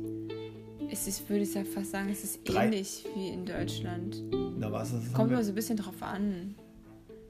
Es 0.89 1.07
ist, 1.07 1.29
würde 1.29 1.43
ich 1.43 1.53
ja 1.53 1.63
fast 1.63 1.91
sagen, 1.91 2.09
es 2.09 2.23
ist 2.23 2.47
Drei- 2.47 2.65
ähnlich 2.65 3.05
wie 3.15 3.27
in 3.29 3.45
Deutschland. 3.45 4.21
Na 4.57 4.71
was, 4.71 4.91
das 4.91 5.03
haben 5.05 5.13
Kommt 5.13 5.31
immer 5.31 5.43
so 5.43 5.51
ein 5.51 5.55
bisschen 5.55 5.77
drauf 5.77 6.01
an. 6.01 6.55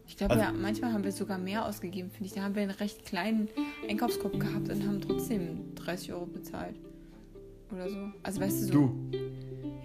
Ich 0.08 0.16
glaube 0.16 0.36
Also- 0.36 0.46
ja, 0.46 0.52
manchmal 0.54 0.94
haben 0.94 1.04
wir 1.04 1.12
sogar 1.12 1.38
mehr 1.38 1.66
ausgegeben, 1.66 2.10
finde 2.12 2.26
ich. 2.28 2.34
Da 2.34 2.44
haben 2.44 2.56
wir 2.56 2.62
einen 2.62 2.72
recht 2.72 3.06
kleinen 3.06 3.50
Einkaufskorb 3.90 4.40
gehabt 4.40 4.70
und 4.70 4.88
haben 4.88 5.02
trotzdem 5.02 5.76
30 5.76 6.14
Euro 6.14 6.26
bezahlt. 6.28 6.76
Oder 7.74 7.90
so. 7.90 7.98
Also 8.24 8.40
weißt 8.42 8.62
du 8.62 8.66
so. 8.66 8.72
Du, 8.74 8.96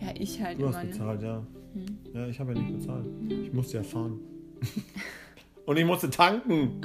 Ja, 0.00 0.08
ich 0.18 0.40
halt 0.40 0.58
Du 0.60 0.66
immer. 0.66 0.76
hast 0.76 0.84
Ne? 0.84 0.90
bezahlt, 0.90 1.22
ja. 1.22 1.42
Hm. 1.74 1.98
Ja, 2.14 2.26
ich 2.28 2.38
habe 2.38 2.52
ja 2.52 2.60
nicht 2.60 2.78
bezahlt. 2.78 3.06
Ich 3.28 3.52
musste 3.52 3.78
ja 3.78 3.82
fahren. 3.82 4.20
Und 5.66 5.76
ich 5.78 5.84
musste 5.84 6.10
tanken. 6.10 6.80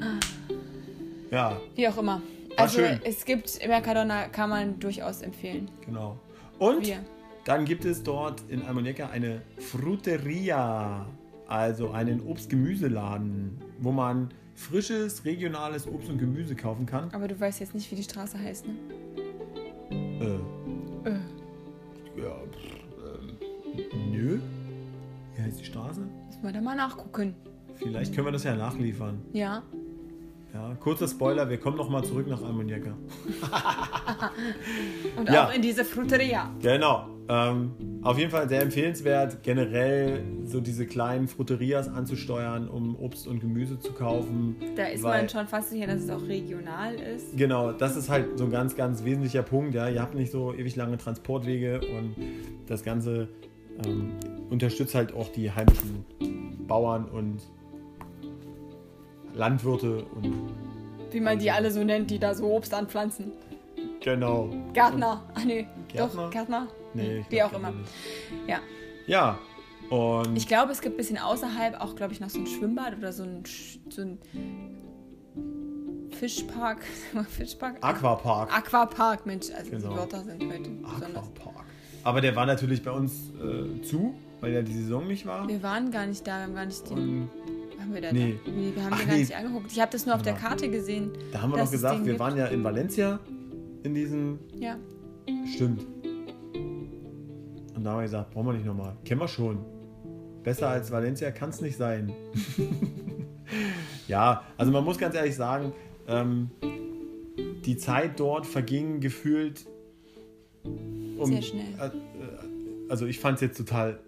Ja, 1.32 1.60
Wie 1.76 1.88
auch 1.88 1.98
immer. 1.98 2.22
War 2.52 2.60
Also 2.60 2.80
schön. 2.80 3.00
es 3.04 3.26
gibt 3.26 3.60
Mercadona, 3.68 4.30
kann 4.30 4.50
man 4.50 4.80
durchaus 4.80 5.22
empfehlen. 5.22 5.70
genau. 5.86 6.18
Und 6.60 6.86
Wir. 6.88 7.00
dann 7.46 7.66
gibt 7.66 7.86
es 7.86 8.04
dort 8.04 8.42
in 8.50 8.64
Almuñeca 8.64 9.10
eine 9.10 9.42
Fruteria, 9.60 11.06
also 11.48 11.92
einen 11.92 12.22
Obst-Gemüseladen, 12.22 13.58
wo 13.80 13.92
man 13.92 14.30
frisches, 14.56 15.24
regionales 15.24 15.88
Obst 15.88 16.10
und 16.10 16.18
Gemüse 16.18 16.56
kaufen 16.56 16.86
kann. 16.86 17.10
Aber 17.14 17.28
du 17.28 17.40
weißt 17.40 17.60
jetzt 17.60 17.76
nicht, 17.76 17.92
wie 17.92 17.96
die 17.96 18.04
Straße 18.04 18.40
heißt, 18.40 18.66
ne? 18.68 18.74
Äh, 20.20 21.10
Äh. 21.10 21.20
ja, 22.22 22.36
pff, 22.52 23.22
ähm, 23.22 24.12
nö. 24.12 24.40
Wie 25.36 25.42
heißt 25.44 25.60
die 25.60 25.66
Straße? 25.66 26.02
Müssen 26.02 26.44
wir 26.44 26.52
da 26.52 26.62
mal 26.62 26.76
nachgucken. 26.76 27.36
Vielleicht 27.76 28.14
können 28.16 28.26
wir 28.28 28.32
das 28.32 28.44
ja 28.44 28.56
nachliefern. 28.56 29.22
Ja. 29.34 29.62
Ja, 30.54 30.76
kurzer 30.80 31.08
Spoiler, 31.08 31.50
wir 31.50 31.58
kommen 31.58 31.78
nochmal 31.78 32.04
zurück 32.04 32.28
nach 32.28 32.42
Almuñeca. 32.42 32.94
Und 35.18 35.30
Ja. 35.30 35.46
auch 35.48 35.54
in 35.54 35.62
diese 35.62 35.86
Fruteria. 35.86 36.50
Genau. 36.62 37.08
Ähm, 37.30 37.72
auf 38.04 38.18
jeden 38.18 38.32
Fall 38.32 38.48
sehr 38.48 38.62
empfehlenswert, 38.62 39.44
generell 39.44 40.24
so 40.46 40.62
diese 40.62 40.86
kleinen 40.86 41.28
Fruterias 41.28 41.90
anzusteuern, 41.90 42.70
um 42.70 42.96
Obst 42.96 43.28
und 43.28 43.42
Gemüse 43.42 43.78
zu 43.80 43.92
kaufen. 43.92 44.56
Da 44.78 44.86
ist 44.86 45.04
weil- 45.04 45.22
man 45.24 45.30
schon 45.30 45.46
fast 45.48 45.72
sicher, 45.72 45.88
dass 45.88 46.04
es 46.04 46.10
auch 46.10 46.26
regional 46.26 46.96
ist. 46.96 47.36
Genau, 47.38 47.74
das 47.74 47.98
ist 47.98 48.10
halt 48.10 48.38
so 48.38 48.46
ein 48.46 48.52
ganz, 48.52 48.76
ganz 48.78 49.04
wesentlicher 49.04 49.44
Punkt. 49.44 49.76
Ja. 49.76 49.90
Ihr 49.90 50.02
habt 50.02 50.16
nicht 50.16 50.32
so 50.32 50.54
ewig 50.54 50.76
lange 50.78 50.98
Transportwege 50.98 51.82
und 51.82 52.16
das 52.68 52.84
Ganze 52.84 53.28
ähm, 53.86 54.12
unterstützt 54.50 54.96
halt 54.96 55.14
auch 55.14 55.28
die 55.30 55.52
heimischen 55.52 56.06
Bauern 56.66 57.06
und 57.06 57.42
Landwirte 59.38 60.04
und 60.16 60.34
Wie 61.12 61.20
man 61.22 61.40
die 61.40 61.52
alle 61.52 61.72
so 61.72 61.84
nennt, 61.84 62.10
die 62.12 62.20
da 62.20 62.34
so 62.34 62.46
Obst 62.46 62.74
anpflanzen. 62.74 63.32
genau. 64.02 64.50
Gärtner. 64.74 65.24
Ah, 65.34 65.40
nee. 65.46 65.68
Gärtner? 65.88 66.24
Doch, 66.24 66.32
Gärtner. 66.32 66.68
Nee, 66.94 67.26
Wie 67.30 67.44
auch 67.44 67.54
immer. 67.54 67.74
Ja. 68.48 68.60
Ja, 69.06 69.38
und 69.90 70.36
Ich 70.36 70.48
glaube, 70.48 70.72
es 70.72 70.82
gibt 70.82 70.96
ein 70.96 70.98
bisschen 70.98 71.18
außerhalb 71.18 71.80
auch, 71.80 71.96
glaube 71.96 72.12
ich, 72.14 72.20
noch 72.20 72.30
so 72.30 72.40
ein 72.40 72.48
Schwimmbad 72.48 72.98
oder 72.98 73.14
so 73.14 73.24
ein, 73.24 73.44
so 73.90 74.02
ein 74.02 74.18
Fischpark. 76.12 76.84
Fischpark? 77.30 77.78
Aquapark. 77.82 78.52
Aquapark, 78.56 79.26
Mensch. 79.26 79.48
Also 79.56 79.72
Genau. 79.72 79.90
die 79.92 79.96
Wörter 79.98 80.24
sind 80.24 80.44
heute 80.44 80.70
besonders. 80.70 81.24
Aquapark. 81.28 81.66
Aber 82.04 82.22
der 82.22 82.36
war 82.36 82.46
natürlich 82.46 82.84
bei 82.84 82.92
uns 82.92 83.32
äh, 83.42 83.82
zu, 83.82 84.16
weil 84.42 84.54
ja 84.54 84.62
die 84.62 84.74
Saison 84.74 85.08
nicht 85.08 85.26
war. 85.26 85.48
Wir 85.48 85.62
waren 85.62 85.92
gar 85.92 86.06
nicht 86.06 86.26
da, 86.26 86.38
wir 86.38 86.44
haben 86.44 86.56
gar 86.56 86.66
nicht 86.66 86.90
den. 86.90 86.98
Und 86.98 87.30
Haben 87.88 87.94
wir 87.94 88.02
da? 88.02 88.12
Nee. 88.12 88.38
nee 88.46 88.76
wir 88.76 88.84
haben 88.84 88.92
Ach, 88.94 89.00
den 89.00 89.08
gar 89.08 89.16
nee. 89.16 89.22
nicht 89.22 89.36
angeguckt. 89.36 89.72
Ich 89.72 89.80
habe 89.80 89.92
das 89.94 90.06
nur 90.06 90.16
auf 90.16 90.22
der 90.22 90.34
Genau. 90.34 90.46
Karte 90.46 90.70
gesehen. 90.70 91.12
da 91.32 91.42
haben 91.42 91.52
wir 91.52 91.58
noch 91.58 91.66
es 91.66 91.72
gesagt, 91.72 92.00
wir 92.00 92.06
gibt. 92.06 92.20
waren 92.20 92.36
ja 92.36 92.48
in 92.48 92.62
Valencia 92.62 93.20
in 93.84 93.94
diesem. 93.94 94.40
Ja. 94.60 94.76
Stimmt. 95.56 95.86
Und 97.76 97.84
da 97.84 97.92
haben 97.92 98.00
wir 98.00 98.04
gesagt, 98.04 98.32
brauchen 98.32 98.48
wir 98.48 98.54
nicht 98.54 98.66
nochmal. 98.66 98.98
Kennen 99.06 99.22
wir 99.22 99.28
schon. 99.30 99.60
Besser 100.44 100.68
als 100.68 100.92
Valencia 100.92 101.32
kann 101.32 101.50
es 101.50 101.62
nicht 101.62 101.78
sein. 101.78 102.12
ja, 104.10 104.44
also 104.58 104.70
man 104.74 104.84
muss 104.84 104.98
ganz 104.98 105.16
ehrlich 105.16 105.36
sagen, 105.36 105.72
ähm, 106.10 106.50
die 107.64 107.78
Zeit 107.78 108.20
dort 108.20 108.46
verging 108.46 109.00
gefühlt 109.00 109.66
um, 111.18 111.26
Sehr 111.26 111.42
schnell. 111.42 111.66
Äh, 111.80 111.86
äh, 111.86 111.92
also 112.90 113.06
ich 113.06 113.20
fand 113.20 113.36
es 113.36 113.42
jetzt 113.42 113.58
total 113.58 114.00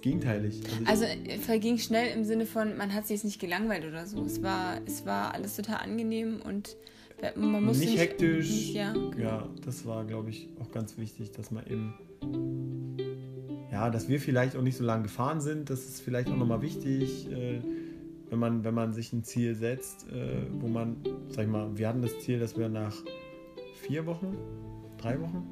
gegenteilig. 0.00 0.60
ich- 0.80 0.86
Also 0.88 1.04
äh, 1.04 1.38
verging 1.38 1.78
schnell 1.78 2.14
im 2.16 2.24
Sinne 2.24 2.46
von, 2.46 2.76
man 2.76 2.92
hat 2.94 3.06
sich 3.06 3.16
jetzt 3.16 3.24
nicht 3.24 3.40
gelangweilt 3.40 3.84
oder 3.84 4.06
so. 4.06 4.22
Es 4.24 4.42
war, 4.42 4.78
es 4.86 5.04
war 5.06 5.34
alles 5.34 5.56
total 5.56 5.76
angenehm 5.78 6.40
und 6.44 6.76
man 7.36 7.64
musste 7.64 7.84
nicht 7.84 7.98
hektisch. 7.98 8.48
Nicht, 8.48 8.74
ja, 8.74 8.92
genau. 8.92 9.18
Ja, 9.18 9.48
das 9.64 9.84
war, 9.84 10.04
glaube 10.06 10.30
ich, 10.30 10.48
auch 10.60 10.70
ganz 10.70 10.96
wichtig, 10.96 11.32
dass 11.32 11.50
man 11.50 11.66
eben. 11.66 11.94
Ja, 13.72 13.88
dass 13.90 14.08
wir 14.08 14.20
vielleicht 14.20 14.56
auch 14.56 14.62
nicht 14.62 14.76
so 14.76 14.84
lange 14.84 15.04
gefahren 15.04 15.40
sind. 15.40 15.70
Das 15.70 15.80
ist 15.84 16.00
vielleicht 16.00 16.28
auch 16.28 16.36
nochmal 16.36 16.60
wichtig, 16.62 17.30
äh, 17.30 17.60
wenn, 18.28 18.38
man, 18.38 18.64
wenn 18.64 18.74
man 18.74 18.92
sich 18.92 19.12
ein 19.12 19.22
Ziel 19.24 19.54
setzt, 19.54 20.06
äh, 20.10 20.42
wo 20.60 20.66
man, 20.68 20.96
sag 21.28 21.44
ich 21.44 21.50
mal, 21.50 21.76
wir 21.78 21.88
hatten 21.88 22.02
das 22.02 22.18
Ziel, 22.20 22.38
dass 22.40 22.56
wir 22.58 22.68
nach 22.68 22.94
vier 23.82 24.06
Wochen, 24.06 24.36
drei 24.98 25.20
Wochen, 25.20 25.46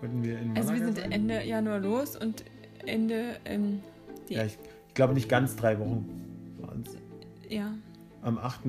wollten 0.00 0.22
wir 0.24 0.38
in 0.38 0.56
Also 0.56 0.72
wir 0.72 0.80
Malaga 0.80 1.00
sind? 1.02 1.12
Ende 1.12 1.44
Januar 1.44 1.78
los 1.80 2.16
und 2.16 2.44
Ende, 2.86 3.36
ähm, 3.44 3.80
Ja, 4.28 4.44
ich, 4.44 4.58
glaube 4.94 5.14
nicht 5.14 5.28
ganz 5.28 5.56
drei 5.56 5.78
Wochen 5.78 6.08
waren 6.60 6.84
es. 6.86 6.96
ja, 7.50 7.72
Am 8.22 8.38
8. 8.38 8.60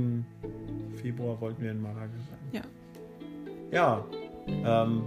Februar 1.01 1.39
wollten 1.41 1.61
wir 1.61 1.71
in 1.71 1.81
Malaga 1.81 2.13
sein. 2.29 2.39
Ja. 2.51 2.61
Ja. 3.71 4.05
Ähm, 4.47 5.03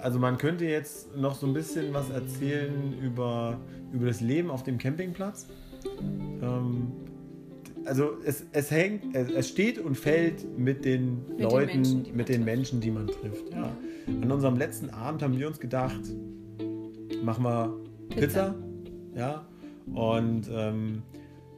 also 0.00 0.18
man 0.18 0.38
könnte 0.38 0.64
jetzt 0.64 1.14
noch 1.16 1.34
so 1.34 1.46
ein 1.46 1.52
bisschen 1.52 1.92
was 1.92 2.10
erzählen 2.10 2.94
über, 3.02 3.58
über 3.92 4.06
das 4.06 4.20
Leben 4.20 4.50
auf 4.50 4.62
dem 4.62 4.78
Campingplatz. 4.78 5.46
Ähm, 6.42 6.92
also 7.84 8.10
es, 8.24 8.44
es 8.52 8.70
hängt, 8.70 9.14
es, 9.16 9.30
es 9.30 9.48
steht 9.48 9.78
und 9.78 9.96
fällt 9.96 10.58
mit 10.58 10.84
den 10.84 11.24
den 11.26 11.38
Leuten, 11.50 11.76
Menschen, 11.78 12.02
die 12.04 12.10
man 12.10 12.16
mit 12.18 12.28
den 12.28 12.34
trifft. 12.36 12.46
Menschen, 12.46 12.80
die 12.80 12.90
man 12.90 13.06
trifft. 13.06 13.50
Ja. 13.52 13.72
An 14.22 14.30
unserem 14.30 14.56
letzten 14.56 14.90
Abend 14.90 15.22
haben 15.22 15.36
wir 15.38 15.46
uns 15.48 15.58
gedacht, 15.58 16.00
machen 17.22 17.44
wir 17.44 17.76
Pizza. 18.10 18.20
Pizza. 18.20 18.54
Ja. 19.14 19.44
Und 19.94 20.48
ähm, 20.52 21.02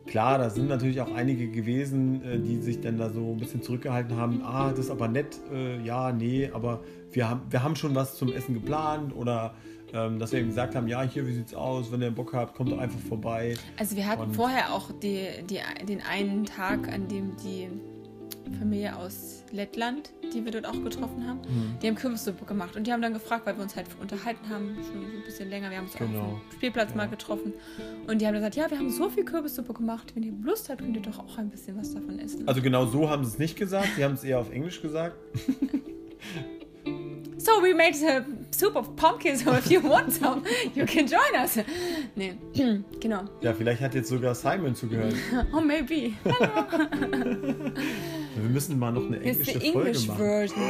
klar, 0.07 0.39
da 0.39 0.51
sind 0.51 0.69
natürlich 0.69 1.01
auch 1.01 1.13
einige 1.15 1.49
gewesen, 1.49 2.23
äh, 2.25 2.39
die 2.39 2.59
sich 2.59 2.81
dann 2.81 2.97
da 2.99 3.11
so 3.11 3.33
ein 3.33 3.39
bisschen 3.39 3.63
zurückgehalten 3.63 4.17
haben. 4.17 4.43
Ah, 4.45 4.71
das 4.71 4.81
ist 4.87 4.91
aber 4.91 5.09
nett. 5.09 5.39
Äh, 5.53 5.83
ja, 5.83 6.13
nee, 6.13 6.51
aber 6.53 6.81
wir 7.13 7.29
haben, 7.29 7.43
wir 7.51 7.63
haben 7.63 7.77
schon 7.77 7.95
was 7.95 8.17
zum 8.17 8.33
Essen 8.33 8.55
geplant 8.55 9.15
oder 9.15 9.55
ähm, 9.93 10.21
dass 10.21 10.31
wir 10.31 10.39
eben 10.39 10.49
gesagt 10.49 10.77
haben, 10.77 10.87
ja, 10.87 11.03
hier, 11.03 11.27
wie 11.27 11.33
sieht's 11.33 11.53
aus? 11.55 11.91
Wenn 11.91 12.01
ihr 12.03 12.13
Bock 12.13 12.33
habt, 12.33 12.55
kommt 12.55 12.71
doch 12.71 12.79
einfach 12.79 13.01
vorbei. 13.01 13.55
Also 13.77 13.97
wir 13.97 14.07
hatten 14.07 14.23
Und- 14.23 14.37
vorher 14.37 14.73
auch 14.73 14.91
die, 15.03 15.27
die, 15.49 15.59
den 15.87 16.01
einen 16.01 16.45
Tag, 16.45 16.87
an 16.93 17.09
dem 17.09 17.33
die 17.45 17.69
Familie 18.59 18.97
aus 18.97 19.40
Lettland, 19.53 20.13
die 20.35 20.45
wir 20.45 20.53
dort 20.53 20.67
auch 20.67 20.83
getroffen 20.85 21.27
haben, 21.27 21.39
Mhm. 21.41 21.79
die 21.83 21.89
haben 21.89 21.95
Kürbissuppe 21.97 22.45
gemacht. 22.45 22.77
Und 22.77 22.87
die 22.87 22.93
haben 22.93 23.03
dann 23.03 23.13
gefragt, 23.13 23.47
weil 23.47 23.57
wir 23.57 23.63
uns 23.63 23.77
halt 23.77 23.87
unterhalten 24.01 24.49
haben, 24.49 24.77
schon 24.77 25.01
so 25.03 25.17
ein 25.19 25.25
bisschen 25.25 25.49
länger, 25.51 25.71
wir 25.71 25.79
haben 25.79 25.85
uns 25.87 25.95
Genau. 25.95 26.21
auf 26.21 26.41
dem 26.51 26.57
Spielplatz 26.57 26.95
mal 26.95 27.05
Ja. 27.05 27.11
getroffen. 27.11 27.53
Und 28.07 28.21
die 28.21 28.27
haben 28.27 28.35
gesagt, 28.35 28.57
ja, 28.57 28.71
wir 28.71 28.79
haben 28.79 28.91
so 28.91 29.09
viel 29.09 29.25
Kürbissuppe 29.25 29.73
gemacht, 29.75 30.13
wenn 30.15 30.23
ihr 30.23 30.33
Lust 30.43 30.69
habt, 30.69 30.81
könnt 30.83 30.97
ihr 30.97 31.03
doch 31.03 31.19
auch 31.19 31.39
ein 31.39 31.51
bisschen 31.51 31.77
was 31.79 31.93
davon 31.95 32.19
essen. 32.19 32.47
Also 32.49 32.63
genau 32.63 32.87
so 32.87 33.09
haben 33.11 33.25
sie 33.25 33.31
es 33.33 33.39
nicht 33.39 33.57
gesagt. 33.57 33.89
Sie 33.97 34.05
haben 34.05 34.15
es 34.15 34.25
eher 34.25 34.39
auf 34.39 34.51
Englisch 34.51 34.81
gesagt. 34.83 35.17
So, 37.43 37.53
we 37.63 37.75
made 37.75 37.97
a 38.07 38.23
soup 38.51 38.77
of 38.77 38.95
pumpkins, 38.97 39.43
so 39.45 39.51
if 39.53 39.71
you 39.71 39.83
want 39.83 40.13
some, 40.13 40.43
you 40.75 40.85
can 40.85 41.07
join 41.07 41.41
us. 41.43 41.59
Nee, 42.15 42.35
genau. 43.01 43.23
Ja, 43.41 43.55
vielleicht 43.55 43.81
hat 43.81 43.95
jetzt 43.95 44.11
sogar 44.11 44.35
Simon 44.35 44.75
zugehört. 44.75 45.15
Oh, 45.55 45.61
maybe. 45.63 46.13
Wir 48.37 48.49
müssen 48.51 48.79
mal 48.79 48.93
noch 48.93 49.07
eine 49.07 49.21
englische 49.21 49.53
Folge 49.61 49.67
English 49.89 50.07
machen. 50.07 50.19
version. 50.19 50.61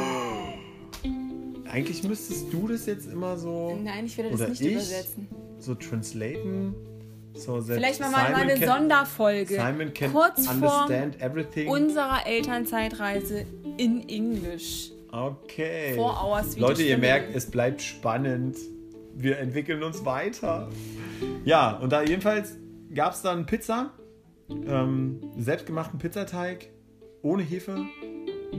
Eigentlich 1.71 2.03
müsstest 2.03 2.51
du 2.51 2.67
das 2.67 2.85
jetzt 2.85 3.07
immer 3.11 3.37
so, 3.37 3.77
Nein, 3.81 4.05
ich 4.05 4.17
werde 4.17 4.35
das 4.35 4.49
nicht 4.49 4.61
ich? 4.61 4.71
übersetzen. 4.73 5.27
so 5.59 5.75
translaten. 5.75 6.75
So 7.33 7.61
Vielleicht 7.61 8.01
machen 8.01 8.11
wir 8.11 8.29
mal 8.31 8.41
eine 8.41 8.55
can- 8.59 8.67
Sonderfolge. 8.67 9.55
Simon 9.55 9.93
can 9.93 10.11
kurz 10.11 10.45
vor 10.47 10.53
understand 10.83 11.21
everything. 11.21 11.69
unserer 11.69 12.27
Elternzeitreise 12.27 13.45
in 13.77 14.07
Englisch. 14.09 14.91
okay. 15.13 15.93
Four 15.95 16.21
hours 16.21 16.57
Leute, 16.57 16.83
ihr 16.83 16.97
merkt, 16.97 17.33
es 17.33 17.49
bleibt 17.49 17.81
spannend. 17.81 18.57
Wir 19.15 19.39
entwickeln 19.39 19.81
uns 19.83 20.03
weiter. 20.03 20.69
Ja, 21.45 21.77
und 21.77 21.91
da 21.93 22.01
jedenfalls 22.03 22.57
gab 22.93 23.13
es 23.13 23.21
dann 23.21 23.45
Pizza. 23.45 23.91
Ähm, 24.49 25.21
selbstgemachten 25.37 25.99
Pizzateig 25.99 26.67
ohne 27.21 27.43
Hefe. 27.43 27.85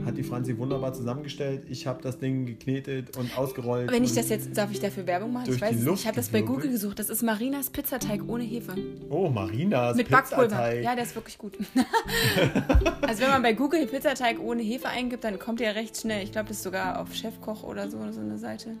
Hat 0.05 0.17
die 0.17 0.23
Franzi 0.23 0.57
wunderbar 0.57 0.91
zusammengestellt. 0.91 1.65
Ich 1.69 1.85
habe 1.85 2.01
das 2.01 2.17
Ding 2.17 2.45
geknetet 2.45 3.15
und 3.15 3.37
ausgerollt. 3.37 3.91
Wenn 3.91 4.03
ich 4.03 4.13
das 4.13 4.27
jetzt, 4.29 4.57
darf 4.57 4.71
ich 4.71 4.79
dafür 4.79 5.05
Werbung 5.05 5.31
machen? 5.31 5.53
Ich 5.53 5.61
weiß. 5.61 5.81
Luft 5.83 6.01
Ich 6.01 6.07
habe 6.07 6.15
das 6.15 6.29
bei. 6.29 6.41
Google 6.41 6.71
gesucht. 6.71 6.97
Das 6.97 7.09
ist 7.09 7.21
Marinas 7.21 7.69
Pizzateig 7.69 8.27
ohne 8.27 8.43
Hefe. 8.43 8.75
Oh, 9.09 9.29
Marinas 9.29 9.95
Mit 9.95 10.09
Backpulver. 10.09 10.47
Pizzateig. 10.47 10.83
Ja, 10.83 10.95
der 10.95 11.03
ist 11.03 11.15
wirklich 11.15 11.37
gut. 11.37 11.57
also 13.01 13.21
wenn 13.21 13.29
man 13.29 13.43
bei 13.43 13.53
Google 13.53 13.85
Pizzateig 13.85 14.39
ohne 14.39 14.63
Hefe 14.63 14.89
eingibt, 14.89 15.23
dann 15.23 15.37
kommt 15.37 15.59
der 15.59 15.75
recht 15.75 15.95
schnell. 15.95 16.23
Ich 16.23 16.31
glaube, 16.31 16.49
das 16.49 16.57
ist 16.57 16.63
sogar 16.63 16.99
auf 16.99 17.13
Chefkoch 17.13 17.63
oder 17.63 17.89
so, 17.89 17.99
so 18.11 18.19
eine 18.19 18.37
Seite. 18.39 18.77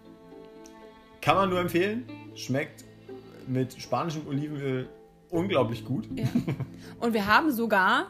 Kann 1.21 1.35
man 1.35 1.49
nur 1.49 1.59
empfehlen. 1.59 2.05
Schmeckt 2.35 2.83
mit 3.47 3.79
spanischem 3.79 4.27
Olivenöl 4.27 4.89
unglaublich 5.29 5.85
gut. 5.85 6.07
Ja. 6.15 6.25
Und 6.99 7.13
wir 7.13 7.27
haben 7.27 7.51
sogar 7.51 8.07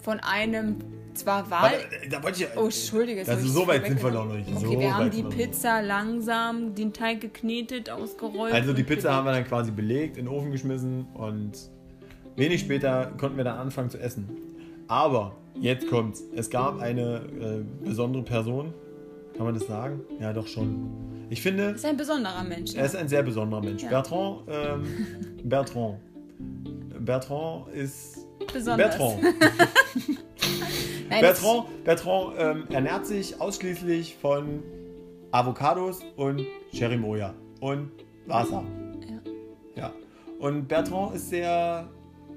von 0.00 0.20
einem, 0.20 0.76
zwar 1.14 1.50
Wahl... 1.50 1.72
Warte, 1.72 2.08
da 2.10 2.22
wollte 2.22 2.44
ich. 2.44 2.48
Oh, 2.56 2.64
Entschuldige. 2.64 3.20
Also 3.20 3.44
ich 3.44 3.52
so 3.52 3.60
das 3.60 3.68
weit 3.68 3.86
sind 3.86 4.02
wir 4.02 4.10
noch 4.10 4.26
nicht. 4.26 4.48
Okay, 4.50 4.64
So 4.66 4.78
wir 4.78 4.96
haben 4.96 5.10
die. 5.10 5.22
Pizza 5.22 5.80
langsam, 5.82 6.74
den 6.74 6.92
Teig 6.92 7.20
geknetet, 7.20 7.90
ausgerollt. 7.90 8.52
Also 8.54 8.72
die 8.72 8.84
Pizza 8.84 9.12
haben 9.12 9.26
wir 9.26 9.32
dann 9.32 9.44
quasi 9.44 9.70
belegt, 9.70 10.16
in 10.16 10.26
den 10.26 10.34
Ofen 10.34 10.50
geschmissen 10.52 11.06
und 11.14 11.52
wenig 12.36 12.60
später 12.60 13.12
konnten 13.18 13.36
wir 13.36 13.44
dann 13.44 13.58
anfangen 13.58 13.90
zu 13.90 13.98
essen. 13.98 14.28
Aber 14.86 15.34
jetzt 15.60 15.88
kommt's. 15.88 16.22
Es 16.34 16.48
gab 16.48 16.80
eine 16.80 17.22
äh, 17.40 17.86
besondere 17.86 18.22
Person. 18.22 18.72
Kann 19.36 19.44
man 19.44 19.54
das 19.54 19.66
sagen? 19.68 20.00
Ja, 20.20 20.32
doch 20.32 20.46
schon. 20.48 20.88
Ich 21.30 21.42
finde, 21.42 21.64
ist 21.70 21.84
ein 21.84 21.96
besonderer 21.96 22.42
Mensch. 22.42 22.74
er 22.74 22.84
ist 22.86 22.96
ein 22.96 23.08
sehr 23.08 23.22
besonderer 23.22 23.60
Mensch. 23.60 23.82
Ja. 23.82 23.90
Bertrand, 23.90 24.40
ähm, 24.48 25.06
Bertrand. 25.44 25.98
Bertrand 26.98 27.68
ist 27.68 28.17
Besonders. 28.52 28.96
Bertrand. 28.96 29.22
Nein, 31.08 31.20
Bertrand, 31.20 31.84
Bertrand 31.84 32.34
ähm, 32.38 32.64
ernährt 32.70 33.06
sich 33.06 33.40
ausschließlich 33.40 34.16
von 34.20 34.62
Avocados 35.30 36.02
und 36.16 36.44
Cherimoya 36.72 37.34
und 37.60 37.90
Wasser. 38.26 38.64
Ja. 39.74 39.82
Ja. 39.82 39.92
Und 40.38 40.68
Bertrand 40.68 41.14
ist 41.14 41.30
sehr 41.30 41.88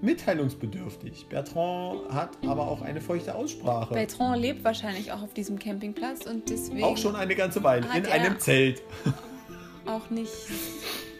mitteilungsbedürftig. 0.01 1.27
Bertrand 1.27 2.09
hat 2.11 2.37
aber 2.47 2.67
auch 2.67 2.81
eine 2.81 3.01
feuchte 3.01 3.35
Aussprache. 3.35 3.93
Bertrand 3.93 4.41
lebt 4.41 4.63
wahrscheinlich 4.63 5.11
auch 5.11 5.21
auf 5.21 5.33
diesem 5.33 5.59
Campingplatz 5.59 6.25
und 6.25 6.49
deswegen 6.49 6.83
auch 6.83 6.97
schon 6.97 7.15
eine 7.15 7.35
ganze 7.35 7.63
Weile 7.63 7.85
in 7.95 8.05
einem 8.05 8.39
Zelt. 8.39 8.81
auch 9.85 10.09
nicht. 10.09 10.31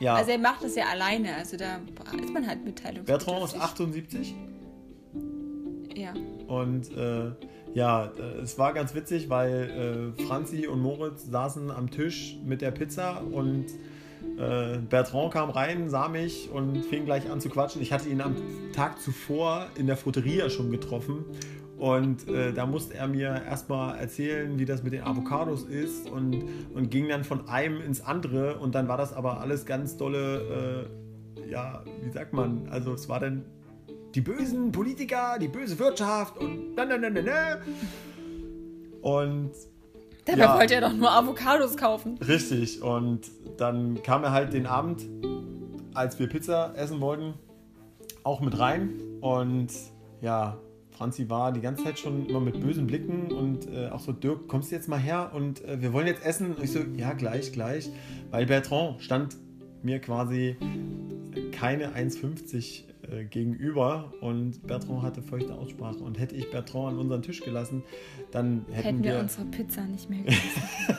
Ja. 0.00 0.14
Also 0.14 0.30
er 0.32 0.38
macht 0.38 0.64
das 0.64 0.74
ja 0.74 0.84
alleine, 0.86 1.34
also 1.36 1.56
da 1.56 1.76
ist 2.20 2.32
man 2.32 2.46
halt 2.46 2.64
mitteilungsbedürftig. 2.64 3.06
Bertrand 3.06 3.44
ist 3.44 3.60
78 3.60 4.34
Ja. 5.94 6.14
und 6.48 6.90
äh, 6.96 7.30
ja, 7.74 8.06
äh, 8.06 8.40
es 8.42 8.58
war 8.58 8.72
ganz 8.72 8.94
witzig, 8.94 9.28
weil 9.30 10.14
äh, 10.18 10.22
Franzi 10.24 10.66
und 10.66 10.80
Moritz 10.80 11.26
saßen 11.30 11.70
am 11.70 11.90
Tisch 11.90 12.36
mit 12.44 12.62
der 12.62 12.70
Pizza 12.70 13.22
und 13.30 13.66
äh, 14.38 14.78
Bertrand 14.78 15.32
kam 15.32 15.50
rein, 15.50 15.88
sah 15.88 16.08
mich 16.08 16.50
und 16.50 16.84
fing 16.86 17.04
gleich 17.04 17.30
an 17.30 17.40
zu 17.40 17.48
quatschen. 17.48 17.80
Ich 17.82 17.92
hatte 17.92 18.08
ihn 18.08 18.20
am 18.20 18.34
Tag 18.74 19.00
zuvor 19.00 19.66
in 19.76 19.86
der 19.86 19.96
Fruteria 19.96 20.50
schon 20.50 20.70
getroffen 20.70 21.24
und 21.80 22.28
äh, 22.28 22.52
da 22.52 22.66
musste 22.66 22.94
er 22.94 23.08
mir 23.08 23.42
erstmal 23.46 23.98
erzählen, 23.98 24.58
wie 24.58 24.66
das 24.66 24.82
mit 24.82 24.92
den 24.92 25.02
Avocados 25.02 25.64
ist 25.64 26.10
und, 26.10 26.36
und 26.74 26.90
ging 26.90 27.08
dann 27.08 27.24
von 27.24 27.48
einem 27.48 27.80
ins 27.80 28.02
andere 28.02 28.56
und 28.58 28.74
dann 28.74 28.86
war 28.86 28.98
das 28.98 29.12
aber 29.14 29.40
alles 29.40 29.64
ganz 29.64 29.96
dolle, 29.96 30.86
äh, 31.46 31.50
ja, 31.50 31.82
wie 32.04 32.10
sagt 32.10 32.34
man, 32.34 32.68
also 32.70 32.92
es 32.92 33.08
war 33.08 33.18
dann 33.18 33.44
die 34.14 34.20
bösen 34.20 34.70
Politiker, 34.72 35.38
die 35.40 35.48
böse 35.48 35.78
Wirtschaft 35.78 36.36
und 36.36 36.74
na, 36.76 36.84
na, 36.84 36.98
na, 36.98 37.08
na, 37.10 37.22
na. 37.22 37.58
Und 39.00 39.50
Dabei 40.26 40.38
Ja. 40.38 40.58
wollte 40.58 40.74
er 40.74 40.80
doch 40.82 40.92
nur 40.92 41.10
Avocados 41.10 41.76
kaufen. 41.78 42.18
Richtig, 42.18 42.82
und 42.82 43.22
dann 43.56 44.02
kam 44.02 44.22
er 44.22 44.32
halt 44.32 44.52
den 44.52 44.66
Abend, 44.66 45.06
als 45.94 46.18
wir 46.18 46.28
Pizza 46.28 46.74
essen 46.76 47.00
wollten, 47.00 47.32
auch 48.22 48.40
mit 48.42 48.58
rein. 48.58 49.00
Und 49.22 49.68
ja, 50.20 50.58
Franzi 51.00 51.30
war 51.30 51.50
die 51.50 51.62
ganze 51.62 51.84
Zeit 51.84 51.98
schon 51.98 52.26
immer 52.26 52.40
mit 52.40 52.60
bösen 52.60 52.86
Blicken 52.86 53.32
und 53.32 53.66
äh, 53.72 53.88
auch 53.88 54.00
so, 54.00 54.12
Dirk, 54.12 54.48
kommst 54.48 54.70
du 54.70 54.74
jetzt 54.74 54.86
mal 54.86 54.98
her 54.98 55.30
und 55.32 55.64
äh, 55.64 55.80
wir 55.80 55.94
wollen 55.94 56.06
jetzt 56.06 56.22
essen. 56.22 56.54
Und 56.54 56.62
ich 56.62 56.72
so, 56.72 56.80
ja, 56.94 57.14
gleich, 57.14 57.52
gleich. 57.52 57.88
Weil 58.30 58.44
Bertrand 58.44 59.00
stand 59.00 59.34
mir 59.82 59.98
quasi 60.00 60.58
keine 61.52 61.94
1,50 61.96 62.82
äh, 63.10 63.24
gegenüber 63.24 64.12
und 64.20 64.66
Bertrand 64.66 65.00
hatte 65.00 65.22
feuchte 65.22 65.54
Aussprache. 65.54 66.00
Und 66.00 66.18
hätte 66.18 66.34
ich 66.34 66.50
Bertrand 66.50 66.88
an 66.88 66.98
unseren 66.98 67.22
Tisch 67.22 67.40
gelassen, 67.40 67.82
dann 68.30 68.66
hätten, 68.70 68.84
Hätten 68.84 69.02
wir 69.02 69.14
wir 69.14 69.20
unsere 69.20 69.46
Pizza 69.46 69.86
nicht 69.86 70.10
mehr 70.10 70.18
gegessen. 70.24 70.98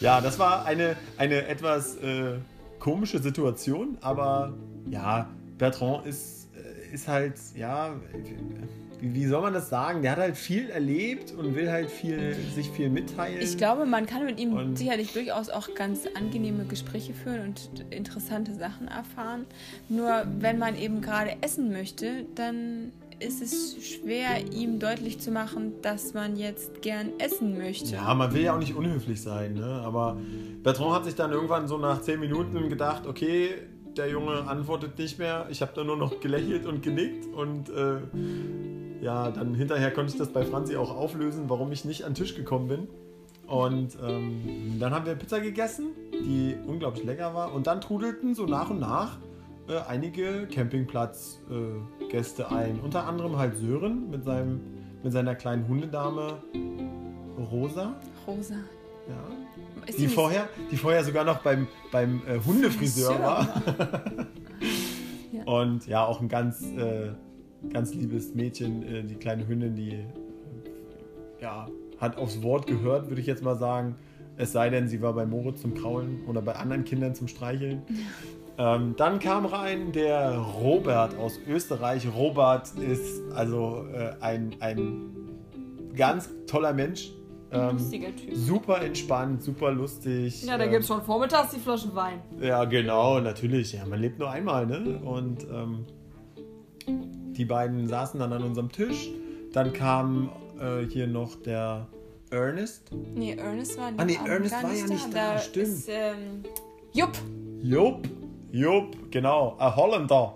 Ja, 0.00 0.20
das 0.20 0.38
war 0.38 0.66
eine, 0.66 0.94
eine 1.16 1.46
etwas 1.46 1.96
äh, 1.96 2.34
komische 2.80 3.18
Situation, 3.18 3.96
aber 4.02 4.52
ja, 4.90 5.30
Bertrand 5.56 6.04
ist, 6.04 6.45
ist 6.96 7.08
halt, 7.08 7.34
ja, 7.54 7.94
wie, 9.00 9.26
soll 9.26 9.42
man 9.42 9.52
das 9.52 9.68
sagen? 9.68 10.00
Der 10.00 10.12
hat 10.12 10.18
halt 10.18 10.36
viel 10.38 10.70
erlebt 10.70 11.30
und 11.30 11.54
will 11.54 11.70
halt 11.70 11.90
viel, 11.90 12.34
sich 12.54 12.70
viel 12.70 12.88
mitteilen. 12.88 13.42
Ich 13.42 13.58
glaube, 13.58 13.84
man 13.84 14.06
kann 14.06 14.24
mit 14.24 14.40
ihm 14.40 14.54
Und- 14.54 14.78
sicherlich 14.78 15.12
durchaus 15.12 15.50
auch 15.50 15.74
ganz 15.74 16.08
angenehme 16.14 16.64
Gespräche 16.64 17.12
führen 17.12 17.48
und 17.48 17.84
interessante 17.90 18.54
Sachen 18.54 18.88
erfahren. 18.88 19.44
Nur 19.90 20.26
wenn 20.40 20.58
man 20.58 20.74
eben 20.78 21.02
gerade 21.02 21.36
essen 21.42 21.70
möchte, 21.70 22.24
dann 22.34 22.92
ist 23.18 23.42
es 23.42 23.76
schwer, 23.86 24.50
ihm 24.52 24.78
deutlich 24.78 25.20
zu 25.20 25.30
machen, 25.30 25.74
dass 25.82 26.14
man 26.14 26.36
jetzt 26.36 26.80
gern 26.80 27.10
essen 27.18 27.58
möchte. 27.58 27.94
Ja, 27.94 28.14
man 28.14 28.32
will 28.32 28.42
ja 28.42 28.54
auch 28.54 28.58
nicht 28.58 28.74
unhöflich 28.74 29.20
sein, 29.20 29.54
ne? 29.54 29.82
aber 29.84 30.16
Bertrand 30.62 30.94
hat 30.94 31.04
sich 31.04 31.14
dann 31.14 31.32
irgendwann 31.32 31.68
so 31.68 31.76
nach 31.78 32.00
10 32.00 32.20
Minuten 32.20 32.68
gedacht, 32.68 33.06
okay, 33.06 33.54
der 33.96 34.10
Junge 34.10 34.46
antwortet 34.46 34.98
nicht 34.98 35.18
mehr. 35.18 35.46
Ich 35.50 35.62
habe 35.62 35.72
da 35.74 35.84
nur 35.84 35.96
noch 35.96 36.20
gelächelt 36.20 36.66
und 36.66 36.82
genickt 36.82 37.26
und 37.34 37.68
äh, 37.70 38.00
ja, 39.02 39.30
dann 39.30 39.54
hinterher 39.54 39.90
konnte 39.90 40.12
ich 40.12 40.18
das 40.18 40.28
bei 40.28 40.44
Franzi 40.44 40.76
auch 40.76 40.94
auflösen, 40.94 41.44
warum 41.48 41.72
ich 41.72 41.84
nicht 41.84 42.04
an 42.04 42.12
den 42.12 42.16
Tisch 42.16 42.34
gekommen 42.34 42.68
bin. 42.68 42.88
Und 43.46 43.96
ähm, 44.04 44.76
dann 44.80 44.92
haben 44.92 45.06
wir 45.06 45.14
Pizza 45.14 45.40
gegessen, 45.40 45.90
die 46.12 46.56
unglaublich 46.66 47.04
lecker 47.04 47.32
war. 47.34 47.54
Und 47.54 47.66
dann 47.68 47.80
trudelten 47.80 48.34
so 48.34 48.44
nach 48.46 48.70
und 48.70 48.80
nach 48.80 49.18
äh, 49.68 49.78
einige 49.88 50.48
Campingplatzgäste 50.48 52.42
äh, 52.42 52.54
ein. 52.54 52.80
Unter 52.80 53.06
anderem 53.06 53.36
halt 53.36 53.56
Sören 53.56 54.10
mit, 54.10 54.24
seinem, 54.24 54.60
mit 55.02 55.12
seiner 55.12 55.34
kleinen 55.34 55.68
Hundedame 55.68 56.42
Rosa. 57.50 57.94
Rosa. 58.26 58.54
Ja. 59.08 59.45
Die, 59.88 59.92
die 59.96 60.08
vorher, 60.08 60.48
die 60.70 60.76
vorher 60.76 61.04
sogar 61.04 61.24
noch 61.24 61.38
beim, 61.38 61.68
beim 61.92 62.22
äh, 62.26 62.38
Hundefriseur 62.44 63.20
war. 63.20 63.62
ja. 65.32 65.44
Und 65.44 65.86
ja, 65.86 66.04
auch 66.04 66.20
ein 66.20 66.28
ganz, 66.28 66.62
äh, 66.62 67.10
ganz 67.72 67.94
liebes 67.94 68.34
Mädchen, 68.34 68.82
äh, 68.82 69.04
die 69.04 69.14
kleine 69.14 69.46
Hündin, 69.46 69.74
die 69.74 70.04
ja, 71.40 71.68
hat 71.98 72.16
aufs 72.18 72.42
Wort 72.42 72.66
gehört, 72.66 73.08
würde 73.08 73.20
ich 73.20 73.26
jetzt 73.26 73.42
mal 73.42 73.56
sagen. 73.56 73.96
Es 74.36 74.52
sei 74.52 74.68
denn, 74.68 74.88
sie 74.88 75.00
war 75.00 75.14
bei 75.14 75.24
Moritz 75.24 75.62
zum 75.62 75.74
Kraulen 75.74 76.24
oder 76.26 76.42
bei 76.42 76.56
anderen 76.56 76.84
Kindern 76.84 77.14
zum 77.14 77.28
Streicheln. 77.28 77.82
Ähm, 78.58 78.94
dann 78.96 79.18
kam 79.18 79.44
rein 79.44 79.92
der 79.92 80.38
Robert 80.38 81.14
aus 81.18 81.38
Österreich. 81.46 82.08
Robert 82.14 82.72
ist 82.78 83.20
also 83.34 83.84
äh, 83.92 84.14
ein, 84.20 84.56
ein 84.60 85.10
ganz 85.94 86.30
toller 86.46 86.72
Mensch. 86.72 87.12
Ähm, 87.52 87.78
Lustiger 87.78 88.14
Typ. 88.14 88.34
Super 88.34 88.82
entspannt, 88.82 89.42
super 89.42 89.70
lustig. 89.70 90.42
Ja, 90.44 90.58
da 90.58 90.64
ähm, 90.64 90.70
gibt 90.70 90.82
es 90.82 90.88
schon 90.88 91.02
vormittags 91.02 91.50
die 91.52 91.60
Flaschen 91.60 91.94
Wein. 91.94 92.20
Ja, 92.40 92.64
genau, 92.64 93.20
natürlich. 93.20 93.72
Ja, 93.72 93.86
man 93.86 94.00
lebt 94.00 94.18
nur 94.18 94.30
einmal, 94.30 94.66
ne? 94.66 95.00
Und 95.04 95.44
ähm, 95.44 95.86
die 97.36 97.44
beiden 97.44 97.86
saßen 97.86 98.18
dann 98.18 98.32
an 98.32 98.42
unserem 98.42 98.70
Tisch. 98.70 99.10
Dann 99.52 99.72
kam 99.72 100.30
äh, 100.60 100.84
hier 100.86 101.06
noch 101.06 101.36
der 101.36 101.86
Ernest. 102.30 102.90
Nee, 103.14 103.36
Ernest 103.36 103.78
war 103.78 103.90
nicht 103.90 104.00
Ah, 104.00 104.04
nee, 104.04 104.18
Ernest 104.28 104.62
war 104.62 104.74
ja 104.74 104.86
nicht 104.86 105.14
da, 105.14 105.34
da 105.34 105.38
stimmt. 105.38 105.66
Ist, 105.66 105.88
ähm, 105.88 106.42
Jupp. 106.92 107.12
Jupp, 107.62 108.08
Jupp, 108.50 109.10
genau. 109.10 109.56
Ein 109.58 109.76
Holländer. 109.76 110.34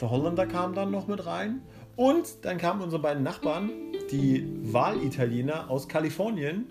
Der 0.00 0.10
Holländer 0.10 0.46
kam 0.46 0.74
dann 0.74 0.90
noch 0.90 1.06
mit 1.08 1.26
rein. 1.26 1.62
Und 1.96 2.44
dann 2.44 2.58
kamen 2.58 2.80
unsere 2.80 3.02
beiden 3.02 3.22
Nachbarn, 3.22 3.70
die 4.10 4.46
Wahlitaliener 4.62 5.70
aus 5.70 5.88
Kalifornien. 5.88 6.66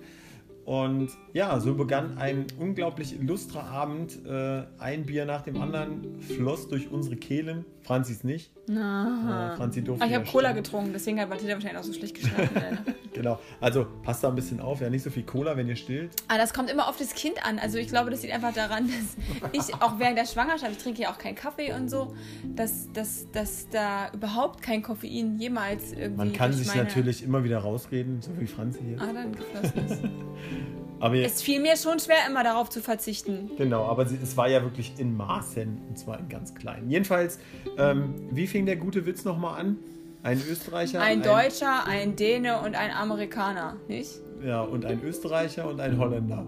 Und 0.66 1.10
ja, 1.34 1.60
so 1.60 1.74
begann 1.74 2.18
ein 2.18 2.46
unglaublich 2.60 3.20
illustrer 3.20 3.64
Abend. 3.64 4.26
Äh, 4.26 4.64
ein 4.80 5.06
Bier 5.06 5.26
nach 5.26 5.42
dem 5.42 5.62
anderen 5.62 6.20
floss 6.22 6.68
durch 6.68 6.92
unsere 6.92 7.16
Kehlen. 7.16 7.66
Franzis 7.84 8.24
nicht. 8.24 8.52
Aha. 8.70 9.54
Äh, 9.54 9.58
Franzi 9.58 9.84
durfte 9.84 10.04
ah, 10.04 10.08
ich 10.08 10.16
habe 10.16 10.26
Cola 10.26 10.52
getrunken, 10.52 10.92
deswegen 10.94 11.20
hat 11.20 11.30
Mathilda 11.30 11.56
wahrscheinlich 11.56 11.80
auch 11.80 11.84
so 11.84 11.94
schlecht 11.94 12.16
geschlafen. 12.16 12.80
genau. 13.14 13.40
Also 13.60 13.88
passt 14.04 14.24
da 14.24 14.30
ein 14.30 14.36
bisschen 14.36 14.60
auf. 14.60 14.82
Ja, 14.82 14.90
nicht 14.90 15.04
so 15.04 15.10
viel 15.10 15.24
Cola, 15.24 15.58
wenn 15.58 15.68
ihr 15.68 15.76
stillt. 15.76 16.12
Ah, 16.28 16.38
das 16.38 16.54
kommt 16.54 16.70
immer 16.70 16.88
auf 16.88 16.98
das 16.98 17.14
Kind 17.14 17.46
an. 17.46 17.60
Also 17.60 17.78
ich 17.78 17.88
glaube, 17.88 18.12
das 18.12 18.22
liegt 18.22 18.34
einfach 18.34 18.54
daran, 18.54 18.88
dass 18.88 19.52
ich 19.52 19.74
auch 19.76 20.00
während 20.00 20.18
der 20.18 20.26
Schwangerschaft, 20.26 20.72
ich 20.72 20.78
trinke 20.78 21.02
ja 21.02 21.12
auch 21.12 21.18
keinen 21.18 21.36
Kaffee 21.36 21.74
und 21.74 21.90
so, 21.90 22.16
dass, 22.56 22.92
dass, 22.94 23.30
dass 23.32 23.68
da 23.70 24.12
überhaupt 24.14 24.62
kein 24.62 24.82
Koffein 24.82 25.38
jemals 25.38 25.92
irgendwie. 25.92 26.18
Man 26.18 26.34
kann 26.34 26.54
sich 26.54 26.74
natürlich 26.74 27.24
immer 27.24 27.44
wieder 27.44 27.60
rausreden, 27.60 28.22
so 28.22 28.32
wie 28.40 28.48
Franzi 28.48 28.80
hier. 28.84 29.02
Ah, 29.02 29.12
dann 29.14 29.32
geflossen 29.34 29.86
ist. 29.86 30.02
Aber 31.02 31.16
es 31.16 31.42
fiel 31.42 31.60
mir 31.60 31.76
schon 31.78 32.00
schwer, 32.00 32.28
immer 32.30 32.44
darauf 32.44 32.70
zu 32.70 32.82
verzichten. 32.82 33.50
Genau, 33.58 33.86
aber 33.86 34.04
es 34.04 34.38
war 34.38 34.48
ja 34.48 34.62
wirklich 34.62 34.94
in 35.00 35.18
Maßen 35.18 35.82
und 35.90 35.98
zwar 35.98 36.20
in 36.20 36.30
ganz 36.30 36.54
kleinen. 36.54 36.90
Jedenfalls, 36.90 37.40
ähm, 37.78 38.14
wie 38.32 38.48
fing 38.48 38.66
der 38.66 38.76
gute 38.76 39.06
Witz 39.06 39.26
nochmal 39.26 39.60
an? 39.60 39.78
Ein 40.24 40.40
Österreicher. 40.50 41.02
Ein, 41.02 41.18
ein 41.18 41.24
Deutscher, 41.24 41.88
ein 41.88 42.16
Däne 42.16 42.60
und 42.60 42.76
ein 42.76 42.92
Amerikaner, 42.92 43.78
nicht? 43.88 44.12
Ja, 44.46 44.62
und 44.62 44.86
ein 44.86 45.02
Österreicher 45.04 45.68
und 45.68 45.80
ein 45.80 45.98
Holländer. 45.98 46.46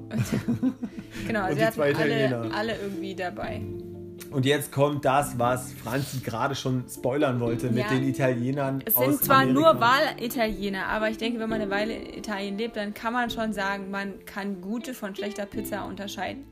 genau, 1.28 1.42
also 1.42 1.58
sie 1.58 1.66
hatten 1.66 1.82
alle, 1.82 2.52
alle 2.54 2.76
irgendwie 2.80 3.16
dabei. 3.16 3.62
Und 4.34 4.48
jetzt 4.48 4.72
kommt 4.72 5.06
das, 5.06 5.38
was 5.38 5.74
Franzi 5.74 6.20
gerade 6.22 6.56
schon 6.56 6.86
spoilern 6.90 7.40
wollte 7.40 7.70
mit 7.70 7.90
den 7.92 8.04
Italienern. 8.04 8.82
Es 8.84 8.96
sind 8.96 9.24
zwar 9.24 9.42
Amerika. 9.42 9.74
nur 9.74 9.80
Wahlitaliener, 9.80 10.88
aber 10.88 11.10
ich 11.12 11.18
denke, 11.18 11.40
wenn 11.40 11.50
man 11.50 11.62
eine 11.62 11.70
Weile 11.70 11.94
in 11.94 12.18
Italien 12.18 12.58
lebt, 12.58 12.76
dann 12.76 12.96
kann 12.96 13.14
man 13.14 13.30
schon 13.30 13.54
sagen, 13.54 13.92
man 13.92 14.26
kann 14.26 14.60
gute 14.60 14.96
von 14.96 15.16
schlechter 15.16 15.46
Pizza 15.46 15.86
unterscheiden. 15.86 16.46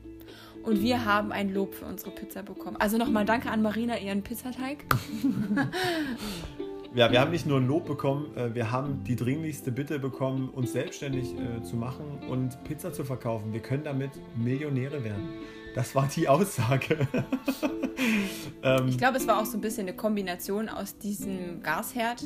Und 0.62 0.80
wir 0.80 1.04
haben 1.04 1.32
ein 1.32 1.52
Lob 1.52 1.74
für 1.74 1.86
unsere 1.86 2.12
Pizza 2.12 2.44
bekommen. 2.44 2.76
Also 2.78 2.98
nochmal 2.98 3.24
danke 3.24 3.50
an 3.50 3.62
Marina, 3.62 3.98
ihren 3.98 4.22
Pizzateig. 4.22 4.84
ja, 6.94 7.10
wir 7.10 7.20
haben 7.20 7.32
nicht 7.32 7.46
nur 7.46 7.58
ein 7.58 7.66
Lob 7.66 7.86
bekommen, 7.86 8.36
äh, 8.36 8.54
wir 8.54 8.70
haben 8.70 9.02
die 9.02 9.16
dringlichste 9.16 9.72
Bitte 9.72 9.98
bekommen, 9.98 10.50
uns 10.50 10.72
selbstständig 10.72 11.34
äh, 11.34 11.64
zu 11.64 11.74
machen 11.74 12.04
und 12.28 12.62
Pizza 12.62 12.92
zu 12.92 13.02
verkaufen. 13.02 13.52
Wir 13.52 13.60
können 13.60 13.82
damit 13.82 14.12
Millionäre 14.36 15.02
werden. 15.02 15.30
Das 15.74 15.94
war 15.94 16.08
die 16.14 16.28
Aussage. 16.28 17.08
ähm, 18.62 18.88
ich 18.88 18.98
glaube, 18.98 19.16
es 19.16 19.26
war 19.26 19.40
auch 19.40 19.46
so 19.46 19.56
ein 19.56 19.60
bisschen 19.60 19.88
eine 19.88 19.96
Kombination 19.96 20.68
aus 20.68 20.98
diesem 20.98 21.62
Gasherd 21.62 22.24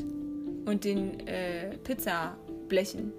und 0.65 0.85
den 0.85 1.27
äh, 1.27 1.77
Pizzablechen. 1.79 3.13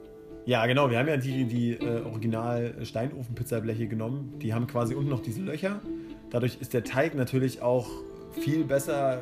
Ja, 0.45 0.65
genau. 0.65 0.89
Wir 0.89 0.99
haben 0.99 1.07
ja 1.07 1.17
die, 1.17 1.45
die 1.45 1.73
äh, 1.73 2.01
original 2.03 2.75
Steinofen-Pizzableche 2.83 3.87
genommen. 3.87 4.33
Die 4.41 4.53
haben 4.53 4.67
quasi 4.67 4.95
unten 4.95 5.09
noch 5.09 5.21
diese 5.21 5.41
Löcher. 5.41 5.81
Dadurch 6.29 6.57
ist 6.61 6.73
der 6.73 6.83
Teig 6.83 7.15
natürlich 7.15 7.61
auch 7.61 7.89
viel 8.31 8.63
besser 8.63 9.21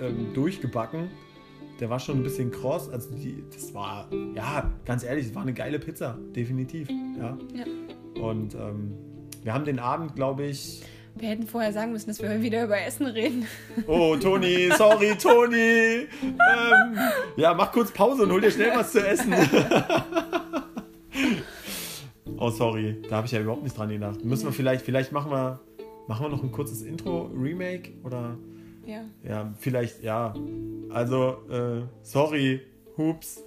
ähm, 0.00 0.34
durchgebacken. 0.34 1.08
Der 1.80 1.90
war 1.90 2.00
schon 2.00 2.18
ein 2.18 2.22
bisschen 2.22 2.50
kross. 2.50 2.90
Also 2.90 3.14
die, 3.14 3.44
das 3.52 3.72
war, 3.72 4.08
ja, 4.34 4.70
ganz 4.84 5.04
ehrlich, 5.04 5.26
es 5.26 5.34
war 5.34 5.42
eine 5.42 5.54
geile 5.54 5.78
Pizza, 5.78 6.18
definitiv. 6.34 6.88
Ja. 7.18 7.38
ja. 7.54 8.22
Und 8.22 8.54
ähm, 8.54 8.94
wir 9.48 9.54
haben 9.54 9.64
den 9.64 9.78
Abend, 9.78 10.14
glaube 10.14 10.44
ich. 10.44 10.82
Wir 11.14 11.30
hätten 11.30 11.46
vorher 11.46 11.72
sagen 11.72 11.92
müssen, 11.92 12.08
dass 12.08 12.20
wir 12.20 12.42
wieder 12.42 12.64
über 12.64 12.78
Essen 12.82 13.06
reden. 13.06 13.46
Oh, 13.86 14.14
Toni, 14.14 14.68
sorry, 14.76 15.16
Toni. 15.16 16.06
Ähm, 16.22 16.98
ja, 17.38 17.54
mach 17.54 17.72
kurz 17.72 17.90
Pause 17.90 18.24
und 18.24 18.32
hol 18.32 18.42
dir 18.42 18.50
schnell 18.50 18.72
was 18.76 18.92
zu 18.92 19.08
essen. 19.08 19.32
oh, 22.36 22.50
sorry, 22.50 23.00
da 23.08 23.16
habe 23.16 23.26
ich 23.26 23.32
ja 23.32 23.40
überhaupt 23.40 23.62
nicht 23.62 23.74
dran 23.74 23.88
gedacht. 23.88 24.22
Müssen 24.22 24.44
wir 24.44 24.52
vielleicht, 24.52 24.84
vielleicht 24.84 25.12
machen 25.12 25.30
wir, 25.30 25.60
machen 26.08 26.26
wir 26.26 26.28
noch 26.28 26.42
ein 26.42 26.52
kurzes 26.52 26.82
Intro-Remake 26.82 27.92
oder? 28.04 28.36
Ja. 28.84 29.04
Ja, 29.26 29.54
vielleicht, 29.58 30.02
ja. 30.02 30.34
Also, 30.90 31.38
äh, 31.50 31.86
sorry, 32.02 32.60
hups. 32.98 33.42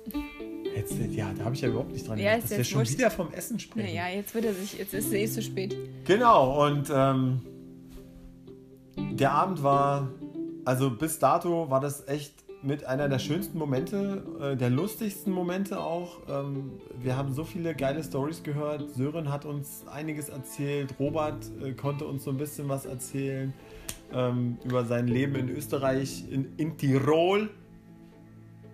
Jetzt, 0.76 0.94
ja, 1.12 1.32
da 1.38 1.46
habe 1.46 1.56
ich 1.56 1.62
ja 1.62 1.68
überhaupt 1.68 1.92
nicht 1.92 2.08
dran 2.08 2.18
ja, 2.18 2.36
gedacht, 2.36 2.52
dass 2.52 2.58
wir 2.58 2.64
schon 2.64 2.90
wieder 2.90 3.12
vom 3.12 3.32
Essen 3.34 3.60
sprechen. 3.60 3.94
Ja, 3.94 4.08
jetzt 4.08 4.34
wird 4.34 4.46
er 4.46 4.54
sich, 4.54 4.78
jetzt 4.78 4.94
ist 4.94 5.08
es 5.08 5.14
eh 5.14 5.28
zu 5.28 5.42
spät. 5.42 5.76
Genau, 6.06 6.66
und 6.66 6.90
ähm, 6.94 7.42
der 8.96 9.32
Abend 9.32 9.62
war, 9.62 10.10
also 10.66 10.90
bis 10.90 11.20
dato 11.20 11.70
war 11.70 11.82
das 11.82 12.08
echt 12.08 12.34
mit 12.64 12.86
einer 12.86 13.10
der 13.10 13.20
schönsten 13.20 13.58
Momente, 13.58 14.24
äh, 14.40 14.56
der 14.56 14.70
lustigsten 14.70 15.34
Momente 15.34 15.80
auch. 15.80 16.20
Ähm, 16.30 16.74
wir 17.02 17.18
haben 17.18 17.34
so 17.34 17.44
viele 17.44 17.74
geile 17.74 18.04
Stories 18.04 18.44
gehört. 18.44 18.92
Sören 18.96 19.32
hat 19.32 19.46
uns 19.46 19.84
einiges 19.92 20.30
erzählt. 20.30 20.94
Robert 21.00 21.50
äh, 21.64 21.74
konnte 21.74 22.06
uns 22.06 22.24
so 22.24 22.30
ein 22.30 22.38
bisschen 22.38 22.70
was 22.70 22.86
erzählen 22.86 23.54
ähm, 24.14 24.58
über 24.64 24.86
sein 24.86 25.08
Leben 25.08 25.36
in 25.36 25.50
Österreich, 25.50 26.26
in, 26.30 26.54
in 26.58 26.78
Tirol. 26.78 27.50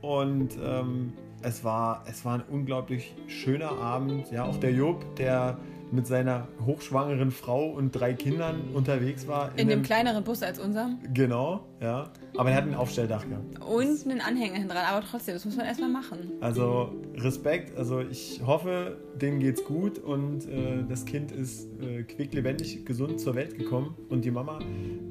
Und 0.08 0.58
ähm, 0.64 1.12
es 1.42 1.66
war, 1.66 2.06
es 2.08 2.24
war 2.24 2.36
ein 2.36 2.44
unglaublich 2.50 3.14
schöner 3.28 3.72
Abend. 3.72 4.32
Ja, 4.32 4.46
auch 4.46 4.56
der 4.56 4.72
Job, 4.72 5.04
der 5.18 5.58
mit 5.92 6.08
seiner 6.08 6.48
hochschwangeren 6.66 7.32
Frau 7.32 7.70
und 7.72 7.92
drei 7.92 8.14
Kindern 8.14 8.70
unterwegs 8.74 9.28
war. 9.28 9.52
In, 9.54 9.60
in 9.60 9.68
dem 9.68 9.84
kleineren 9.84 10.24
Bus 10.24 10.44
als 10.44 10.60
unser. 10.60 10.92
Genau, 11.14 11.66
ja. 11.82 12.10
Aber 12.38 12.52
er 12.52 12.56
hat 12.56 12.64
ein 12.64 12.76
Aufstelldach 12.76 13.28
gehabt. 13.28 13.62
Und 13.62 14.10
einen 14.10 14.22
Anhänger 14.22 14.66
dran, 14.66 14.86
aber 14.90 15.06
trotzdem, 15.06 15.34
das 15.34 15.44
muss 15.44 15.58
man 15.58 15.66
erstmal 15.66 15.90
machen. 15.90 16.32
Also 16.40 16.94
Respekt, 17.16 17.78
also 17.78 18.00
ich 18.00 18.42
hoffe, 18.46 18.98
denen 19.22 19.40
geht's 19.40 19.64
gut 19.66 20.00
und 20.00 20.48
äh, 20.48 20.84
das 20.88 21.04
Kind 21.04 21.34
ist 21.34 21.68
äh, 21.82 22.04
quicklebendig 22.04 22.86
gesund 22.86 23.20
zur 23.20 23.36
Welt 23.36 23.58
gekommen 23.58 23.96
und 24.08 24.24
die 24.24 24.32
Mama 24.32 24.60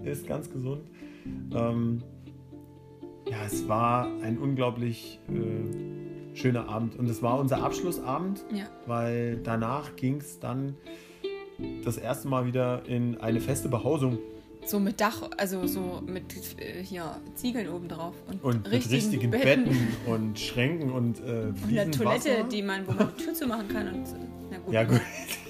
ist 0.04 0.26
ganz 0.26 0.50
gesund. 0.50 0.88
Ähm, 1.54 2.02
ja, 3.30 3.38
es 3.44 3.68
war 3.68 4.08
ein 4.22 4.38
unglaublich 4.38 5.20
äh, 5.28 6.36
schöner 6.36 6.68
Abend. 6.68 6.96
Und 6.96 7.08
es 7.08 7.22
war 7.22 7.38
unser 7.38 7.62
Abschlussabend, 7.62 8.44
ja. 8.52 8.64
weil 8.86 9.38
danach 9.42 9.96
ging 9.96 10.18
es 10.18 10.38
dann 10.38 10.76
das 11.84 11.96
erste 11.96 12.28
Mal 12.28 12.46
wieder 12.46 12.84
in 12.86 13.18
eine 13.20 13.40
feste 13.40 13.68
Behausung. 13.68 14.18
So 14.64 14.80
mit 14.80 15.00
Dach, 15.00 15.22
also 15.36 15.66
so 15.66 16.02
mit 16.04 16.34
äh, 16.58 16.82
hier 16.82 17.20
Ziegeln 17.34 17.68
oben 17.68 17.88
drauf. 17.88 18.14
Und, 18.28 18.42
und 18.42 18.70
richtigen, 18.70 18.94
richtigen 18.94 19.30
Betten. 19.30 19.64
Betten. 19.64 19.88
und 20.06 20.38
Schränken 20.38 20.90
und 20.90 21.20
äh, 21.20 21.52
Und 21.52 21.78
eine 21.78 21.90
Toilette, 21.90 22.30
Wasser. 22.30 22.42
die 22.50 22.62
man, 22.62 22.86
wo 22.86 22.92
man 22.92 23.12
die 23.16 23.24
Tür 23.24 23.34
zumachen 23.34 23.68
kann. 23.68 23.88
Und, 23.88 24.04
na 24.50 24.58
gut, 24.58 24.74
ja 24.74 24.84
gut. 24.84 25.00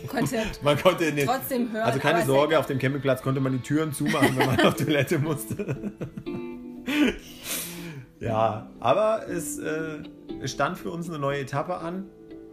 Konnte 0.09 0.43
man 0.63 0.79
konnte 0.79 1.13
den, 1.13 1.27
trotzdem 1.27 1.73
hören. 1.73 1.85
Also 1.85 1.99
keine 1.99 2.27
Sorge, 2.27 2.59
auf 2.59 2.67
dem 2.67 2.79
Campingplatz 2.79 3.23
konnte 3.23 3.41
man 3.41 3.53
die 3.53 3.61
Türen 3.61 3.93
zumachen, 3.93 4.37
wenn 4.37 4.47
man 4.47 4.61
auf 4.61 4.75
Toilette 4.75 5.19
musste. 5.19 5.93
ja, 8.21 8.71
aber 8.81 9.29
es... 9.29 9.59
Äh, 9.59 9.99
stand 10.45 10.79
für 10.79 10.91
uns 10.91 11.09
eine 11.09 11.19
neue 11.19 11.41
Etappe 11.41 11.77
an. 11.77 12.07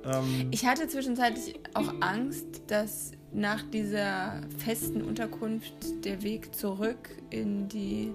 Ähm 0.05 0.47
ich 0.51 0.65
hatte 0.65 0.87
zwischenzeitlich 0.87 1.59
auch 1.73 1.93
Angst, 2.01 2.63
dass 2.67 3.11
nach 3.33 3.63
dieser 3.63 4.41
festen 4.57 5.01
Unterkunft 5.01 5.73
der 6.05 6.21
Weg 6.23 6.55
zurück 6.55 7.09
in 7.29 7.67
die 7.67 8.13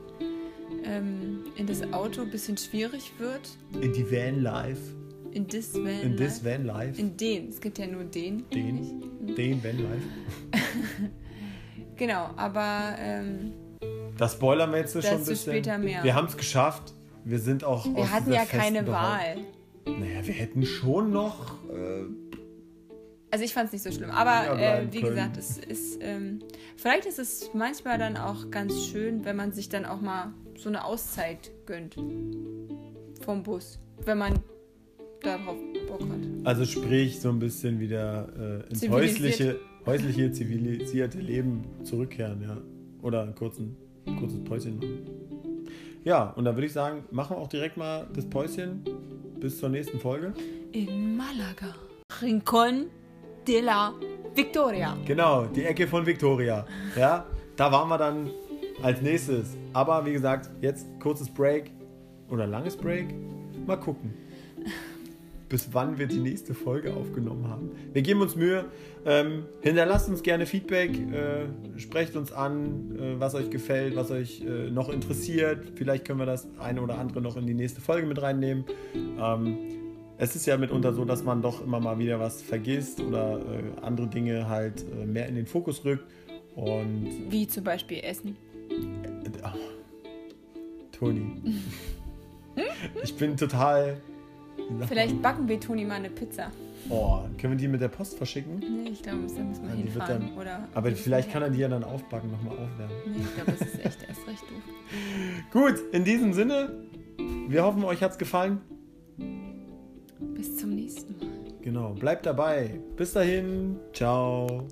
ähm, 0.85 1.45
in 1.57 1.67
das 1.67 1.83
Auto 1.93 2.23
ein 2.23 2.31
bisschen 2.31 2.57
schwierig 2.57 3.13
wird. 3.19 3.49
In 3.81 3.93
die 3.93 4.11
Van 4.11 4.43
Life. 4.43 4.81
In 5.33 5.47
das 5.47 5.75
Van. 5.75 5.87
In 5.87 6.17
this 6.17 6.43
Life. 6.43 6.45
Van 6.45 6.67
Life. 6.67 7.01
In 7.01 7.17
den. 7.17 7.49
Es 7.49 7.61
gibt 7.61 7.79
ja 7.79 7.87
nur 7.87 8.05
den. 8.05 8.49
Den. 8.51 9.35
Den 9.35 9.63
Van 9.63 9.79
Life. 9.79 10.05
Genau, 11.97 12.31
aber 12.37 12.95
ähm, 13.01 13.53
Das 14.19 14.33
spoilern 14.35 14.71
wir 14.73 14.79
jetzt 14.81 14.93
schon 14.93 15.03
ein 15.05 15.19
bisschen. 15.25 15.37
später 15.53 15.79
mehr. 15.79 16.05
Wir 16.05 16.15
haben 16.15 16.27
es 16.27 16.37
geschafft. 16.37 16.93
Wir 17.25 17.39
sind 17.39 17.65
auch 17.65 17.87
aus 17.87 17.95
wir 17.97 18.11
hatten 18.11 18.27
dieser 18.27 18.37
ja 18.37 18.45
keine 18.45 18.79
festen 18.79 18.93
Wahl. 18.93 19.37
Naja, 19.87 20.27
wir 20.27 20.35
hätten 20.35 20.65
schon 20.67 21.11
noch. 21.11 21.55
Äh, 21.71 22.05
Also 23.31 23.45
ich 23.45 23.53
fand 23.55 23.67
es 23.67 23.73
nicht 23.73 23.83
so 23.83 23.91
schlimm. 23.93 24.11
Aber 24.11 24.59
äh, 24.59 24.87
wie 24.91 25.01
können. 25.01 25.15
gesagt, 25.15 25.37
es 25.37 25.59
ist 25.59 25.99
ähm, 26.03 26.41
vielleicht 26.77 27.07
ist 27.07 27.19
es 27.19 27.51
manchmal 27.55 27.99
dann 27.99 28.17
auch 28.17 28.51
ganz 28.51 28.87
schön, 28.87 29.25
wenn 29.25 29.37
man 29.37 29.53
sich 29.53 29.69
dann 29.69 29.85
auch 29.85 30.01
mal 30.01 30.33
so 30.57 30.69
eine 30.69 30.85
Auszeit 30.85 31.51
gönnt 31.67 31.97
vom 33.25 33.43
Bus, 33.43 33.79
wenn 34.05 34.19
man 34.19 34.35
darauf 35.23 35.57
Bock 35.89 36.01
hat. 36.03 36.47
also 36.47 36.65
sprich 36.65 37.21
so 37.21 37.29
ein 37.29 37.39
bisschen 37.39 37.81
wieder 37.81 38.65
äh, 38.67 38.71
ins 38.71 38.89
häusliche, 38.89 39.59
häusliche, 39.85 40.33
zivilisierte 40.33 41.19
Leben 41.19 41.65
zurückkehren, 41.85 42.43
ja. 42.43 42.57
Oder 43.03 43.23
ein 43.23 43.35
kurzen, 43.35 43.77
kurzes 44.17 44.43
Päuschen 44.45 44.77
machen. 44.77 45.19
Ja, 46.05 46.31
und 46.37 46.45
dann 46.45 46.57
würde 46.57 46.67
ich 46.67 46.73
sagen, 46.73 47.05
machen 47.11 47.37
wir 47.37 47.41
auch 47.41 47.49
direkt 47.49 47.77
mal 47.77 48.07
das 48.15 48.29
Päuschen 48.29 48.83
bis 49.41 49.59
zur 49.59 49.69
nächsten 49.69 49.99
Folge. 49.99 50.33
In 50.73 51.17
Malaga. 51.17 51.75
Rincón 52.21 52.87
de 53.47 53.61
la 53.61 53.93
Victoria. 54.35 54.97
Genau, 55.05 55.45
die 55.47 55.65
Ecke 55.65 55.87
von 55.87 56.07
Victoria. 56.07 56.67
Ja, 56.97 57.27
da 57.57 57.71
waren 57.71 57.89
wir 57.89 57.99
dann 57.99 58.31
als 58.83 59.03
nächstes. 59.03 59.57
Aber 59.73 60.05
wie 60.07 60.13
gesagt, 60.13 60.51
jetzt 60.61 60.87
kurzes 61.01 61.29
Break 61.29 61.71
oder 62.31 62.47
langes 62.47 62.77
Break. 62.77 63.15
Mal 63.67 63.77
gucken, 63.77 64.15
bis 65.49 65.73
wann 65.73 65.99
wir 65.99 66.07
die 66.07 66.19
nächste 66.19 66.55
Folge 66.55 66.95
aufgenommen 66.95 67.49
haben. 67.49 67.71
Wir 67.93 68.03
geben 68.03 68.21
uns 68.21 68.37
Mühe. 68.37 68.67
Ähm, 69.07 69.45
hinterlasst 69.61 70.09
uns 70.09 70.23
gerne 70.23 70.47
Feedback. 70.47 70.91
Äh, 70.91 71.79
sprecht 71.79 72.17
uns 72.17 72.33
an, 72.33 72.97
äh, 72.99 73.21
was 73.21 73.35
euch 73.35 73.51
gefällt, 73.51 73.97
was 73.97 74.11
euch 74.11 74.43
äh, 74.43 74.71
noch 74.71 74.89
interessiert. 74.89 75.73
Vielleicht 75.77 76.05
können 76.05 76.19
wir 76.19 76.27
das 76.27 76.47
eine 76.59 76.83
oder 76.83 76.99
andere 76.99 77.21
noch 77.21 77.37
in 77.37 77.47
die 77.47 77.55
nächste 77.55 77.81
Folge 77.81 78.07
mit 78.07 78.21
reinnehmen. 78.21 78.65
Ähm, 78.95 79.57
es 80.19 80.35
ist 80.35 80.47
ja 80.47 80.57
mitunter 80.57 80.93
so, 80.93 81.05
dass 81.05 81.23
man 81.23 81.43
doch 81.43 81.65
immer 81.65 81.79
mal 81.79 81.99
wieder 81.99 82.19
was 82.19 82.43
vergisst 82.43 83.01
oder 83.01 83.39
äh, 83.39 83.81
andere 83.83 84.09
Dinge 84.09 84.49
halt 84.49 84.85
äh, 85.01 85.07
mehr 85.07 85.29
in 85.29 85.37
den 85.37 85.47
Fokus 85.47 85.85
rückt. 85.85 86.05
Und 86.57 87.09
Wie 87.31 87.47
zum 87.47 87.63
Beispiel 87.63 88.01
Essen. 88.03 88.37
äh, 88.71 89.31
Toni, 90.91 91.41
ich 93.05 93.15
bin 93.15 93.37
total. 93.37 94.01
Vielleicht 94.87 95.21
backen 95.23 95.49
wir 95.49 95.59
Toni 95.61 95.85
mal 95.85 95.95
eine 95.95 96.11
Pizza. 96.11 96.51
Oh, 96.91 97.21
können 97.39 97.55
wir 97.55 97.59
die 97.59 97.69
mit 97.69 97.81
der 97.81 97.89
Post 97.89 98.17
verschicken? 98.17 98.59
Nee, 98.61 98.91
ich 98.91 99.03
glaube, 99.03 99.19
da 99.19 99.43
müssen 99.43 99.63
wir 99.63 99.71
Ja, 99.71 99.77
wird 99.77 99.89
hinfahren. 99.93 100.21
dann- 100.29 100.39
oder 100.39 100.69
Aber 100.75 100.91
vielleicht 100.93 101.31
kann 101.33 101.43
er. 101.43 101.49
er 101.49 101.51
die 101.53 101.59
ja 101.61 101.69
dann 101.69 101.85
aufbacken, 101.85 102.31
nochmal 102.31 102.55
aufwärmen. 102.57 102.97
Nee, 103.07 103.19
ich 103.23 103.35
glaube, 103.35 103.53
das 103.53 103.61
ist 103.69 103.85
echt 103.85 103.99
erst 104.09 104.27
recht 104.29 104.43
doof. 104.43 104.63
Gut, 105.53 105.75
in 105.93 106.05
diesem 106.05 106.33
Sinne, 106.33 106.71
wir 107.49 107.65
hoffen, 107.65 107.85
euch 107.85 108.03
hat's 108.03 108.19
gefallen. 108.19 108.61
Bis 110.35 110.57
zum 110.57 110.71
nächsten 110.71 111.17
Mal. 111.19 111.29
Genau, 111.63 111.93
bleibt 111.95 112.25
dabei. 112.27 112.81
Bis 112.97 113.13
dahin, 113.13 113.77
ciao. 113.93 114.67